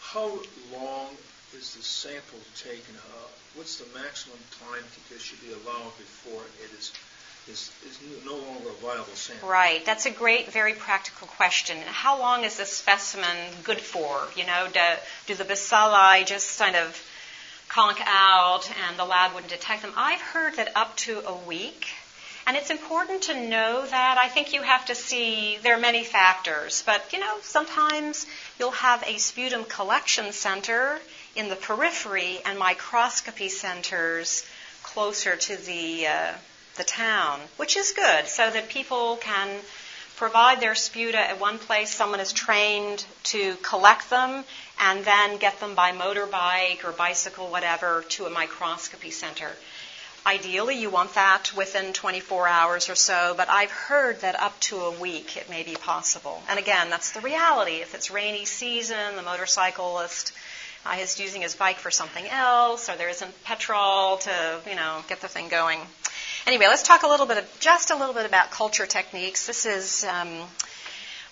How 0.02 0.38
long 0.78 1.16
is 1.58 1.76
the 1.76 1.84
sample 1.84 2.40
taken? 2.56 2.96
Uh, 2.96 3.28
what's 3.56 3.78
the 3.78 3.86
maximum 3.98 4.38
time 4.60 4.84
that 4.84 5.10
this 5.10 5.22
should 5.22 5.42
be 5.42 5.52
allowed 5.52 5.98
before 5.98 6.42
it 6.64 6.72
is 6.78 6.92
is, 7.48 7.72
is 7.86 8.00
no 8.26 8.36
longer 8.36 8.70
a 8.70 8.74
viable 8.82 9.14
sample? 9.14 9.50
Right. 9.50 9.86
That's 9.86 10.06
a 10.06 10.12
great, 10.12 10.52
very 10.52 10.74
practical 10.74 11.28
question. 11.28 11.78
How 11.86 12.20
long 12.20 12.44
is 12.44 12.58
this 12.58 12.72
specimen 12.72 13.38
good 13.64 13.80
for? 13.80 14.28
You 14.36 14.46
know, 14.46 14.68
do, 14.74 14.80
do 15.28 15.36
the 15.36 15.44
bacilli 15.44 16.26
just 16.26 16.58
kind 16.58 16.76
of 16.76 17.02
conk 17.70 18.00
out 18.06 18.70
and 18.88 18.98
the 18.98 19.06
lab 19.06 19.34
wouldn't 19.34 19.52
detect 19.52 19.84
them? 19.84 19.94
I've 19.96 20.22
heard 20.22 20.56
that 20.56 20.72
up 20.76 20.96
to 20.98 21.22
a 21.28 21.36
week. 21.36 21.88
And 22.48 22.56
it's 22.56 22.70
important 22.70 23.24
to 23.24 23.48
know 23.48 23.86
that. 23.88 24.18
I 24.20 24.28
think 24.28 24.54
you 24.54 24.62
have 24.62 24.86
to 24.86 24.96
see, 24.96 25.58
there 25.64 25.76
are 25.76 25.80
many 25.80 26.04
factors, 26.04 26.84
but 26.86 27.12
you 27.12 27.20
know, 27.20 27.38
sometimes 27.42 28.28
you'll 28.60 28.70
have 28.72 29.04
a 29.08 29.18
sputum 29.18 29.64
collection 29.64 30.32
center 30.32 31.00
in 31.36 31.50
the 31.50 31.56
periphery 31.56 32.40
and 32.46 32.58
microscopy 32.58 33.50
centers 33.50 34.46
closer 34.84 35.36
to 35.36 35.58
the, 35.58 36.08
uh, 36.08 36.34
the 36.78 36.84
town, 36.84 37.40
which 37.58 37.76
is 37.76 37.92
good, 37.92 38.28
so 38.28 38.50
that 38.50 38.70
people 38.70 39.18
can 39.18 39.60
provide 40.16 40.62
their 40.62 40.74
sputa 40.74 41.16
at 41.16 41.40
one 41.40 41.60
place. 41.60 41.94
Someone 41.94 42.20
is 42.20 42.32
trained 42.32 43.06
to 43.24 43.56
collect 43.58 44.10
them 44.10 44.46
and 44.80 45.04
then 45.04 45.38
get 45.38 45.60
them 45.60 45.76
by 45.76 45.92
motorbike 45.92 46.86
or 46.86 46.92
bicycle, 46.92 47.48
whatever, 47.50 48.04
to 48.10 48.26
a 48.26 48.30
microscopy 48.30 49.12
center. 49.12 49.52
Ideally, 50.28 50.80
you 50.80 50.90
want 50.90 51.14
that 51.14 51.52
within 51.56 51.94
24 51.94 52.48
hours 52.48 52.90
or 52.90 52.96
so, 52.96 53.36
but 53.38 53.48
I've 53.48 53.70
heard 53.70 54.22
that 54.22 54.40
up 54.40 54.60
to 54.62 54.78
a 54.78 54.92
week 54.92 55.38
it 55.38 55.52
may 55.52 55.62
be 55.62 55.76
possible. 55.76 56.42
And 56.50 56.58
again, 56.58 56.90
that's 56.90 57.12
the 57.12 57.22
reality. 57.22 57.76
If 57.76 57.94
it's 57.94 58.10
rainy 58.10 58.46
season, 58.46 59.18
the 59.18 59.22
motorcyclist 59.22 60.32
uh, 60.86 60.98
is 61.00 61.20
using 61.20 61.42
his 61.42 61.56
bike 61.56 61.78
for 61.78 61.92
something 61.92 62.26
else, 62.28 62.90
or 62.90 62.96
there 62.96 63.10
isn't 63.10 63.44
petrol 63.44 64.18
to, 64.18 64.60
you 64.70 64.76
know, 64.76 65.04
get 65.08 65.22
the 65.22 65.28
thing 65.28 65.50
going. 65.50 65.80
Anyway, 66.46 66.66
let's 66.68 66.84
talk 66.84 67.04
a 67.04 67.08
little 67.08 67.26
bit, 67.26 67.38
of, 67.38 67.60
just 67.60 67.90
a 67.90 67.96
little 67.96 68.14
bit 68.14 68.26
about 68.26 68.52
culture 68.52 68.86
techniques. 68.86 69.48
This 69.48 69.66
is 69.66 70.04
um, 70.04 70.42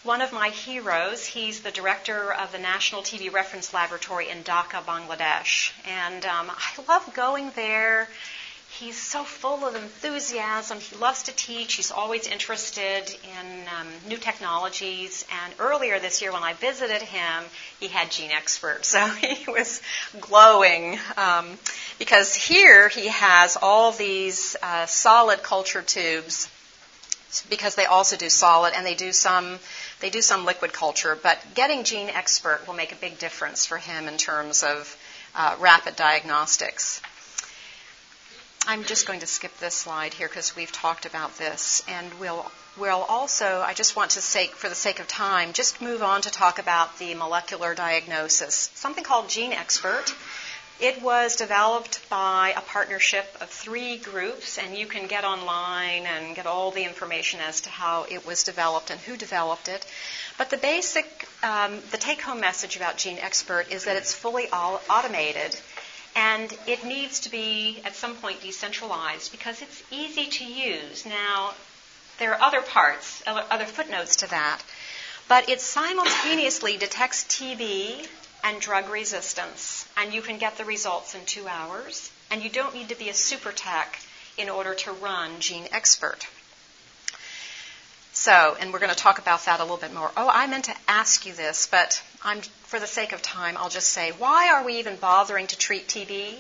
one 0.03 0.21
of 0.21 0.33
my 0.33 0.49
heroes. 0.49 1.25
He's 1.25 1.61
the 1.61 1.71
director 1.71 2.33
of 2.33 2.51
the 2.51 2.57
National 2.57 3.01
TB 3.01 3.31
Reference 3.31 3.73
Laboratory 3.73 4.29
in 4.29 4.43
Dhaka, 4.43 4.83
Bangladesh, 4.83 5.71
and 5.87 6.25
um, 6.25 6.49
I 6.49 6.81
love 6.87 7.13
going 7.13 7.51
there 7.55 8.09
He's 8.80 8.97
so 8.97 9.24
full 9.24 9.65
of 9.65 9.76
enthusiasm. 9.76 10.80
He 10.80 10.95
loves 10.95 11.24
to 11.24 11.32
teach. 11.32 11.76
He's 11.76 11.91
always 11.91 12.26
interested 12.26 13.15
in 13.24 13.67
um, 13.80 13.88
new 14.07 14.17
technologies. 14.17 15.26
And 15.32 15.53
earlier 15.59 15.99
this 15.99 16.24
year, 16.24 16.32
when 16.34 16.41
I 16.41 16.53
visited 16.53 17.03
him, 17.03 17.43
he 17.80 17.88
had 17.88 18.09
GeneXpert. 18.09 18.84
So 18.93 19.05
he 19.07 19.49
was 19.51 19.80
glowing 20.19 20.97
um, 21.17 21.59
because 21.99 22.34
here 22.34 22.89
he 22.89 23.09
has 23.09 23.57
all 23.61 23.91
these 23.91 24.55
uh, 24.63 24.88
solid 24.88 25.43
culture 25.43 25.84
tubes 25.84 26.49
because 27.49 27.76
they 27.76 27.86
also 27.86 28.15
do 28.15 28.30
solid 28.30 28.74
and 28.76 28.86
they 28.86 28.95
do 28.95 29.11
some 29.11 29.59
they 29.99 30.09
do 30.09 30.21
some 30.21 30.45
liquid 30.45 30.74
culture. 30.74 31.15
But 31.21 31.39
getting 31.53 31.84
GeneXpert 31.84 32.67
will 32.67 32.74
make 32.74 32.91
a 32.91 32.95
big 32.95 33.19
difference 33.19 33.67
for 33.67 33.78
him 33.78 34.07
in 34.07 34.17
terms 34.17 34.63
of 34.63 34.97
uh, 35.36 35.55
rapid 35.59 35.95
diagnostics. 35.95 37.01
I'm 38.66 38.86
just 38.86 39.05
going 39.05 39.20
to 39.20 39.28
skip 39.28 39.57
this 39.57 39.76
slide 39.76 40.14
here 40.14 40.30
because 40.30 40.55
we've 40.55 40.72
talked 40.72 41.05
about 41.05 41.38
this, 41.38 41.84
and 41.89 42.14
we'll 42.14 42.49
we'll 42.78 43.03
also. 43.03 43.61
I 43.61 43.74
just 43.74 43.97
want 43.97 44.11
to 44.11 44.22
say, 44.22 44.47
for 44.47 44.70
the 44.70 44.76
sake 44.76 44.99
of 45.01 45.07
time, 45.07 45.51
just 45.51 45.82
move 45.82 46.01
on 46.01 46.22
to 46.22 46.32
talk 46.32 46.59
about 46.59 46.97
the 46.97 47.14
molecular 47.14 47.76
diagnosis. 47.76 48.72
Something 48.74 49.03
called 49.03 49.26
GeneXpert. 49.28 50.16
It 50.80 51.01
was 51.01 51.36
developed 51.36 52.09
by 52.09 52.53
a 52.55 52.61
partnership 52.61 53.26
of 53.41 53.49
three 53.49 53.97
groups, 53.97 54.57
and 54.57 54.78
you 54.78 54.86
can 54.86 55.07
get 55.07 55.26
online 55.26 56.05
and 56.05 56.34
get 56.34 56.45
all 56.45 56.72
the 56.72 56.86
information 56.86 57.41
as 57.41 57.61
to 57.61 57.70
how 57.70 58.05
it 58.09 58.26
was 58.26 58.43
developed 58.45 58.91
and 58.91 58.99
who 59.01 59.18
developed 59.18 59.68
it. 59.68 59.86
But 60.38 60.49
the 60.49 60.57
basic, 60.57 61.28
um, 61.43 61.80
the 61.91 61.97
take-home 61.97 62.39
message 62.39 62.78
about 62.78 62.97
GeneXpert 62.97 63.72
is 63.72 63.86
that 63.86 63.97
it's 63.97 64.14
fully 64.14 64.47
automated 64.47 65.59
and 66.16 66.55
it 66.68 66.84
needs 66.84 67.22
to 67.22 67.30
be 67.32 67.82
at 67.86 67.95
some 67.95 68.16
point 68.16 68.41
decentralized 68.41 69.32
because 69.32 69.61
it's 69.61 69.84
easy 69.91 70.26
to 70.28 70.45
use. 70.45 71.05
Now, 71.05 71.53
there 72.20 72.34
are 72.34 72.41
other 72.41 72.61
parts, 72.61 73.24
other 73.26 73.66
footnotes 73.66 74.18
to 74.18 74.30
that, 74.30 74.61
but 75.28 75.49
it 75.49 75.61
simultaneously 75.61 76.78
detects 76.78 77.24
TB 77.24 78.07
and 78.43 78.59
drug 78.59 78.89
resistance, 78.89 79.88
and 79.97 80.14
you 80.14 80.22
can 80.22 80.38
get 80.38 80.57
the 80.57 80.66
results 80.66 81.16
in 81.16 81.26
two 81.26 81.47
hours, 81.47 82.11
and 82.30 82.43
you 82.43 82.49
don't 82.49 82.76
need 82.76 82.89
to 82.89 82.95
be 82.95 83.09
a 83.09 83.14
super 83.14 83.51
tech 83.51 83.99
in 84.38 84.49
order 84.49 84.74
to 84.74 84.91
run 84.91 85.32
GeneXpert. 85.39 86.26
So, 88.16 88.55
and 88.59 88.72
we're 88.72 88.80
going 88.80 88.91
to 88.91 88.95
talk 88.95 89.18
about 89.18 89.45
that 89.45 89.59
a 89.59 89.64
little 89.64 89.78
bit 89.78 89.91
more. 89.91 90.11
Oh, 90.16 90.30
I 90.32 90.45
meant 90.45 90.66
to 90.66 90.76
ask 90.88 91.26
you 91.26 91.34
this, 91.34 91.66
but 91.66 92.01
I'm, 92.24 92.41
for 92.41 92.80
the 92.80 92.86
sake 92.86 93.11
of 93.11 93.24
time, 93.24 93.57
I'll 93.57 93.70
just 93.70 93.89
say, 93.89 94.11
why 94.11 94.49
are 94.53 94.64
we 94.64 94.78
even 94.78 94.97
bothering 94.97 95.47
to 95.47 95.57
treat 95.57 95.88
TB? 95.88 96.36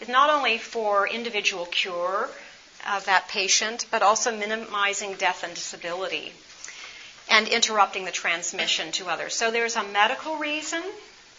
It's 0.00 0.10
not 0.10 0.30
only 0.30 0.56
for 0.56 1.06
individual 1.06 1.66
cure 1.66 2.30
of 2.90 3.04
that 3.04 3.28
patient, 3.28 3.84
but 3.90 4.02
also 4.02 4.34
minimizing 4.34 5.14
death 5.14 5.44
and 5.44 5.54
disability 5.54 6.32
and 7.30 7.48
interrupting 7.48 8.06
the 8.06 8.10
transmission 8.10 8.90
to 8.92 9.08
others. 9.08 9.34
So 9.34 9.50
there's 9.50 9.76
a 9.76 9.84
medical 9.84 10.36
reason, 10.36 10.82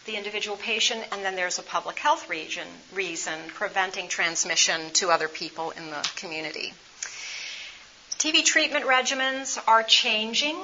the 0.05 0.15
individual 0.15 0.57
patient, 0.57 1.03
and 1.11 1.25
then 1.25 1.35
there's 1.35 1.57
a 1.57 1.63
public 1.63 1.97
health 1.97 2.29
region, 2.29 2.67
reason 2.93 3.39
preventing 3.49 4.09
transmission 4.09 4.91
to 4.93 5.09
other 5.09 5.27
people 5.27 5.71
in 5.71 5.89
the 5.89 6.09
community. 6.15 6.73
TB 8.17 8.45
treatment 8.45 8.85
regimens 8.85 9.61
are 9.67 9.83
changing. 9.83 10.55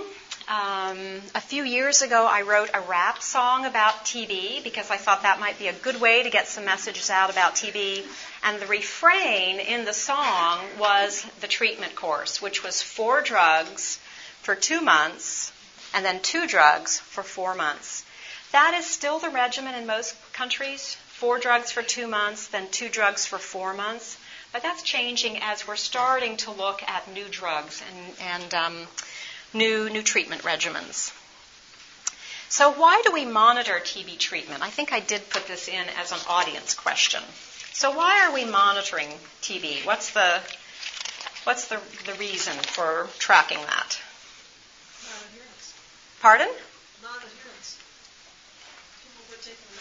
Um, 0.48 1.22
a 1.36 1.42
few 1.42 1.64
years 1.64 2.02
ago, 2.02 2.26
I 2.26 2.42
wrote 2.42 2.70
a 2.74 2.82
rap 2.82 3.22
song 3.22 3.66
about 3.66 4.06
TB 4.06 4.64
because 4.64 4.90
I 4.90 4.98
thought 4.98 5.24
that 5.24 5.40
might 5.40 5.60
be 5.60 5.68
a 5.68 5.74
good 5.74 6.02
way 6.02 6.24
to 6.24 6.30
get 6.30 6.48
some 6.48 6.66
messages 6.66 7.10
out 7.10 7.30
about 7.30 7.56
TB. 7.56 8.04
And 8.44 8.62
the 8.62 8.66
refrain 8.68 9.60
in 9.60 9.86
the 9.86 9.94
song 9.94 10.60
was 10.80 11.26
the 11.42 11.48
treatment 11.48 11.96
course, 11.96 12.42
which 12.42 12.64
was 12.64 12.82
four 12.82 13.22
drugs 13.22 14.00
for 14.42 14.56
two 14.56 14.82
months 14.82 15.52
and 15.94 16.06
then 16.06 16.22
two 16.22 16.48
drugs 16.48 17.00
for 17.00 17.22
four 17.22 17.54
months. 17.54 18.06
That 18.52 18.74
is 18.74 18.86
still 18.86 19.20
the 19.20 19.30
regimen 19.30 19.76
in 19.76 19.86
most 19.86 20.16
countries 20.34 20.96
four 21.22 21.38
drugs 21.38 21.72
for 21.72 21.84
two 21.84 22.08
months, 22.08 22.48
then 22.48 22.68
two 22.72 22.90
drugs 22.90 23.28
for 23.28 23.38
four 23.38 23.76
months. 23.76 24.18
But 24.52 24.64
that's 24.64 24.84
changing 24.84 25.38
as 25.42 25.68
we're 25.68 25.78
starting 25.78 26.38
to 26.38 26.52
look 26.52 26.84
at 26.84 27.12
new 27.14 27.28
drugs 27.30 27.82
and, 27.90 28.20
and 28.20 28.54
um, 28.54 28.88
new, 29.54 29.90
new 29.90 30.02
treatment 30.02 30.44
regimens. 30.44 31.14
So, 32.50 32.70
why 32.70 33.02
do 33.06 33.14
we 33.14 33.24
monitor 33.24 33.80
TB 33.80 34.20
treatment? 34.20 34.62
I 34.62 34.70
think 34.70 34.92
I 34.92 35.00
did 35.00 35.30
put 35.30 35.48
this 35.48 35.70
in 35.70 35.88
as 35.98 36.12
an 36.12 36.20
audience 36.28 36.74
question. 36.74 37.24
So, 37.72 37.92
why 37.92 38.28
are 38.28 38.34
we 38.34 38.44
monitoring 38.44 39.08
TB? 39.42 39.86
What's 39.86 40.12
the, 40.12 40.42
what's 41.46 41.70
the, 41.70 41.80
the 42.06 42.14
reason 42.16 42.54
for 42.54 43.08
tracking 43.20 43.60
that? 43.60 43.98
Pardon? 46.22 46.50
Non-adherence. 47.02 47.80
People 49.02 49.24
were 49.32 49.42
taking 49.42 49.58
the 49.72 49.81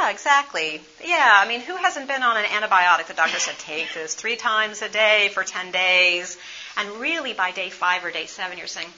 Yeah, 0.00 0.10
exactly. 0.10 0.80
Yeah, 1.04 1.32
I 1.34 1.46
mean, 1.48 1.60
who 1.60 1.76
hasn't 1.76 2.08
been 2.08 2.22
on 2.22 2.36
an 2.36 2.44
antibiotic? 2.44 3.06
The 3.06 3.14
doctor 3.14 3.38
said 3.38 3.58
take 3.58 3.92
this 3.94 4.14
three 4.14 4.36
times 4.36 4.82
a 4.82 4.88
day 4.88 5.30
for 5.32 5.44
10 5.44 5.70
days. 5.70 6.36
And 6.76 6.88
really, 7.00 7.32
by 7.32 7.50
day 7.52 7.70
five 7.70 8.04
or 8.04 8.10
day 8.10 8.26
seven, 8.26 8.58
you're 8.58 8.66
saying, 8.66 8.88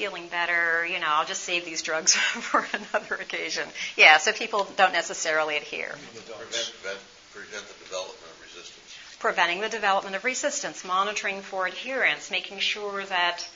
feeling 0.00 0.28
better, 0.28 0.86
you 0.86 0.98
know, 0.98 1.08
I'll 1.08 1.26
just 1.26 1.42
save 1.42 1.66
these 1.66 1.82
drugs 1.82 2.14
for 2.50 2.66
another 2.72 3.16
occasion. 3.16 3.68
Yeah, 3.96 4.16
so 4.16 4.32
people 4.32 4.66
don't 4.76 4.94
necessarily 4.94 5.58
adhere. 5.58 5.94
Prevent, 6.14 6.72
prevent, 6.80 6.98
prevent 7.34 7.68
the 7.68 7.84
development 7.84 8.24
of 8.24 8.40
resistance. 8.42 8.96
Preventing 9.18 9.60
the 9.60 9.68
development 9.68 10.16
of 10.16 10.24
resistance, 10.24 10.84
monitoring 10.86 11.42
for 11.42 11.66
adherence, 11.66 12.30
making 12.30 12.60
sure 12.60 13.04
that 13.04 13.46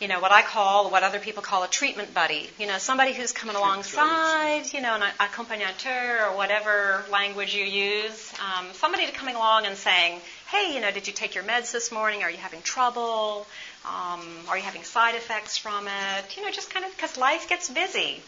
you 0.00 0.08
know, 0.08 0.18
what 0.18 0.32
I 0.32 0.42
call, 0.42 0.90
what 0.90 1.02
other 1.04 1.20
people 1.20 1.42
call 1.42 1.62
a 1.62 1.68
treatment 1.68 2.12
buddy. 2.12 2.50
You 2.58 2.66
know, 2.66 2.78
somebody 2.78 3.12
who's 3.12 3.32
coming 3.32 3.54
alongside, 3.54 4.72
you 4.72 4.80
know, 4.80 4.94
an 4.94 5.02
accompagnateur 5.20 6.26
or 6.26 6.36
whatever 6.36 7.04
language 7.10 7.54
you 7.54 7.64
use. 7.64 8.32
Um, 8.40 8.66
somebody 8.74 9.06
to 9.06 9.12
coming 9.12 9.36
along 9.36 9.66
and 9.66 9.76
saying, 9.76 10.20
hey, 10.48 10.74
you 10.74 10.80
know, 10.80 10.90
did 10.90 11.06
you 11.06 11.12
take 11.12 11.34
your 11.36 11.44
meds 11.44 11.70
this 11.70 11.92
morning? 11.92 12.22
Are 12.24 12.30
you 12.30 12.38
having 12.38 12.62
trouble? 12.62 13.46
Um, 13.84 14.22
are 14.48 14.56
you 14.56 14.64
having 14.64 14.82
side 14.82 15.14
effects 15.14 15.56
from 15.56 15.86
it? 15.86 16.36
You 16.36 16.42
know, 16.42 16.50
just 16.50 16.70
kind 16.70 16.84
of 16.84 16.90
because 16.96 17.16
life 17.16 17.48
gets 17.48 17.70
busy. 17.70 18.20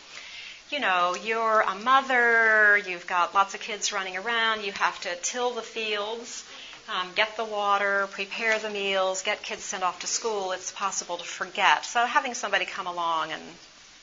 You 0.71 0.81
know, 0.81 1.15
you're 1.15 1.61
a 1.61 1.75
mother, 1.75 2.77
you've 2.87 3.07
got 3.07 3.35
lots 3.35 3.55
of 3.55 3.61
kids 3.61 3.93
running 3.93 4.17
around, 4.17 4.65
you 4.65 4.73
have 4.73 5.01
to 5.03 5.15
till 5.23 5.53
the 5.53 5.63
fields 5.63 6.45
um, 6.89 7.09
get 7.15 7.37
the 7.37 7.45
water, 7.45 8.09
prepare 8.13 8.59
the 8.59 8.71
meals, 8.71 9.23
get 9.23 9.43
kids 9.43 9.65
sent 9.65 9.83
off 9.83 10.01
to 10.01 10.07
school, 10.07 10.53
it's 10.53 10.71
possible 10.71 11.17
to 11.17 11.25
forget. 11.25 11.85
So 11.85 12.05
having 12.07 12.35
somebody 12.35 12.65
come 12.65 12.87
along 12.87 13.33
and 13.33 13.43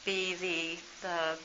be 0.05 0.36
the, 0.36 0.77
the 1.01 1.38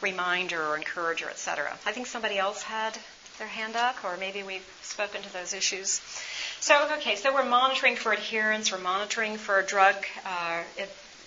reminder 0.00 0.62
or 0.62 0.76
encourager, 0.76 1.28
etc. 1.28 1.76
I 1.86 1.92
think 1.92 2.06
somebody 2.06 2.38
else 2.38 2.62
had 2.62 2.96
their 3.38 3.48
hand 3.48 3.74
up, 3.74 3.96
or 4.04 4.16
maybe 4.16 4.42
we've 4.42 4.66
spoken 4.82 5.22
to 5.22 5.32
those 5.32 5.54
issues. 5.54 6.00
So, 6.60 6.88
okay, 6.98 7.16
so 7.16 7.32
we're 7.32 7.48
monitoring 7.48 7.96
for 7.96 8.12
adherence, 8.12 8.70
we're 8.70 8.78
monitoring 8.78 9.38
for 9.38 9.62
drug 9.62 9.96
uh, 10.24 10.62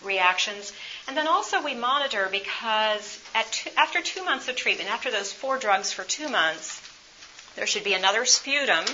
reactions, 0.05 0.71
and 1.07 1.17
then 1.17 1.27
also 1.27 1.63
we 1.63 1.73
monitor 1.73 2.27
because 2.31 3.19
two, 3.51 3.71
after 3.77 4.01
two 4.01 4.23
months 4.23 4.47
of 4.47 4.55
treatment, 4.55 4.91
after 4.91 5.11
those 5.11 5.33
four 5.33 5.57
drugs 5.57 5.91
for 5.91 6.03
two 6.03 6.29
months, 6.29 6.81
there 7.55 7.67
should 7.67 7.83
be 7.83 7.93
another 7.93 8.25
sputum 8.25 8.85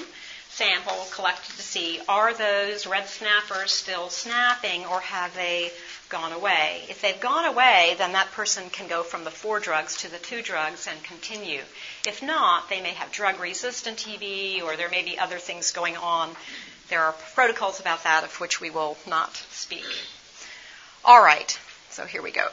sample 0.49 1.07
collected 1.11 1.55
to 1.55 1.61
see 1.61 2.01
are 2.09 2.33
those 2.33 2.85
red 2.85 3.07
snappers 3.07 3.71
still 3.71 4.09
snapping 4.09 4.85
or 4.85 4.99
have 4.99 5.33
they 5.35 5.71
gone 6.09 6.33
away. 6.33 6.83
If 6.89 7.01
they've 7.01 7.19
gone 7.19 7.45
away, 7.45 7.95
then 7.97 8.13
that 8.13 8.31
person 8.31 8.69
can 8.69 8.87
go 8.87 9.03
from 9.03 9.23
the 9.23 9.31
four 9.31 9.59
drugs 9.59 9.97
to 9.97 10.11
the 10.11 10.17
two 10.17 10.41
drugs 10.41 10.87
and 10.87 11.01
continue. 11.03 11.61
If 12.05 12.23
not, 12.23 12.67
they 12.67 12.81
may 12.81 12.93
have 12.93 13.11
drug 13.11 13.39
resistant 13.39 13.97
TB 13.97 14.63
or 14.63 14.75
there 14.75 14.89
may 14.89 15.03
be 15.03 15.19
other 15.19 15.37
things 15.37 15.71
going 15.71 15.95
on. 15.97 16.31
There 16.89 17.03
are 17.03 17.13
protocols 17.35 17.79
about 17.79 18.03
that 18.03 18.23
of 18.23 18.39
which 18.39 18.59
we 18.59 18.71
will 18.71 18.97
not 19.07 19.35
speak. 19.51 19.85
All 21.05 21.23
right, 21.23 21.57
so 21.91 22.05
here 22.05 22.23
we 22.23 22.31
go. 22.31 22.47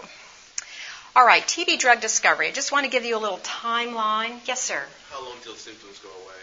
All 1.17 1.27
right, 1.27 1.43
TB 1.43 1.79
drug 1.79 2.03
discovery. 2.03 2.49
I 2.49 2.53
just 2.53 2.73
want 2.73 2.85
to 2.85 2.91
give 2.91 3.07
you 3.07 3.17
a 3.17 3.19
little 3.19 3.39
timeline. 3.39 4.39
Yes, 4.45 4.61
sir. 4.61 4.83
How 5.11 5.25
long 5.25 5.37
till 5.43 5.55
symptoms 5.55 5.99
go 6.01 6.11
away? 6.11 6.35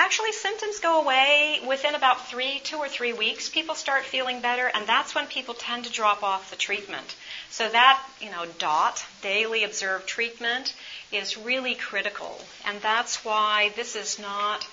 Actually, 0.00 0.30
symptoms 0.30 0.78
go 0.78 1.00
away 1.00 1.60
within 1.66 1.96
about 1.96 2.28
three, 2.28 2.60
two 2.60 2.76
or 2.76 2.88
three 2.88 3.12
weeks. 3.12 3.48
People 3.48 3.74
start 3.74 4.04
feeling 4.04 4.40
better, 4.40 4.70
and 4.72 4.86
that's 4.86 5.12
when 5.12 5.26
people 5.26 5.54
tend 5.54 5.84
to 5.86 5.90
drop 5.90 6.22
off 6.22 6.50
the 6.50 6.56
treatment. 6.56 7.16
So 7.50 7.68
that, 7.68 8.00
you 8.20 8.30
know, 8.30 8.46
DOT, 8.58 9.04
daily 9.22 9.64
observed 9.64 10.06
treatment, 10.06 10.72
is 11.10 11.36
really 11.36 11.74
critical. 11.74 12.40
And 12.64 12.80
that's 12.80 13.24
why 13.24 13.72
this 13.74 13.96
is 13.96 14.20
not 14.20 14.64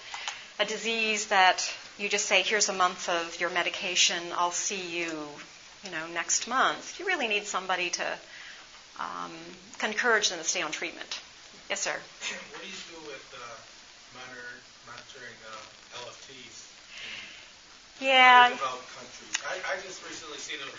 a 0.60 0.66
disease 0.66 1.26
that 1.28 1.74
you 1.98 2.08
just 2.08 2.28
say, 2.28 2.44
here's 2.44 2.70
a 2.70 2.74
month 2.74 3.10
of 3.10 3.40
your 3.40 3.50
medication, 3.50 4.22
I'll 4.38 4.52
see 4.52 5.00
you, 5.00 5.10
you 5.84 5.90
know, 5.90 6.06
next 6.14 6.48
month. 6.48 7.00
You 7.00 7.08
really 7.08 7.28
need 7.28 7.46
somebody 7.46 7.90
to 7.90 8.18
um, 9.00 9.32
encourage 9.84 10.30
them 10.30 10.38
to 10.38 10.46
stay 10.46 10.62
on 10.62 10.72
treatment. 10.72 11.20
Yes, 11.68 11.82
sir. 11.82 11.96
What 12.52 12.62
do 12.62 12.68
you 12.68 12.76
do 12.94 13.08
with 13.08 13.34
uh, 13.34 14.20
monitor, 14.20 14.55
uh, 14.96 16.00
LFTs 16.06 16.56
in 18.02 18.08
Yeah. 18.08 18.50
developed 18.50 18.90
countries? 18.96 19.34
I, 19.48 19.74
I 19.74 19.82
just 19.82 20.04
recently 20.08 20.38
seen 20.38 20.60
a 20.60 20.72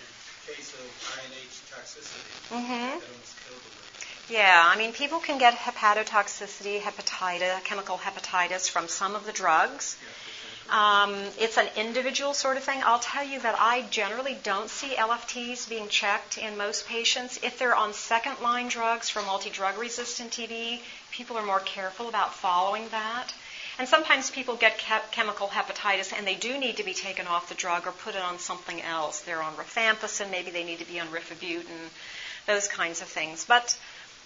case 0.51 0.73
of 0.75 0.87
INH 1.21 1.57
toxicity 1.71 2.55
Mhm. 2.55 3.01
that 3.01 3.09
almost 3.09 3.35
killed 3.47 3.61
lady. 3.65 4.35
Yeah, 4.35 4.63
I 4.67 4.77
mean, 4.77 4.93
people 4.93 5.21
can 5.21 5.39
get 5.39 5.55
hepatotoxicity, 5.55 6.81
hepatitis, 6.81 7.63
chemical 7.65 7.99
hepatitis 7.99 8.69
from 8.69 8.89
some 8.89 9.15
of 9.15 9.25
the 9.25 9.33
drugs. 9.33 9.97
Um, 10.69 11.15
it's 11.39 11.57
an 11.59 11.69
individual 11.77 12.35
sort 12.35 12.57
of 12.57 12.65
thing. 12.65 12.83
I'll 12.83 12.99
tell 12.99 13.23
you 13.23 13.39
that 13.41 13.55
I 13.57 13.83
generally 13.83 14.35
don't 14.43 14.69
see 14.69 14.97
LFTs 14.97 15.69
being 15.69 15.89
checked 15.89 16.39
in 16.39 16.57
most 16.57 16.89
patients. 16.89 17.39
If 17.43 17.57
they're 17.59 17.75
on 17.77 17.95
second 17.95 18.41
line 18.43 18.67
drugs 18.69 19.09
for 19.09 19.23
multi 19.23 19.49
drug 19.51 19.79
resistant 19.79 20.33
TB, 20.33 20.81
people 21.13 21.37
are 21.39 21.47
more 21.47 21.61
careful 21.61 22.09
about 22.09 22.35
following 22.35 22.89
that. 22.89 23.33
And 23.79 23.87
sometimes 23.87 24.31
people 24.31 24.57
get 24.57 24.79
chemical 25.13 25.49
hepatitis 25.49 26.17
and 26.17 26.27
they 26.27 26.35
do 26.35 26.59
need 26.59 26.79
to 26.79 26.83
be 26.83 26.95
taken 26.95 27.27
off 27.27 27.51
the 27.51 27.55
drug 27.55 27.87
or 27.87 27.93
put 27.93 28.15
it 28.15 28.23
on 28.23 28.39
something 28.39 28.81
else. 28.81 29.21
They're 29.21 29.43
on 29.43 29.53
rifampicin, 29.55 30.31
maybe 30.31 30.51
they 30.51 30.65
need 30.65 30.79
to 30.79 30.87
be 30.87 30.99
on 30.99 31.09
rifabutin, 31.09 31.91
those 32.47 32.69
kinds 32.69 33.03
of 33.03 33.09
things. 33.09 33.45
But 33.45 33.77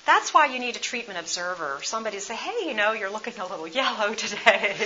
that's 0.07 0.33
why 0.33 0.47
you 0.47 0.61
need 0.61 0.77
a 0.77 0.79
treatment 0.79 1.19
observer. 1.19 1.81
Somebody 1.83 2.17
to 2.17 2.23
say, 2.23 2.35
hey, 2.35 2.69
you 2.69 2.75
know, 2.75 2.93
you're 2.93 3.11
looking 3.11 3.35
a 3.39 3.47
little 3.47 3.67
yellow 3.81 4.15
today. 4.15 4.77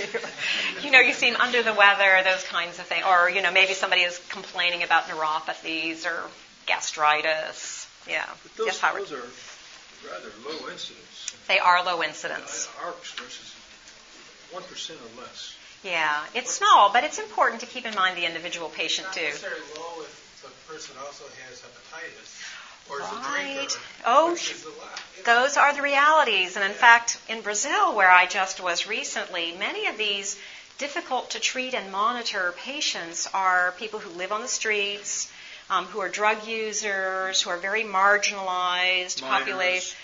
you 0.83 0.91
know, 0.91 0.99
you 0.99 1.13
seem 1.13 1.35
under 1.35 1.61
the 1.61 1.73
weather, 1.73 2.21
those 2.23 2.43
kinds 2.43 2.79
of 2.79 2.85
things. 2.85 3.03
Or, 3.07 3.29
you 3.29 3.41
know, 3.41 3.51
maybe 3.51 3.73
somebody 3.73 4.01
is 4.01 4.19
complaining 4.29 4.83
about 4.83 5.03
neuropathies 5.03 6.05
or 6.05 6.23
gastritis. 6.65 7.87
Yeah. 8.09 8.25
But 8.43 8.55
those, 8.55 8.67
yes, 8.67 8.79
Howard. 8.79 9.03
those 9.03 9.13
are 9.13 10.11
rather 10.11 10.29
low 10.43 10.69
incidence. 10.69 11.35
They 11.47 11.59
are 11.59 11.83
low 11.85 12.03
incidence. 12.03 12.67
Uh, 12.83 12.91
Experience 12.99 13.39
is 13.39 13.54
1% 14.53 14.89
or 14.91 15.21
less. 15.21 15.55
Yeah, 15.83 16.23
it's 16.33 16.53
small, 16.55 16.91
but 16.91 17.03
it's 17.03 17.19
important 17.19 17.61
to 17.61 17.67
keep 17.67 17.85
in 17.85 17.93
mind 17.95 18.17
the 18.17 18.25
individual 18.25 18.69
patient 18.69 19.07
Not 19.07 19.13
too. 19.15 19.21
necessarily 19.23 19.61
low 19.77 20.01
if 20.01 20.41
the 20.41 20.73
person 20.73 20.95
also 21.05 21.25
has 21.47 21.61
hepatitis 21.61 22.41
or 22.89 23.01
is 23.01 23.05
a 23.05 23.15
Right. 23.15 23.55
drinker, 23.69 23.79
Oh, 24.05 24.31
which 24.31 24.51
is 24.51 24.63
a 24.65 24.69
lot. 24.69 24.99
you 25.17 25.23
know. 25.23 25.41
Those 25.41 25.57
are 25.57 25.73
the 25.73 25.81
realities. 25.81 26.55
And 26.55 26.65
in 26.65 26.73
fact, 26.73 27.17
in 27.27 27.41
Brazil, 27.41 27.93
where 27.93 28.09
I 28.11 28.25
just 28.25 28.59
was 28.59 28.87
recently, 28.87 29.51
many 29.53 29.87
of 29.87 29.97
these 29.97 30.37
difficult 30.77 31.29
to 31.31 31.39
treat 31.39 31.73
and 31.73 31.91
monitor 31.91 32.53
patients 32.57 33.27
are 33.33 33.73
people 33.77 33.99
who 33.99 34.09
live 34.11 34.31
on 34.31 34.41
the 34.41 34.47
streets, 34.47 35.31
um, 35.69 35.85
who 35.85 35.99
are 36.01 36.09
drug 36.09 36.45
users, 36.47 37.41
who 37.41 37.49
are 37.49 37.57
very 37.57 37.83
marginalized 37.83 39.21
Minors. 39.21 39.95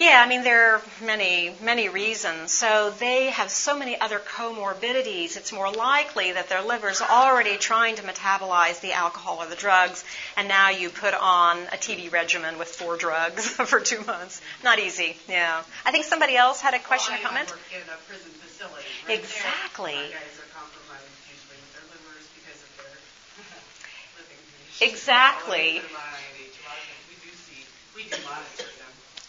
Yeah, 0.00 0.22
I 0.24 0.26
mean, 0.26 0.44
there 0.44 0.76
are 0.76 0.82
many, 1.04 1.54
many 1.60 1.90
reasons. 1.90 2.52
So 2.54 2.88
they 2.88 3.26
have 3.26 3.50
so 3.50 3.76
many 3.76 4.00
other 4.00 4.18
comorbidities, 4.18 5.36
it's 5.36 5.52
more 5.52 5.70
likely 5.70 6.32
that 6.32 6.48
their 6.48 6.62
liver's 6.62 7.02
already 7.02 7.58
trying 7.58 7.96
to 7.96 8.02
metabolize 8.02 8.80
the 8.80 8.94
alcohol 8.94 9.42
or 9.42 9.46
the 9.46 9.56
drugs, 9.56 10.02
and 10.38 10.48
now 10.48 10.70
you 10.70 10.88
put 10.88 11.12
on 11.12 11.58
a 11.70 11.76
TB 11.76 12.10
regimen 12.12 12.56
with 12.56 12.68
four 12.68 12.96
drugs 12.96 13.46
for 13.70 13.78
two 13.78 14.02
months. 14.06 14.40
Not 14.64 14.78
easy, 14.78 15.16
yeah. 15.28 15.62
I 15.84 15.90
think 15.92 16.06
somebody 16.06 16.34
else 16.34 16.62
had 16.62 16.72
a 16.72 16.78
question 16.78 17.16
or 17.16 17.18
Well, 17.18 17.26
I- 17.26 17.44
comment? 17.44 17.52
In 17.70 17.82
a 17.92 17.96
prison 18.08 18.30
facility. 18.40 18.86
Right 19.06 19.18
Exactly. 19.18 19.92
There, 19.92 20.00
our 20.00 20.12
guys 20.16 20.40
are 20.40 20.48
compromised 20.56 21.12
usually 21.28 21.60
with 21.60 21.72
their 21.76 21.84
livers 21.92 22.24
because 22.40 22.56
of 22.56 22.70
their 22.80 22.96
living 24.16 24.40
conditions. 24.48 24.80
Exactly. 24.80 25.82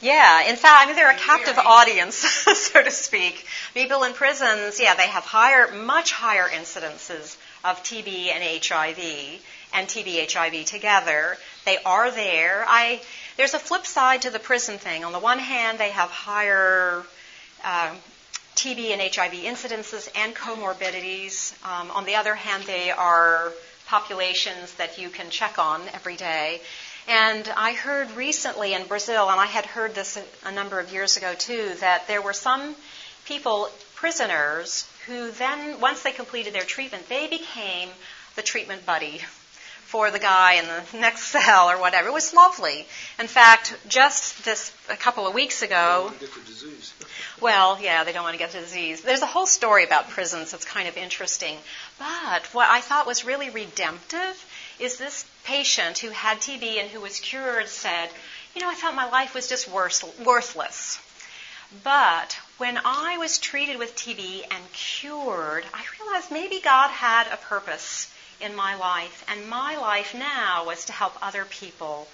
Yeah, 0.01 0.49
in 0.49 0.55
fact, 0.55 0.81
I 0.81 0.85
mean, 0.87 0.95
they're 0.95 1.11
a 1.11 1.15
captive 1.15 1.57
audience, 1.59 2.15
so 2.71 2.83
to 2.83 2.89
speak. 2.89 3.45
People 3.75 4.03
in 4.03 4.13
prisons, 4.13 4.79
yeah, 4.79 4.95
they 4.95 5.07
have 5.07 5.23
higher, 5.23 5.71
much 5.71 6.11
higher 6.11 6.47
incidences 6.49 7.37
of 7.63 7.83
TB 7.83 8.31
and 8.33 8.43
HIV, 8.65 9.41
and 9.73 9.87
TB 9.87 10.33
HIV 10.33 10.65
together. 10.65 11.37
They 11.65 11.77
are 11.85 12.09
there. 12.09 12.65
I 12.67 13.01
there's 13.37 13.53
a 13.53 13.59
flip 13.59 13.85
side 13.85 14.23
to 14.23 14.29
the 14.29 14.39
prison 14.39 14.77
thing. 14.77 15.05
On 15.05 15.11
the 15.11 15.19
one 15.19 15.39
hand, 15.39 15.77
they 15.77 15.91
have 15.91 16.09
higher 16.09 17.03
um, 17.63 17.97
TB 18.55 18.91
and 18.91 19.01
HIV 19.01 19.33
incidences 19.33 20.09
and 20.15 20.35
comorbidities. 20.35 21.53
Um, 21.65 21.91
on 21.91 22.05
the 22.05 22.15
other 22.15 22.35
hand, 22.35 22.63
they 22.63 22.91
are 22.91 23.53
populations 23.87 24.73
that 24.75 24.97
you 24.97 25.09
can 25.09 25.29
check 25.29 25.59
on 25.59 25.81
every 25.93 26.15
day. 26.15 26.61
And 27.11 27.45
I 27.57 27.73
heard 27.73 28.09
recently 28.11 28.73
in 28.73 28.87
Brazil, 28.87 29.29
and 29.29 29.37
I 29.37 29.45
had 29.45 29.65
heard 29.65 29.93
this 29.93 30.15
a, 30.15 30.23
a 30.47 30.51
number 30.53 30.79
of 30.79 30.93
years 30.93 31.17
ago 31.17 31.33
too, 31.33 31.73
that 31.81 32.07
there 32.07 32.21
were 32.21 32.31
some 32.31 32.73
people, 33.25 33.67
prisoners, 33.95 34.89
who 35.07 35.29
then, 35.31 35.81
once 35.81 36.03
they 36.03 36.13
completed 36.13 36.53
their 36.53 36.63
treatment, 36.63 37.09
they 37.09 37.27
became 37.27 37.89
the 38.37 38.41
treatment 38.41 38.85
buddy 38.85 39.19
for 39.83 40.09
the 40.09 40.19
guy 40.19 40.53
in 40.53 40.65
the 40.65 40.97
next 40.99 41.23
cell 41.23 41.69
or 41.69 41.77
whatever. 41.81 42.07
It 42.07 42.13
was 42.13 42.33
lovely. 42.33 42.87
In 43.19 43.27
fact, 43.27 43.77
just 43.89 44.45
this 44.45 44.73
a 44.89 44.95
couple 44.95 45.27
of 45.27 45.33
weeks 45.33 45.61
ago, 45.61 46.05
Don't 46.11 46.19
get 46.21 46.33
the 46.33 46.39
disease. 46.49 46.93
well, 47.41 47.77
yeah, 47.81 48.05
they 48.05 48.13
don't 48.13 48.23
want 48.23 48.35
to 48.35 48.39
get 48.39 48.53
the 48.53 48.61
disease. 48.61 49.01
There's 49.01 49.21
a 49.21 49.25
whole 49.25 49.47
story 49.47 49.83
about 49.83 50.07
prisons 50.11 50.51
that's 50.51 50.63
kind 50.63 50.87
of 50.87 50.95
interesting. 50.95 51.57
But 51.99 52.45
what 52.53 52.69
I 52.69 52.79
thought 52.79 53.05
was 53.05 53.25
really 53.25 53.49
redemptive 53.49 54.45
is 54.79 54.97
this 54.97 55.25
patient 55.43 55.99
who 55.99 56.09
had 56.09 56.39
TB 56.39 56.79
and 56.79 56.89
who 56.89 57.01
was 57.01 57.19
cured 57.19 57.67
said, 57.67 58.09
You 58.55 58.61
know, 58.61 58.69
I 58.69 58.75
thought 58.75 58.95
my 58.95 59.09
life 59.09 59.33
was 59.33 59.47
just 59.47 59.67
worth, 59.67 60.03
worthless. 60.19 60.99
But 61.83 62.37
when 62.57 62.79
I 62.83 63.17
was 63.17 63.37
treated 63.37 63.77
with 63.77 63.95
TB 63.95 64.45
and 64.51 64.73
cured, 64.73 65.65
I 65.73 65.85
realized 65.99 66.31
maybe 66.31 66.59
God 66.59 66.89
had 66.89 67.27
a 67.27 67.37
purpose 67.37 68.11
in 68.41 68.55
my 68.55 68.75
life. 68.75 69.23
And 69.27 69.47
my 69.47 69.77
life 69.77 70.13
now 70.13 70.65
was 70.65 70.85
to 70.85 70.93
help 70.93 71.13
other 71.21 71.45
people 71.45 72.07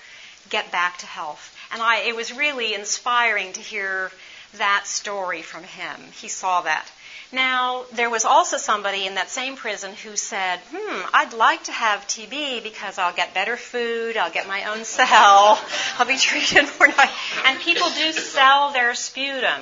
get 0.50 0.72
back 0.72 0.98
to 1.00 1.06
health. 1.06 1.56
And 1.72 1.82
I, 1.82 1.98
it 2.02 2.16
was 2.16 2.32
really 2.32 2.74
inspiring 2.74 3.54
to 3.54 3.62
hear 3.62 4.12
that 4.54 4.86
story 4.86 5.42
from 5.42 5.64
him. 5.64 6.12
He 6.12 6.28
saw 6.28 6.62
that. 6.62 6.88
Now, 7.32 7.84
there 7.94 8.10
was 8.10 8.24
also 8.24 8.58
somebody 8.58 9.06
in 9.06 9.16
that 9.16 9.30
same 9.30 9.58
prison 9.58 9.94
who 9.94 10.16
said, 10.16 10.60
hmm, 10.72 11.02
I'd 11.14 11.34
like 11.34 11.66
to 11.66 11.74
have 11.74 12.08
TB 12.08 12.64
because 12.64 12.98
I'll 12.98 13.14
get 13.14 13.34
better 13.34 13.58
food, 13.58 14.16
I'll 14.16 14.32
get 14.32 14.48
my 14.48 14.64
own 14.72 14.86
cell, 14.86 15.60
I'll 16.00 16.08
be 16.08 16.18
treated 16.18 16.66
more 16.80 16.88
nice. 16.88 17.10
And 17.46 17.60
people 17.60 17.90
do 17.90 18.14
sell 18.14 18.72
their 18.72 18.94
sputum. 18.96 19.62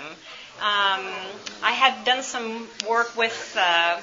Um, 0.59 1.11
I 1.63 1.71
had 1.71 2.05
done 2.05 2.21
some 2.21 2.67
work 2.87 3.17
with 3.17 3.57
uh, 3.59 3.99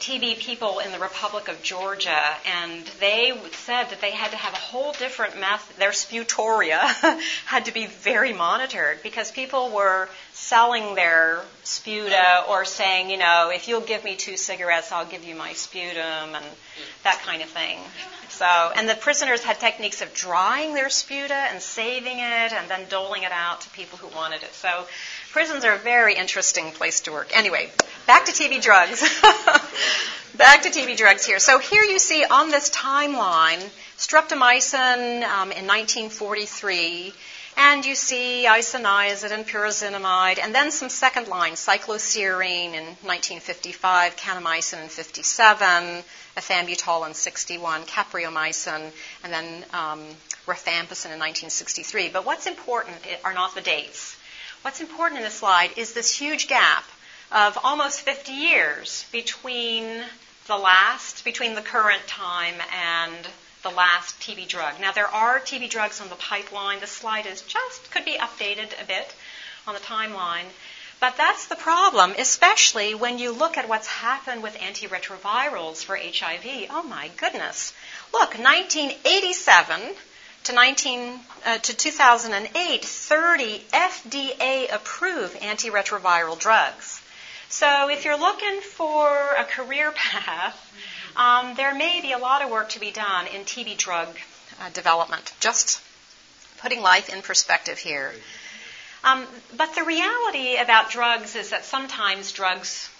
TB 0.00 0.38
people 0.38 0.78
in 0.78 0.92
the 0.92 0.98
Republic 0.98 1.48
of 1.48 1.62
Georgia, 1.62 2.24
and 2.46 2.86
they 3.00 3.38
said 3.52 3.90
that 3.90 4.00
they 4.00 4.12
had 4.12 4.30
to 4.30 4.36
have 4.38 4.54
a 4.54 4.56
whole 4.56 4.92
different 4.92 5.38
method. 5.38 5.76
Their 5.76 5.90
sputoria 5.90 6.80
had 7.44 7.66
to 7.66 7.72
be 7.72 7.86
very 7.86 8.32
monitored 8.32 9.02
because 9.02 9.30
people 9.30 9.70
were 9.70 10.08
selling 10.50 10.96
their 10.96 11.40
sputa 11.62 12.48
or 12.48 12.64
saying, 12.64 13.08
you 13.08 13.16
know, 13.16 13.52
if 13.54 13.68
you'll 13.68 13.80
give 13.80 14.02
me 14.02 14.16
two 14.16 14.36
cigarettes, 14.36 14.90
I'll 14.90 15.06
give 15.06 15.22
you 15.24 15.36
my 15.36 15.52
sputum 15.52 16.34
and 16.34 16.44
that 17.04 17.20
kind 17.24 17.40
of 17.40 17.48
thing. 17.48 17.78
So, 18.30 18.46
and 18.74 18.88
the 18.88 18.96
prisoners 18.96 19.44
had 19.44 19.60
techniques 19.60 20.02
of 20.02 20.12
drying 20.12 20.74
their 20.74 20.88
sputa 20.88 21.30
and 21.30 21.62
saving 21.62 22.18
it 22.18 22.52
and 22.52 22.68
then 22.68 22.88
doling 22.88 23.22
it 23.22 23.30
out 23.30 23.60
to 23.60 23.70
people 23.70 23.98
who 23.98 24.08
wanted 24.16 24.42
it. 24.42 24.52
So, 24.52 24.86
prisons 25.30 25.64
are 25.64 25.74
a 25.74 25.78
very 25.78 26.16
interesting 26.16 26.72
place 26.72 27.02
to 27.02 27.12
work. 27.12 27.30
Anyway, 27.32 27.70
back 28.08 28.24
to 28.24 28.32
TB 28.32 28.60
drugs. 28.60 29.02
back 30.36 30.62
to 30.62 30.70
TB 30.70 30.96
drugs 30.96 31.24
here. 31.24 31.38
So 31.38 31.60
here 31.60 31.84
you 31.84 32.00
see 32.00 32.24
on 32.24 32.50
this 32.50 32.70
timeline 32.70 33.62
streptomycin 33.98 35.22
um, 35.22 35.52
in 35.52 35.66
1943, 35.66 37.12
and 37.56 37.84
you 37.84 37.94
see 37.94 38.46
isoniazid 38.48 39.32
and 39.32 39.46
pyrazinamide, 39.46 40.38
and 40.42 40.54
then 40.54 40.70
some 40.70 40.88
second 40.88 41.28
line, 41.28 41.52
cycloserine 41.52 42.74
in 42.74 42.84
1955, 43.02 44.16
kanamycin 44.16 44.82
in 44.82 44.88
57, 44.88 46.02
ethambutol 46.36 47.06
in 47.06 47.14
61, 47.14 47.82
capreomycin, 47.82 48.90
and 49.24 49.32
then 49.32 49.64
um, 49.72 50.00
rifampicin 50.46 51.12
in 51.12 51.18
1963. 51.18 52.10
But 52.10 52.24
what's 52.24 52.46
important 52.46 52.96
are 53.24 53.34
not 53.34 53.54
the 53.54 53.60
dates. 53.60 54.16
What's 54.62 54.80
important 54.80 55.18
in 55.18 55.24
this 55.24 55.34
slide 55.34 55.70
is 55.76 55.94
this 55.94 56.16
huge 56.16 56.48
gap 56.48 56.84
of 57.32 57.58
almost 57.62 58.02
50 58.02 58.32
years 58.32 59.06
between 59.12 60.02
the 60.46 60.56
last, 60.56 61.24
between 61.24 61.54
the 61.54 61.62
current 61.62 62.06
time 62.06 62.56
and 62.72 63.28
the 63.62 63.70
last 63.70 64.18
TB 64.20 64.48
drug. 64.48 64.80
Now 64.80 64.92
there 64.92 65.08
are 65.08 65.38
TB 65.38 65.70
drugs 65.70 66.00
on 66.00 66.08
the 66.08 66.14
pipeline. 66.16 66.80
This 66.80 66.92
slide 66.92 67.26
is 67.26 67.42
just 67.42 67.90
could 67.90 68.04
be 68.04 68.16
updated 68.16 68.80
a 68.80 68.86
bit 68.86 69.14
on 69.66 69.74
the 69.74 69.80
timeline. 69.80 70.46
But 71.00 71.16
that's 71.16 71.46
the 71.46 71.56
problem, 71.56 72.14
especially 72.18 72.94
when 72.94 73.18
you 73.18 73.32
look 73.32 73.56
at 73.56 73.68
what's 73.68 73.86
happened 73.86 74.42
with 74.42 74.58
antiretrovirals 74.58 75.82
for 75.82 75.96
HIV. 75.96 76.66
Oh 76.68 76.82
my 76.82 77.10
goodness. 77.16 77.72
Look, 78.12 78.38
1987 78.38 79.80
to 80.44 80.52
19 80.52 81.20
uh, 81.46 81.58
to 81.58 81.76
2008, 81.76 82.84
30 82.84 83.58
FDA 83.72 84.74
approved 84.74 85.36
antiretroviral 85.40 86.38
drugs. 86.38 87.00
So 87.48 87.88
if 87.88 88.04
you're 88.04 88.18
looking 88.18 88.60
for 88.60 89.08
a 89.38 89.44
career 89.44 89.90
path, 89.94 90.54
um, 91.16 91.54
there 91.56 91.74
may 91.74 92.00
be 92.00 92.12
a 92.12 92.18
lot 92.18 92.42
of 92.42 92.50
work 92.50 92.70
to 92.70 92.80
be 92.80 92.90
done 92.90 93.26
in 93.26 93.42
TB 93.42 93.76
drug 93.76 94.08
uh, 94.60 94.70
development. 94.70 95.32
Just 95.40 95.80
putting 96.58 96.80
life 96.82 97.08
in 97.08 97.22
perspective 97.22 97.78
here. 97.78 98.12
Um, 99.02 99.26
but 99.56 99.74
the 99.74 99.82
reality 99.82 100.56
about 100.56 100.90
drugs 100.90 101.34
is 101.34 101.50
that 101.50 101.64
sometimes 101.64 102.32
drugs 102.32 102.90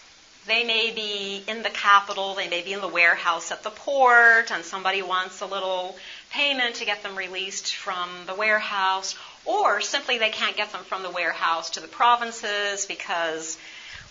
they 0.47 0.65
may 0.65 0.91
be 0.91 1.45
in 1.47 1.63
the 1.63 1.71
capital, 1.71 2.35
they 2.35 2.49
may 2.49 2.63
be 2.63 2.73
in 2.73 2.81
the 2.81 2.89
warehouse 2.89 3.53
at 3.53 3.63
the 3.63 3.71
port, 3.71 4.51
and 4.51 4.65
somebody 4.65 5.03
wants 5.03 5.41
a 5.43 5.47
little 5.47 5.97
payment 6.31 6.77
to 6.77 6.87
get 6.87 7.03
them 7.03 7.17
released 7.17 7.75
from 7.75 8.09
the 8.27 8.35
warehouse, 8.35 9.15
or 9.45 9.81
simply 9.81 10.19
they 10.19 10.31
can't 10.31 10.57
get 10.57 10.73
them 10.73 10.83
from 10.85 11.03
the 11.03 11.11
warehouse 11.11 11.71
to 11.71 11.81
the 11.81 11.89
provinces 11.89 12.87
because, 12.87 13.59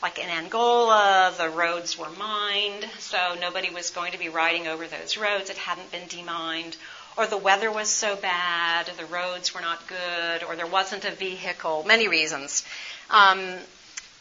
like 0.02 0.18
in 0.18 0.30
Angola, 0.30 1.34
the 1.38 1.50
roads 1.50 1.98
were 1.98 2.10
mined, 2.10 2.86
so 3.00 3.36
nobody 3.40 3.70
was 3.70 3.90
going 3.90 4.14
to 4.14 4.20
be 4.20 4.30
riding 4.30 4.68
over 4.68 4.88
those 4.88 5.18
roads. 5.18 5.50
It 5.50 5.58
hadn't 5.58 5.92
been 5.92 6.08
demined. 6.08 6.78
Or 7.18 7.28
the 7.28 7.38
weather 7.38 7.70
was 7.70 7.90
so 7.90 8.16
bad, 8.16 8.90
the 8.98 9.06
roads 9.06 9.54
were 9.54 9.62
not 9.62 9.88
good, 9.88 10.44
or 10.44 10.56
there 10.56 10.68
wasn't 10.68 11.04
a 11.04 11.12
vehicle, 11.12 11.84
many 11.86 12.08
reasons. 12.08 12.64
Um, 13.10 13.58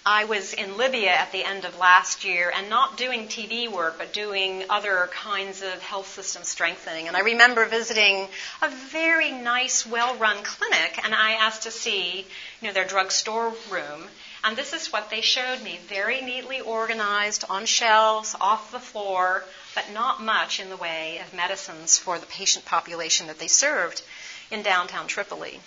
I 0.04 0.24
was 0.24 0.54
in 0.54 0.78
Libya 0.78 1.10
at 1.10 1.32
the 1.32 1.44
end 1.44 1.64
of 1.64 1.78
last 1.78 2.24
year 2.24 2.50
and 2.54 2.70
not 2.70 2.96
doing 2.96 3.28
TB 3.28 3.70
work, 3.70 3.98
but 3.98 4.12
doing 4.12 4.64
other 4.70 5.10
kinds 5.12 5.60
of 5.60 5.82
health 5.82 6.08
system 6.08 6.44
strengthening. 6.44 7.08
And 7.08 7.16
I 7.16 7.20
remember 7.20 7.66
visiting 7.66 8.26
a 8.62 8.70
very 8.90 9.30
nice, 9.30 9.86
well-run 9.86 10.42
clinic, 10.42 10.98
and 11.04 11.14
I 11.14 11.32
asked 11.32 11.64
to 11.64 11.70
see, 11.70 12.26
you 12.62 12.68
know, 12.68 12.72
their 12.72 12.86
drugstore 12.86 13.54
room. 13.70 14.08
And 14.44 14.56
this 14.56 14.72
is 14.72 14.92
what 14.92 15.10
they 15.10 15.20
showed 15.20 15.62
me: 15.62 15.78
very 15.86 16.20
neatly 16.20 16.60
organized 16.60 17.44
on 17.48 17.66
shelves, 17.66 18.36
off 18.40 18.70
the 18.70 18.80
floor, 18.80 19.44
but 19.74 19.90
not 19.90 20.22
much 20.22 20.60
in 20.60 20.70
the 20.70 20.76
way 20.76 21.18
of 21.18 21.34
medicines 21.34 21.98
for 21.98 22.18
the 22.18 22.26
patient 22.26 22.64
population 22.64 23.26
that 23.26 23.38
they 23.38 23.48
served 23.48 24.02
in 24.50 24.62
downtown 24.62 25.06
Tripoli. 25.06 25.60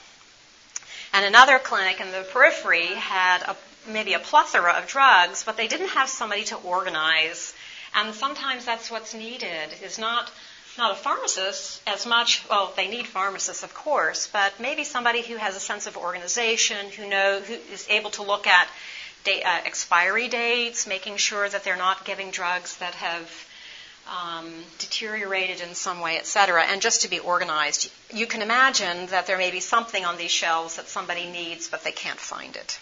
And 1.13 1.25
another 1.25 1.59
clinic 1.59 1.99
in 1.99 2.11
the 2.11 2.23
periphery 2.31 2.87
had 2.87 3.41
a 3.43 3.55
maybe 3.87 4.13
a 4.13 4.19
plethora 4.19 4.73
of 4.73 4.87
drugs, 4.87 5.43
but 5.43 5.57
they 5.57 5.67
didn't 5.67 5.89
have 5.89 6.09
somebody 6.09 6.43
to 6.45 6.55
organize. 6.55 7.53
And 7.93 8.13
sometimes 8.13 8.65
that's 8.65 8.91
what's 8.91 9.13
needed 9.13 9.69
is 9.83 9.97
not 9.97 10.31
not 10.77 10.91
a 10.91 10.95
pharmacist 10.95 11.81
as 11.87 12.05
much. 12.05 12.43
Well, 12.49 12.73
they 12.75 12.87
need 12.87 13.07
pharmacists, 13.07 13.63
of 13.63 13.73
course, 13.73 14.27
but 14.31 14.59
maybe 14.59 14.83
somebody 14.83 15.21
who 15.21 15.35
has 15.35 15.55
a 15.55 15.59
sense 15.59 15.87
of 15.87 15.97
organization, 15.97 16.89
who 16.89 17.07
know 17.07 17.39
who 17.39 17.53
is 17.53 17.85
able 17.89 18.09
to 18.11 18.23
look 18.23 18.47
at 18.47 18.67
da- 19.23 19.43
uh, 19.43 19.61
expiry 19.65 20.27
dates, 20.27 20.87
making 20.87 21.17
sure 21.17 21.47
that 21.47 21.63
they're 21.63 21.77
not 21.77 22.05
giving 22.05 22.31
drugs 22.31 22.77
that 22.77 22.95
have 22.95 23.47
um, 24.07 24.51
deteriorated 24.79 25.61
in 25.61 25.75
some 25.75 25.99
way, 25.99 26.17
et 26.17 26.25
cetera, 26.25 26.63
and 26.63 26.81
just 26.81 27.03
to 27.03 27.09
be 27.09 27.19
organized. 27.19 27.91
You 28.13 28.25
can 28.25 28.41
imagine 28.41 29.07
that 29.07 29.27
there 29.27 29.37
may 29.37 29.51
be 29.51 29.59
something 29.59 30.05
on 30.05 30.17
these 30.17 30.31
shelves 30.31 30.77
that 30.77 30.87
somebody 30.87 31.29
needs, 31.29 31.67
but 31.67 31.83
they 31.83 31.91
can't 31.91 32.19
find 32.19 32.55
it. 32.55 32.79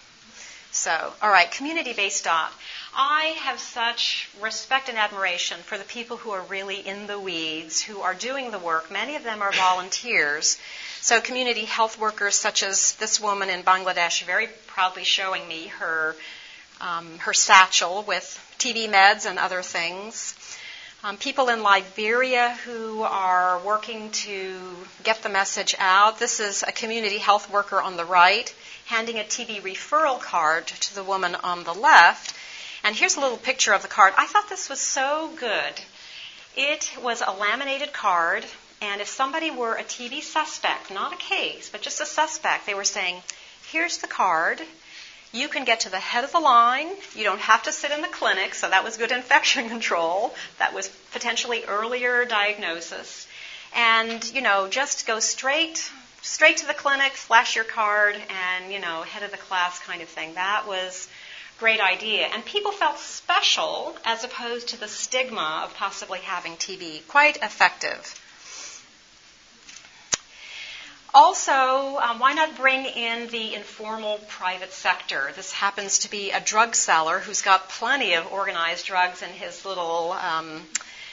So, 0.71 1.13
all 1.21 1.31
right, 1.31 1.51
community 1.51 1.93
based 1.93 2.25
DOT. 2.25 2.51
I 2.95 3.35
have 3.41 3.59
such 3.59 4.29
respect 4.39 4.87
and 4.87 4.97
admiration 4.97 5.59
for 5.61 5.77
the 5.77 5.83
people 5.83 6.17
who 6.17 6.29
are 6.31 6.43
really 6.43 6.85
in 6.87 7.07
the 7.07 7.19
weeds, 7.19 7.81
who 7.81 8.01
are 8.01 8.13
doing 8.13 8.51
the 8.51 8.59
work. 8.59 8.91
Many 8.91 9.15
of 9.15 9.23
them 9.23 9.41
are 9.41 9.51
volunteers. 9.51 10.57
So, 11.01 11.21
community 11.21 11.65
health 11.65 11.97
workers, 11.97 12.35
such 12.35 12.61
as 12.61 12.93
this 12.95 13.19
woman 13.19 13.49
in 13.49 13.63
Bangladesh, 13.63 14.23
very 14.23 14.47
proudly 14.67 15.03
showing 15.03 15.47
me 15.47 15.67
her 15.79 16.15
um, 16.81 17.17
her 17.19 17.33
satchel 17.33 18.03
with 18.03 18.55
TB 18.59 18.89
meds 18.89 19.25
and 19.25 19.39
other 19.39 19.61
things. 19.61 20.35
Um, 21.03 21.17
people 21.17 21.49
in 21.49 21.63
Liberia 21.63 22.57
who 22.65 23.01
are 23.03 23.59
working 23.59 24.11
to 24.11 24.59
get 25.03 25.23
the 25.23 25.29
message 25.29 25.75
out. 25.79 26.19
This 26.19 26.39
is 26.39 26.63
a 26.63 26.71
community 26.71 27.17
health 27.17 27.49
worker 27.49 27.81
on 27.81 27.97
the 27.97 28.05
right 28.05 28.53
handing 28.89 29.19
a 29.19 29.23
TB 29.23 29.61
referral 29.61 30.19
card 30.19 30.65
to 30.65 30.95
the 30.95 31.03
woman 31.03 31.35
on 31.35 31.63
the 31.63 31.73
left. 31.73 32.35
And 32.83 32.95
here's 32.95 33.17
a 33.17 33.19
little 33.19 33.37
picture 33.37 33.71
of 33.71 33.83
the 33.83 33.87
card. 33.87 34.15
I 34.17 34.25
thought 34.25 34.49
this 34.49 34.67
was 34.67 34.79
so 34.79 35.31
good. 35.39 35.73
It 36.57 36.91
was 37.03 37.21
a 37.21 37.31
laminated 37.31 37.93
card, 37.93 38.45
and 38.81 38.99
if 38.99 39.07
somebody 39.07 39.51
were 39.51 39.75
a 39.75 39.83
TB 39.83 40.23
suspect, 40.23 40.89
not 40.89 41.13
a 41.13 41.17
case, 41.17 41.69
but 41.69 41.81
just 41.81 42.01
a 42.01 42.05
suspect, 42.07 42.65
they 42.65 42.73
were 42.73 42.83
saying, 42.83 43.21
here's 43.71 43.99
the 43.99 44.07
card. 44.07 44.59
You 45.31 45.49
can 45.49 45.65
get 45.65 45.81
to 45.81 45.91
the 45.91 45.99
head 45.99 46.23
of 46.23 46.31
the 46.31 46.39
line. 46.39 46.89
You 47.13 47.25
don't 47.25 47.41
have 47.41 47.61
to 47.63 47.71
sit 47.71 47.91
in 47.91 48.01
the 48.01 48.07
clinic, 48.07 48.55
so 48.55 48.67
that 48.67 48.83
was 48.83 48.97
good 48.97 49.11
infection 49.21 49.69
control. 49.69 50.33
That 50.57 50.73
was 50.73 50.87
potentially 51.13 51.63
earlier 51.65 52.25
diagnosis. 52.25 53.27
And, 53.75 54.33
you 54.33 54.41
know, 54.41 54.67
just 54.67 55.05
go 55.05 55.19
straight 55.19 55.91
straight 56.29 56.57
to 56.57 56.67
the 56.67 56.75
clinic, 56.75 57.13
flash 57.13 57.55
your 57.55 57.65
card, 57.65 58.15
and, 58.15 58.71
you 58.71 58.79
know, 58.79 59.01
head 59.01 59.23
of 59.23 59.31
the 59.31 59.37
class 59.37 59.79
kind 59.79 60.01
of 60.03 60.07
thing. 60.07 60.35
That 60.35 60.67
was 60.67 61.07
great 61.57 61.81
idea. 61.81 62.27
And 62.27 62.45
people 62.45 62.71
felt 62.71 62.99
special 62.99 63.95
as 64.05 64.23
opposed 64.23 64.69
to 64.69 64.79
the 64.79 64.87
stigma 64.87 65.63
of 65.65 65.73
possibly 65.73 66.19
having 66.19 66.53
TB. 66.53 67.07
Quite 67.07 67.37
effective. 67.37 68.15
Also, 71.11 71.97
um, 71.97 72.19
why 72.19 72.33
not 72.33 72.55
bring 72.55 72.85
in 72.85 73.27
the 73.29 73.55
informal 73.55 74.19
private 74.27 74.71
sector? 74.71 75.31
This 75.35 75.51
happens 75.51 75.99
to 75.99 76.11
be 76.11 76.29
a 76.29 76.39
drug 76.39 76.75
seller 76.75 77.17
who's 77.17 77.41
got 77.41 77.67
plenty 77.69 78.13
of 78.13 78.31
organized 78.31 78.85
drugs 78.85 79.23
in 79.23 79.29
his 79.29 79.65
little 79.65 80.11
um, 80.11 80.61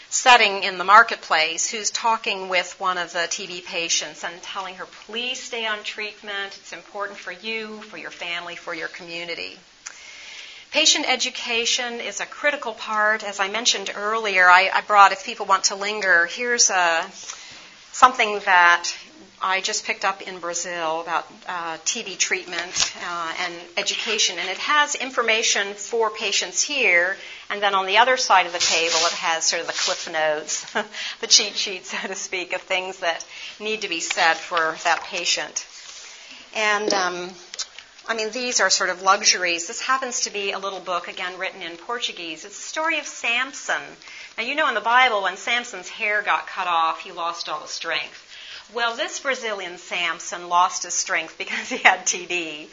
setting 0.08 0.62
in 0.62 0.78
the 0.78 0.84
marketplace 0.84 1.70
who's 1.70 1.90
talking 1.90 2.48
with 2.48 2.78
one 2.78 2.98
of 2.98 3.12
the 3.12 3.20
TB 3.20 3.64
patients 3.64 4.24
and 4.24 4.42
telling 4.42 4.76
her, 4.76 4.86
please 5.06 5.42
stay 5.42 5.66
on 5.66 5.82
treatment. 5.82 6.56
It's 6.58 6.72
important 6.72 7.18
for 7.18 7.32
you, 7.32 7.80
for 7.82 7.96
your 7.96 8.10
family, 8.10 8.56
for 8.56 8.74
your 8.74 8.88
community. 8.88 9.58
Patient 10.72 11.06
education 11.08 12.00
is 12.00 12.20
a 12.20 12.26
critical 12.26 12.74
part. 12.74 13.24
As 13.24 13.40
I 13.40 13.48
mentioned 13.48 13.90
earlier, 13.96 14.48
I, 14.48 14.70
I 14.72 14.80
brought, 14.82 15.12
if 15.12 15.24
people 15.24 15.46
want 15.46 15.64
to 15.64 15.74
linger, 15.74 16.26
here's 16.26 16.70
a, 16.70 17.04
something 17.96 18.40
that 18.44 18.92
I 19.40 19.62
just 19.62 19.86
picked 19.86 20.04
up 20.04 20.20
in 20.20 20.38
Brazil 20.38 21.00
about 21.00 21.26
uh, 21.48 21.78
TB 21.78 22.18
treatment 22.18 22.92
uh, 23.02 23.32
and 23.40 23.54
education, 23.78 24.36
and 24.38 24.50
it 24.50 24.58
has 24.58 24.94
information 24.94 25.72
for 25.72 26.10
patients 26.10 26.60
here, 26.60 27.16
and 27.48 27.62
then 27.62 27.74
on 27.74 27.86
the 27.86 27.96
other 27.96 28.18
side 28.18 28.44
of 28.44 28.52
the 28.52 28.58
table, 28.58 28.98
it 29.06 29.12
has 29.12 29.44
sort 29.44 29.62
of 29.62 29.66
the 29.66 29.72
cliff 29.72 30.12
notes, 30.12 30.70
the 31.22 31.26
cheat 31.26 31.56
sheet, 31.56 31.86
so 31.86 31.96
to 32.06 32.14
speak, 32.14 32.52
of 32.52 32.60
things 32.60 32.98
that 32.98 33.24
need 33.60 33.80
to 33.80 33.88
be 33.88 34.00
said 34.00 34.34
for 34.34 34.76
that 34.84 35.02
patient. 35.04 35.66
And 36.54 36.92
um, 36.92 37.30
I 38.06 38.14
mean, 38.14 38.30
these 38.30 38.60
are 38.60 38.68
sort 38.68 38.90
of 38.90 39.00
luxuries. 39.00 39.68
This 39.68 39.80
happens 39.80 40.20
to 40.22 40.30
be 40.30 40.52
a 40.52 40.58
little 40.58 40.80
book, 40.80 41.08
again, 41.08 41.38
written 41.38 41.62
in 41.62 41.76
Portuguese. 41.78 42.44
It's 42.44 42.56
the 42.56 42.68
story 42.68 42.98
of 42.98 43.06
Samson. 43.06 43.82
Now, 44.36 44.44
you 44.44 44.54
know 44.54 44.68
in 44.68 44.74
the 44.74 44.82
Bible, 44.82 45.22
when 45.22 45.38
Samson's 45.38 45.88
hair 45.88 46.20
got 46.20 46.46
cut 46.46 46.66
off, 46.66 47.00
he 47.00 47.10
lost 47.10 47.48
all 47.48 47.60
the 47.60 47.68
strength. 47.68 48.22
Well, 48.74 48.94
this 48.94 49.20
Brazilian 49.20 49.78
Samson 49.78 50.48
lost 50.48 50.82
his 50.82 50.92
strength 50.92 51.38
because 51.38 51.70
he 51.70 51.78
had 51.78 52.04
TB. 52.04 52.66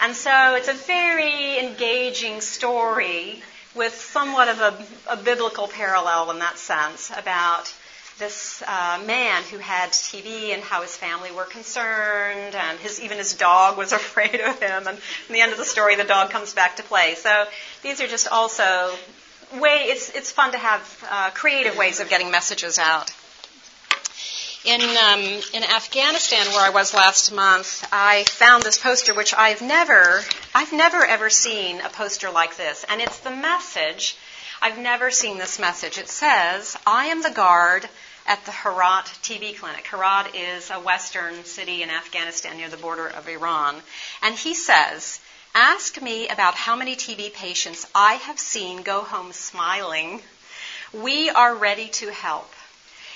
And 0.00 0.14
so 0.14 0.54
it's 0.54 0.68
a 0.68 0.74
very 0.74 1.58
engaging 1.58 2.40
story 2.40 3.42
with 3.74 3.94
somewhat 3.94 4.48
of 4.48 4.60
a, 4.60 4.86
a 5.12 5.16
biblical 5.16 5.66
parallel 5.66 6.30
in 6.30 6.38
that 6.38 6.56
sense 6.56 7.10
about 7.16 7.72
this 8.18 8.62
uh, 8.66 9.00
man 9.06 9.42
who 9.44 9.58
had 9.58 9.90
TB 9.90 10.52
and 10.54 10.62
how 10.62 10.82
his 10.82 10.96
family 10.96 11.30
were 11.30 11.44
concerned, 11.44 12.54
and 12.54 12.78
his, 12.80 13.00
even 13.00 13.18
his 13.18 13.34
dog 13.34 13.76
was 13.76 13.92
afraid 14.02 14.40
of 14.40 14.60
him. 14.60 14.86
And 14.86 14.98
in 15.28 15.34
the 15.34 15.40
end 15.40 15.50
of 15.52 15.58
the 15.58 15.64
story, 15.64 15.96
the 15.96 16.04
dog 16.04 16.30
comes 16.30 16.54
back 16.54 16.76
to 16.76 16.82
play. 16.84 17.14
So 17.14 17.44
these 17.82 18.00
are 18.00 18.08
just 18.08 18.28
also 18.28 18.94
way. 19.54 19.86
It's 19.88 20.10
it's 20.10 20.30
fun 20.32 20.52
to 20.52 20.58
have 20.58 21.04
uh, 21.10 21.30
creative 21.30 21.76
ways 21.76 22.00
of 22.00 22.08
getting 22.08 22.30
messages 22.30 22.78
out. 22.78 23.10
In, 24.64 24.80
um, 24.82 25.20
in 25.54 25.62
Afghanistan, 25.62 26.44
where 26.48 26.66
I 26.66 26.70
was 26.70 26.92
last 26.92 27.32
month, 27.32 27.88
I 27.92 28.24
found 28.24 28.64
this 28.64 28.76
poster, 28.76 29.14
which 29.14 29.32
I've 29.32 29.62
never, 29.62 30.20
I've 30.54 30.72
never 30.72 31.06
ever 31.06 31.30
seen 31.30 31.80
a 31.80 31.88
poster 31.88 32.28
like 32.30 32.56
this, 32.56 32.84
and 32.88 33.00
it's 33.00 33.20
the 33.20 33.30
message. 33.30 34.16
I've 34.60 34.76
never 34.76 35.10
seen 35.12 35.38
this 35.38 35.58
message. 35.58 35.96
It 35.96 36.08
says, 36.08 36.76
"I 36.86 37.06
am 37.06 37.22
the 37.22 37.30
guard 37.30 37.88
at 38.26 38.44
the 38.44 38.52
Herat 38.52 39.06
TB 39.22 39.58
clinic." 39.58 39.86
Herat 39.86 40.34
is 40.34 40.70
a 40.70 40.80
western 40.80 41.44
city 41.44 41.82
in 41.82 41.90
Afghanistan 41.90 42.56
near 42.56 42.68
the 42.68 42.76
border 42.76 43.06
of 43.06 43.28
Iran, 43.28 43.80
and 44.22 44.34
he 44.34 44.54
says, 44.54 45.20
"Ask 45.54 46.00
me 46.00 46.28
about 46.28 46.54
how 46.54 46.76
many 46.76 46.96
TB 46.96 47.34
patients 47.34 47.86
I 47.94 48.14
have 48.14 48.38
seen 48.38 48.82
go 48.82 49.02
home 49.02 49.32
smiling. 49.32 50.22
We 50.92 51.30
are 51.30 51.54
ready 51.54 51.88
to 52.00 52.12
help." 52.12 52.52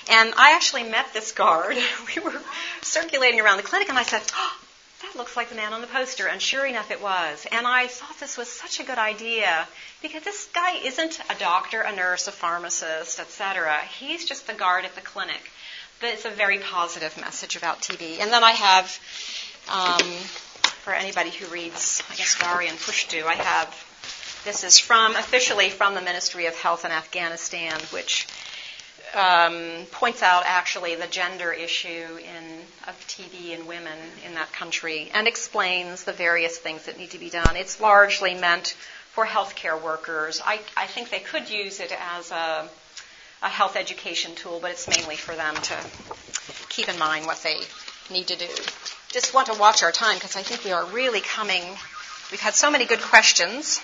And 0.09 0.33
I 0.35 0.55
actually 0.55 0.83
met 0.83 1.13
this 1.13 1.31
guard. 1.31 1.77
We 2.15 2.21
were 2.21 2.41
circulating 2.81 3.39
around 3.39 3.57
the 3.57 3.63
clinic, 3.63 3.89
and 3.89 3.97
I 3.97 4.03
said, 4.03 4.21
oh, 4.35 4.57
that 5.01 5.15
looks 5.15 5.35
like 5.35 5.49
the 5.49 5.55
man 5.55 5.73
on 5.73 5.81
the 5.81 5.87
poster. 5.87 6.27
And 6.27 6.41
sure 6.41 6.65
enough, 6.65 6.91
it 6.91 7.01
was. 7.01 7.45
And 7.51 7.67
I 7.67 7.87
thought 7.87 8.19
this 8.19 8.37
was 8.37 8.49
such 8.49 8.79
a 8.79 8.83
good 8.83 8.97
idea 8.97 9.67
because 10.01 10.23
this 10.23 10.47
guy 10.53 10.77
isn't 10.77 11.19
a 11.29 11.35
doctor, 11.35 11.81
a 11.81 11.95
nurse, 11.95 12.27
a 12.27 12.31
pharmacist, 12.31 13.19
etc. 13.19 13.79
He's 13.99 14.25
just 14.25 14.47
the 14.47 14.53
guard 14.53 14.85
at 14.85 14.95
the 14.95 15.01
clinic. 15.01 15.51
But 15.99 16.09
it's 16.09 16.25
a 16.25 16.29
very 16.29 16.59
positive 16.59 17.17
message 17.19 17.55
about 17.55 17.81
TB. 17.81 18.19
And 18.19 18.31
then 18.31 18.43
I 18.43 18.51
have, 18.51 18.99
um, 19.69 20.11
for 20.83 20.93
anybody 20.93 21.29
who 21.29 21.45
reads, 21.47 22.03
I 22.11 22.15
guess, 22.15 22.37
Dari 22.37 22.67
and 22.67 22.77
Pushtu, 22.77 23.23
I 23.23 23.35
have, 23.35 24.41
this 24.43 24.65
is 24.65 24.77
from, 24.77 25.15
officially 25.15 25.69
from 25.69 25.95
the 25.95 26.01
Ministry 26.01 26.45
of 26.47 26.55
Health 26.55 26.83
in 26.83 26.91
Afghanistan, 26.91 27.79
which 27.91 28.27
um, 29.15 29.85
points 29.91 30.21
out 30.21 30.43
actually 30.45 30.95
the 30.95 31.07
gender 31.07 31.53
issue 31.53 31.87
in, 31.87 32.59
of 32.85 32.99
TB 33.07 33.57
in 33.57 33.65
women 33.65 33.97
in 34.25 34.33
that 34.33 34.51
country 34.51 35.09
and 35.13 35.25
explains 35.25 36.03
the 36.03 36.11
various 36.11 36.57
things 36.57 36.85
that 36.87 36.97
need 36.97 37.11
to 37.11 37.17
be 37.17 37.29
done. 37.29 37.55
It's 37.55 37.79
largely 37.79 38.33
meant 38.33 38.75
for 39.13 39.25
healthcare 39.25 39.81
workers. 39.81 40.41
I, 40.45 40.59
I 40.75 40.87
think 40.87 41.11
they 41.11 41.19
could 41.19 41.49
use 41.49 41.79
it 41.79 41.93
as 41.97 42.29
a, 42.31 42.67
a 43.41 43.47
health 43.47 43.77
education 43.77 44.35
tool, 44.35 44.59
but 44.61 44.71
it's 44.71 44.89
mainly 44.89 45.15
for 45.15 45.33
them 45.33 45.55
to 45.55 45.75
keep 46.67 46.89
in 46.89 46.99
mind 46.99 47.25
what 47.25 47.41
they 47.41 47.61
need 48.11 48.27
to 48.27 48.35
do. 48.35 48.49
Just 49.13 49.31
want 49.31 49.45
to 49.45 49.53
watch 49.53 49.83
our 49.83 49.91
time 49.91 50.15
because 50.15 50.35
I 50.35 50.41
think 50.41 50.65
we 50.65 50.71
are 50.71 50.85
really 50.85 51.21
coming. 51.21 51.61
We've 52.31 52.41
had 52.41 52.55
so 52.55 52.71
many 52.71 52.85
good 52.85 52.99
questions. 52.99 53.79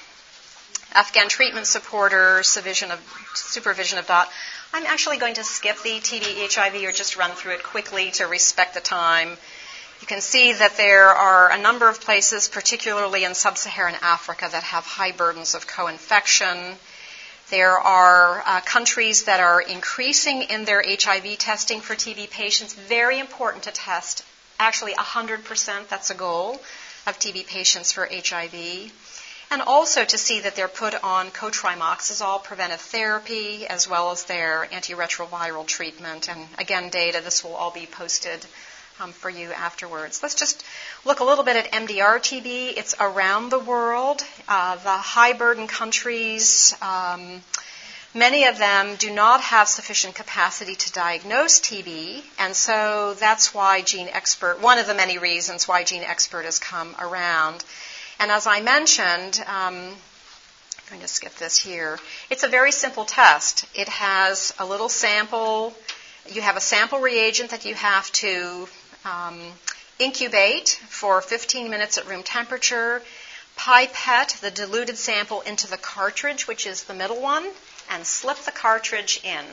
Afghan 0.96 1.30
treatment 1.30 1.68
supporter, 1.68 2.42
supervision 2.42 2.90
of, 2.90 3.00
supervision 3.36 4.00
of 4.00 4.08
DOT. 4.08 4.28
I'm 4.74 4.88
actually 4.88 5.18
going 5.18 5.36
to 5.36 5.44
skip 5.44 5.84
the 5.84 6.00
TB 6.00 6.52
HIV 6.52 6.84
or 6.84 6.92
just 6.92 7.16
run 7.16 7.30
through 7.30 7.54
it 7.54 7.64
quickly 7.64 8.10
to 8.14 8.26
respect 8.26 8.74
the 8.74 8.80
time. 8.80 9.38
You 10.02 10.08
can 10.08 10.20
see 10.20 10.52
that 10.52 10.78
there 10.78 11.10
are 11.10 11.52
a 11.52 11.62
number 11.62 11.88
of 11.88 12.02
places, 12.02 12.48
particularly 12.48 13.24
in 13.24 13.36
sub 13.36 13.56
Saharan 13.56 13.98
Africa, 14.02 14.50
that 14.52 14.64
have 14.64 14.84
high 14.84 15.12
burdens 15.12 15.54
of 15.54 15.68
co 15.68 15.86
infection. 15.86 16.74
There 17.52 17.78
are 17.78 18.42
uh, 18.48 18.62
countries 18.62 19.26
that 19.26 19.42
are 19.42 19.62
increasing 19.62 20.42
in 20.42 20.66
their 20.66 20.84
HIV 20.84 21.38
testing 21.38 21.82
for 21.82 21.94
TB 21.94 22.32
patients. 22.32 22.74
Very 22.74 23.20
important 23.20 23.66
to 23.66 23.72
test, 23.72 24.24
actually 24.60 24.94
100%, 24.94 25.88
that's 25.88 26.10
a 26.10 26.16
goal, 26.16 26.62
of 27.08 27.18
TB 27.18 27.48
patients 27.48 27.92
for 27.92 28.08
HIV 28.12 28.92
and 29.52 29.62
also 29.64 30.06
to 30.06 30.18
see 30.18 30.42
that 30.42 30.56
they're 30.56 30.68
put 30.68 30.94
on 31.04 31.30
cotrimoxazole 31.32 32.44
preventive 32.44 32.80
therapy 32.82 33.66
as 33.68 33.88
well 33.88 34.12
as 34.12 34.26
their 34.26 34.68
antiretroviral 34.72 35.66
treatment. 35.66 36.30
And 36.30 36.48
again, 36.60 36.90
data, 36.90 37.22
this 37.24 37.44
will 37.44 37.56
all 37.56 37.72
be 37.72 37.88
posted 37.88 38.46
um, 39.00 39.12
for 39.12 39.30
you 39.30 39.52
afterwards. 39.52 40.22
Let's 40.22 40.36
just 40.36 40.64
look 41.04 41.20
a 41.20 41.24
little 41.24 41.44
bit 41.44 41.56
at 41.56 41.72
MDR 41.72 42.20
TB. 42.20 42.78
It's 42.78 42.94
around 43.00 43.50
the 43.50 43.60
world. 43.60 44.24
Uh, 44.48 44.76
the 44.76 44.90
high 44.90 45.34
burden 45.34 45.68
countries, 45.68 46.76
um, 46.82 47.42
many 48.14 48.46
of 48.46 48.58
them 48.58 48.96
do 48.96 49.12
not 49.12 49.42
have 49.42 49.68
sufficient 49.68 50.16
capacity 50.16 50.76
to 50.76 50.92
diagnose 50.92 51.60
TB, 51.60 52.24
and 52.40 52.56
so 52.56 53.14
that's 53.16 53.54
why 53.54 53.82
GeneXpert, 53.82 54.60
one 54.60 54.80
of 54.80 54.88
the 54.88 54.94
many 54.94 55.18
reasons 55.18 55.68
why 55.68 55.84
GeneXpert 55.84 56.46
has 56.46 56.60
come 56.60 56.96
around. 57.00 57.64
And 58.20 58.32
as 58.32 58.48
I 58.48 58.62
mentioned, 58.62 59.44
um, 59.48 59.76
I'm 59.76 60.90
going 60.90 61.02
to 61.02 61.08
skip 61.08 61.36
this 61.36 61.58
here. 61.58 62.00
It's 62.30 62.44
a 62.44 62.48
very 62.48 62.72
simple 62.72 63.06
test. 63.06 63.66
It 63.76 63.88
has 63.90 64.54
a 64.58 64.66
little 64.66 64.90
sample. 64.90 65.74
You 66.28 66.42
have 66.42 66.58
a 66.58 66.62
sample 66.62 67.00
reagent 67.00 67.52
that 67.52 67.64
you 67.64 67.76
have 67.76 68.12
to 68.14 68.68
um, 69.06 69.40
incubate 70.00 70.70
for 70.88 71.22
15 71.22 71.70
minutes 71.70 71.98
at 71.98 72.08
room 72.08 72.24
temperature, 72.24 73.02
pipette 73.56 74.38
the 74.42 74.50
diluted 74.50 74.98
sample 74.98 75.42
into 75.42 75.70
the 75.70 75.78
cartridge, 75.78 76.48
which 76.48 76.66
is 76.66 76.84
the 76.84 76.94
middle 76.94 77.22
one, 77.22 77.46
and 77.90 78.06
slip 78.06 78.38
the 78.40 78.52
cartridge 78.52 79.22
in. 79.24 79.46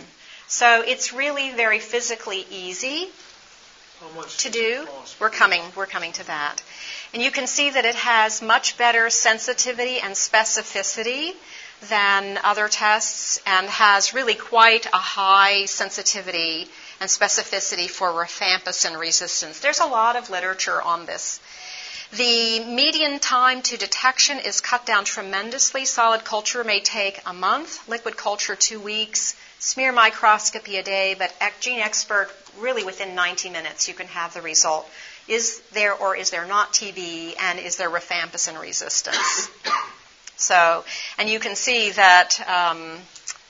So 0.49 0.83
it's 0.83 1.13
really 1.13 1.51
very 1.51 1.81
physically 1.81 2.47
easy 2.51 3.09
to 4.39 4.51
do. 4.51 4.87
We're 5.19 5.31
coming, 5.31 5.63
we're 5.75 5.87
coming 5.87 6.13
to 6.13 6.27
that. 6.27 6.63
And 7.13 7.23
you 7.23 7.31
can 7.31 7.47
see 7.47 7.71
that 7.71 7.85
it 7.85 7.95
has 7.95 8.43
much 8.43 8.77
better 8.79 9.11
sensitivity 9.11 9.99
and 10.01 10.15
specificity 10.15 11.33
than 11.89 12.39
other 12.43 12.69
tests 12.69 13.41
and 13.47 13.67
has 13.69 14.15
really 14.15 14.35
quite 14.35 14.87
a 14.87 14.99
high 14.99 15.65
sensitivity 15.67 16.69
and 17.01 17.09
specificity 17.09 17.89
for 17.89 18.09
rifampicin 18.09 18.99
resistance. 18.99 19.61
There's 19.61 19.81
a 19.81 19.87
lot 19.87 20.17
of 20.17 20.31
literature 20.31 20.81
on 20.81 21.07
this. 21.07 21.41
The 22.13 22.61
median 22.65 23.19
time 23.19 23.63
to 23.63 23.77
detection 23.77 24.39
is 24.39 24.61
cut 24.61 24.87
down 24.87 25.05
tremendously. 25.05 25.85
Solid 25.85 26.25
culture 26.25 26.63
may 26.63 26.81
take 26.81 27.21
a 27.27 27.33
month, 27.33 27.89
liquid 27.89 28.17
culture 28.17 28.55
two 28.55 28.79
weeks, 28.79 29.35
smear 29.59 29.93
microscopy 29.93 30.77
a 30.77 30.83
day, 30.85 31.15
but 31.15 31.35
GeneXpert, 31.61 32.31
really 32.59 32.85
within 32.85 33.17
90 33.17 33.51
minutes, 33.51 33.89
you 33.89 33.95
can 33.95 34.07
have 34.09 34.35
the 34.35 34.41
result. 34.41 34.89
Is 35.27 35.61
there 35.73 35.95
or 35.95 36.15
is 36.15 36.31
there 36.31 36.47
not 36.47 36.73
TB, 36.73 37.35
and 37.41 37.59
is 37.59 37.77
there 37.77 37.91
rifampicin 37.91 38.61
resistance? 38.61 39.51
So, 40.39 40.85
and 41.17 41.31
you 41.31 41.41
can 41.41 41.57
see 41.57 41.93
that 41.93 42.47
um, 42.47 42.99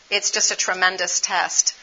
it's 0.08 0.30
just 0.30 0.52
a 0.52 0.56
tremendous 0.56 1.18
test 1.18 1.74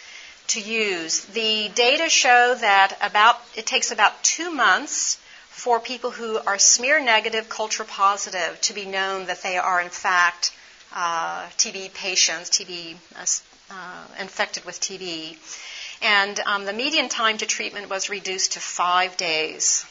to 0.47 0.61
use. 0.61 1.25
The 1.25 1.69
data 1.75 2.07
show 2.07 2.55
that 2.55 2.97
about 3.01 3.41
it 3.53 3.65
takes 3.65 3.91
about 3.91 4.23
two 4.23 4.49
months 4.49 5.17
for 5.63 5.79
people 5.79 6.11
who 6.11 6.37
are 6.39 6.59
smear 6.59 6.99
negative, 7.01 7.47
culture 7.47 7.85
positive, 7.85 8.59
to 8.59 8.73
be 8.73 8.83
known 8.85 9.27
that 9.27 9.41
they 9.43 9.57
are 9.57 9.79
in 9.79 9.87
fact 9.89 10.51
uh, 10.93 11.45
TB 11.57 11.93
patients, 11.93 12.49
TB 12.49 12.97
uh, 13.15 13.25
uh, 13.73 14.03
infected 14.19 14.65
with 14.65 14.77
TB. 14.81 15.37
And 16.01 16.37
um, 16.41 16.65
the 16.65 16.73
median 16.73 17.07
time 17.07 17.37
to 17.37 17.45
treatment 17.45 17.89
was 17.89 18.09
reduced 18.09 18.51
to 18.53 18.59
five 18.59 19.15
days. 19.15 19.85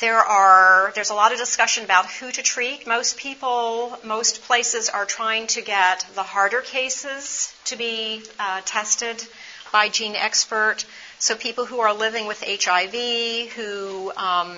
There 0.00 0.18
are 0.18 0.92
there's 0.94 1.08
a 1.08 1.14
lot 1.14 1.32
of 1.32 1.38
discussion 1.38 1.82
about 1.84 2.04
who 2.04 2.30
to 2.30 2.42
treat. 2.42 2.86
Most 2.86 3.16
people, 3.16 3.98
most 4.04 4.42
places 4.42 4.90
are 4.90 5.06
trying 5.06 5.46
to 5.56 5.62
get 5.62 6.04
the 6.14 6.22
harder 6.22 6.60
cases 6.60 7.54
to 7.64 7.76
be 7.76 8.22
uh, 8.38 8.60
tested 8.66 9.24
by 9.72 9.88
GeneXpert. 9.88 10.84
So 11.18 11.34
people 11.34 11.64
who 11.64 11.80
are 11.80 11.94
living 11.94 12.26
with 12.26 12.44
HIV, 12.46 13.52
who 13.52 14.12
um, 14.18 14.54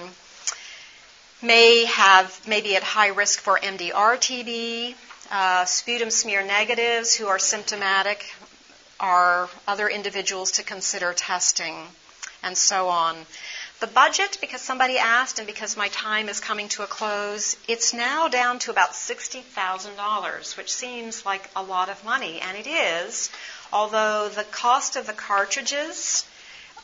may 1.41 1.85
have 1.85 2.41
maybe 2.49 2.75
at 2.75 2.83
high 2.83 3.09
risk 3.09 3.39
for 3.39 3.61
MDR 3.61 4.17
TB, 4.17 4.95
uh, 5.31 5.65
sputum 5.67 6.11
smear 6.11 6.45
negatives 6.45 7.15
who 7.15 7.29
are 7.29 7.39
symptomatic, 7.39 8.35
are 8.99 9.49
other 9.69 9.89
individuals 9.89 10.51
to 10.53 10.65
consider 10.65 11.13
testing, 11.13 11.77
and 12.43 12.59
so 12.59 12.89
on. 12.89 13.15
The 13.79 13.87
budget, 13.87 14.39
because 14.41 14.61
somebody 14.61 14.99
asked 14.99 15.39
and 15.39 15.47
because 15.47 15.77
my 15.77 15.87
time 15.91 16.29
is 16.29 16.41
coming 16.41 16.69
to 16.71 16.83
a 16.83 16.89
close, 16.89 17.57
it's 17.69 17.95
now 17.95 18.27
down 18.27 18.59
to 18.61 18.73
about 18.73 18.95
$60,000, 18.95 20.57
which 20.57 20.73
seems 20.73 21.25
like 21.25 21.49
a 21.55 21.63
lot 21.63 21.89
of 21.89 22.05
money, 22.05 22.41
and 22.41 22.57
it 22.57 22.67
is, 22.67 23.31
although 23.73 24.29
the 24.29 24.43
cost 24.43 24.97
of 24.97 25.07
the 25.07 25.13
cartridges 25.13 26.25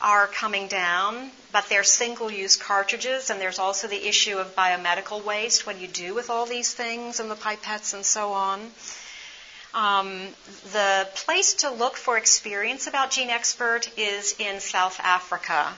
are 0.01 0.27
coming 0.27 0.67
down, 0.67 1.31
but 1.51 1.67
they're 1.69 1.83
single 1.83 2.31
use 2.31 2.55
cartridges, 2.55 3.29
and 3.29 3.39
there's 3.39 3.59
also 3.59 3.87
the 3.87 4.07
issue 4.07 4.37
of 4.37 4.55
biomedical 4.55 5.23
waste, 5.23 5.65
what 5.65 5.75
do 5.75 5.81
you 5.81 5.87
do 5.87 6.13
with 6.13 6.29
all 6.29 6.45
these 6.45 6.73
things 6.73 7.19
and 7.19 7.29
the 7.29 7.35
pipettes 7.35 7.93
and 7.93 8.05
so 8.05 8.33
on. 8.33 8.71
Um, 9.73 10.27
the 10.71 11.07
place 11.15 11.55
to 11.55 11.69
look 11.69 11.97
for 11.97 12.17
experience 12.17 12.87
about 12.87 13.11
GeneXpert 13.11 13.89
is 13.97 14.35
in 14.39 14.59
South 14.59 14.99
Africa 15.01 15.73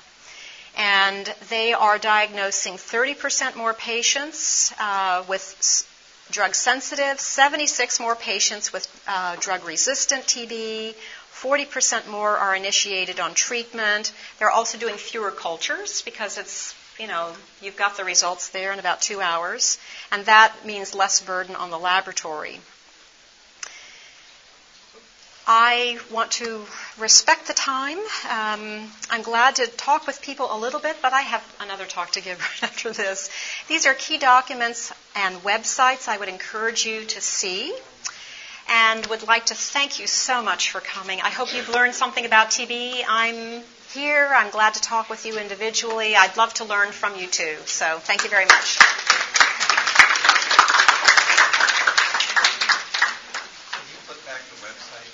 and 0.77 1.33
they 1.49 1.73
are 1.73 1.97
diagnosing 1.97 2.75
30% 2.75 3.55
more 3.55 3.73
patients 3.73 4.71
uh, 4.79 5.23
with 5.27 5.85
drug 6.29 6.53
sensitive, 6.53 7.19
76 7.19 7.99
more 7.99 8.15
patients 8.15 8.71
with 8.71 8.87
uh, 9.07 9.35
drug 9.39 9.65
resistant 9.65 10.23
TB, 10.25 10.93
40% 11.41 12.07
more 12.07 12.37
are 12.37 12.55
initiated 12.55 13.19
on 13.19 13.33
treatment. 13.33 14.11
They're 14.39 14.49
also 14.49 14.77
doing 14.77 14.95
fewer 14.95 15.31
cultures 15.31 16.01
because 16.01 16.37
it's, 16.37 16.73
you 16.99 17.07
know, 17.07 17.33
you've 17.61 17.77
got 17.77 17.95
the 17.95 18.03
results 18.03 18.49
there 18.49 18.71
in 18.73 18.79
about 18.79 19.01
two 19.01 19.21
hours, 19.21 19.77
and 20.11 20.25
that 20.25 20.65
means 20.65 20.95
less 20.95 21.21
burden 21.21 21.55
on 21.55 21.69
the 21.69 21.77
laboratory. 21.77 22.59
I 25.49 25.97
want 26.11 26.31
to 26.31 26.65
respect 26.97 27.47
the 27.47 27.53
time. 27.53 27.99
Um, 28.29 28.91
I'm 29.09 29.21
glad 29.21 29.55
to 29.57 29.67
talk 29.67 30.05
with 30.05 30.21
people 30.21 30.53
a 30.53 30.57
little 30.57 30.81
bit, 30.81 30.97
but 31.01 31.13
I 31.13 31.21
have 31.21 31.55
another 31.61 31.85
talk 31.85 32.11
to 32.13 32.21
give 32.21 32.37
right 32.61 32.63
after 32.63 32.91
this. 32.91 33.29
These 33.69 33.85
are 33.85 33.93
key 33.93 34.17
documents 34.17 34.91
and 35.15 35.37
websites 35.43 36.09
I 36.09 36.17
would 36.17 36.27
encourage 36.27 36.85
you 36.85 37.05
to 37.05 37.21
see 37.21 37.73
and 38.67 39.05
would 39.07 39.27
like 39.27 39.45
to 39.47 39.55
thank 39.55 39.99
you 39.99 40.07
so 40.07 40.41
much 40.41 40.71
for 40.71 40.81
coming. 40.81 41.21
I 41.21 41.29
hope 41.29 41.53
you've 41.53 41.69
learned 41.69 41.95
something 41.95 42.25
about 42.25 42.49
TB. 42.49 43.03
I'm 43.07 43.63
here. 43.93 44.31
I'm 44.35 44.51
glad 44.51 44.73
to 44.75 44.81
talk 44.81 45.09
with 45.09 45.25
you 45.25 45.39
individually. 45.39 46.15
I'd 46.15 46.35
love 46.37 46.53
to 46.55 46.65
learn 46.65 46.91
from 46.91 47.15
you 47.15 47.27
too. 47.27 47.57
So 47.65 47.99
thank 47.99 48.23
you 48.23 48.29
very 48.29 48.45
much. 48.45 48.77
Can 53.71 53.81
you 53.89 53.97
put 54.07 54.25
back 54.25 54.41
the 54.49 54.57
website? 54.65 55.07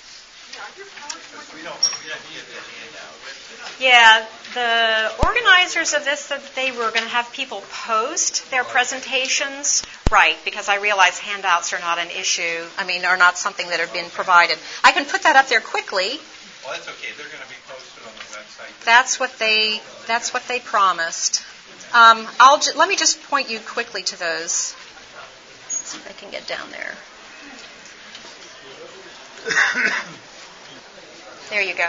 Yeah, 3.80 4.26
the 4.54 5.12
organizers 5.24 5.94
of 5.94 6.04
this 6.04 6.20
said 6.20 6.40
that 6.40 6.54
they 6.54 6.70
were 6.72 6.90
going 6.90 7.02
to 7.04 7.08
have 7.08 7.32
people 7.32 7.62
post 7.70 8.50
their 8.50 8.64
presentations. 8.64 9.83
Right, 10.10 10.36
because 10.44 10.68
I 10.68 10.76
realize 10.76 11.18
handouts 11.18 11.72
are 11.72 11.80
not 11.80 11.98
an 11.98 12.10
issue. 12.10 12.64
I 12.78 12.84
mean, 12.84 13.04
are 13.04 13.16
not 13.16 13.38
something 13.38 13.68
that 13.68 13.80
have 13.80 13.92
been 13.92 14.10
provided. 14.10 14.58
I 14.84 14.92
can 14.92 15.06
put 15.06 15.22
that 15.22 15.34
up 15.36 15.48
there 15.48 15.60
quickly. 15.60 16.20
Well, 16.62 16.72
that's 16.72 16.88
okay. 16.88 17.08
They're 17.16 17.26
going 17.26 17.42
to 17.42 17.48
be 17.48 17.54
posted 17.68 18.04
on 18.06 18.12
the 18.14 18.36
website. 18.36 18.84
That's 18.84 19.18
what 19.18 19.38
they. 19.38 19.80
That's 20.06 20.32
what 20.32 20.46
they 20.46 20.60
promised. 20.60 21.42
Um, 21.94 22.26
I'll 22.40 22.58
ju- 22.58 22.72
let 22.76 22.88
me 22.88 22.96
just 22.96 23.22
point 23.24 23.50
you 23.50 23.58
quickly 23.60 24.02
to 24.02 24.18
those. 24.18 24.74
Let's 25.64 25.76
see 25.76 25.98
if 25.98 26.06
I 26.08 26.12
can 26.12 26.30
get 26.30 26.46
down 26.46 26.70
there. 26.70 26.94
there 31.50 31.62
you 31.62 31.74
go. 31.74 31.88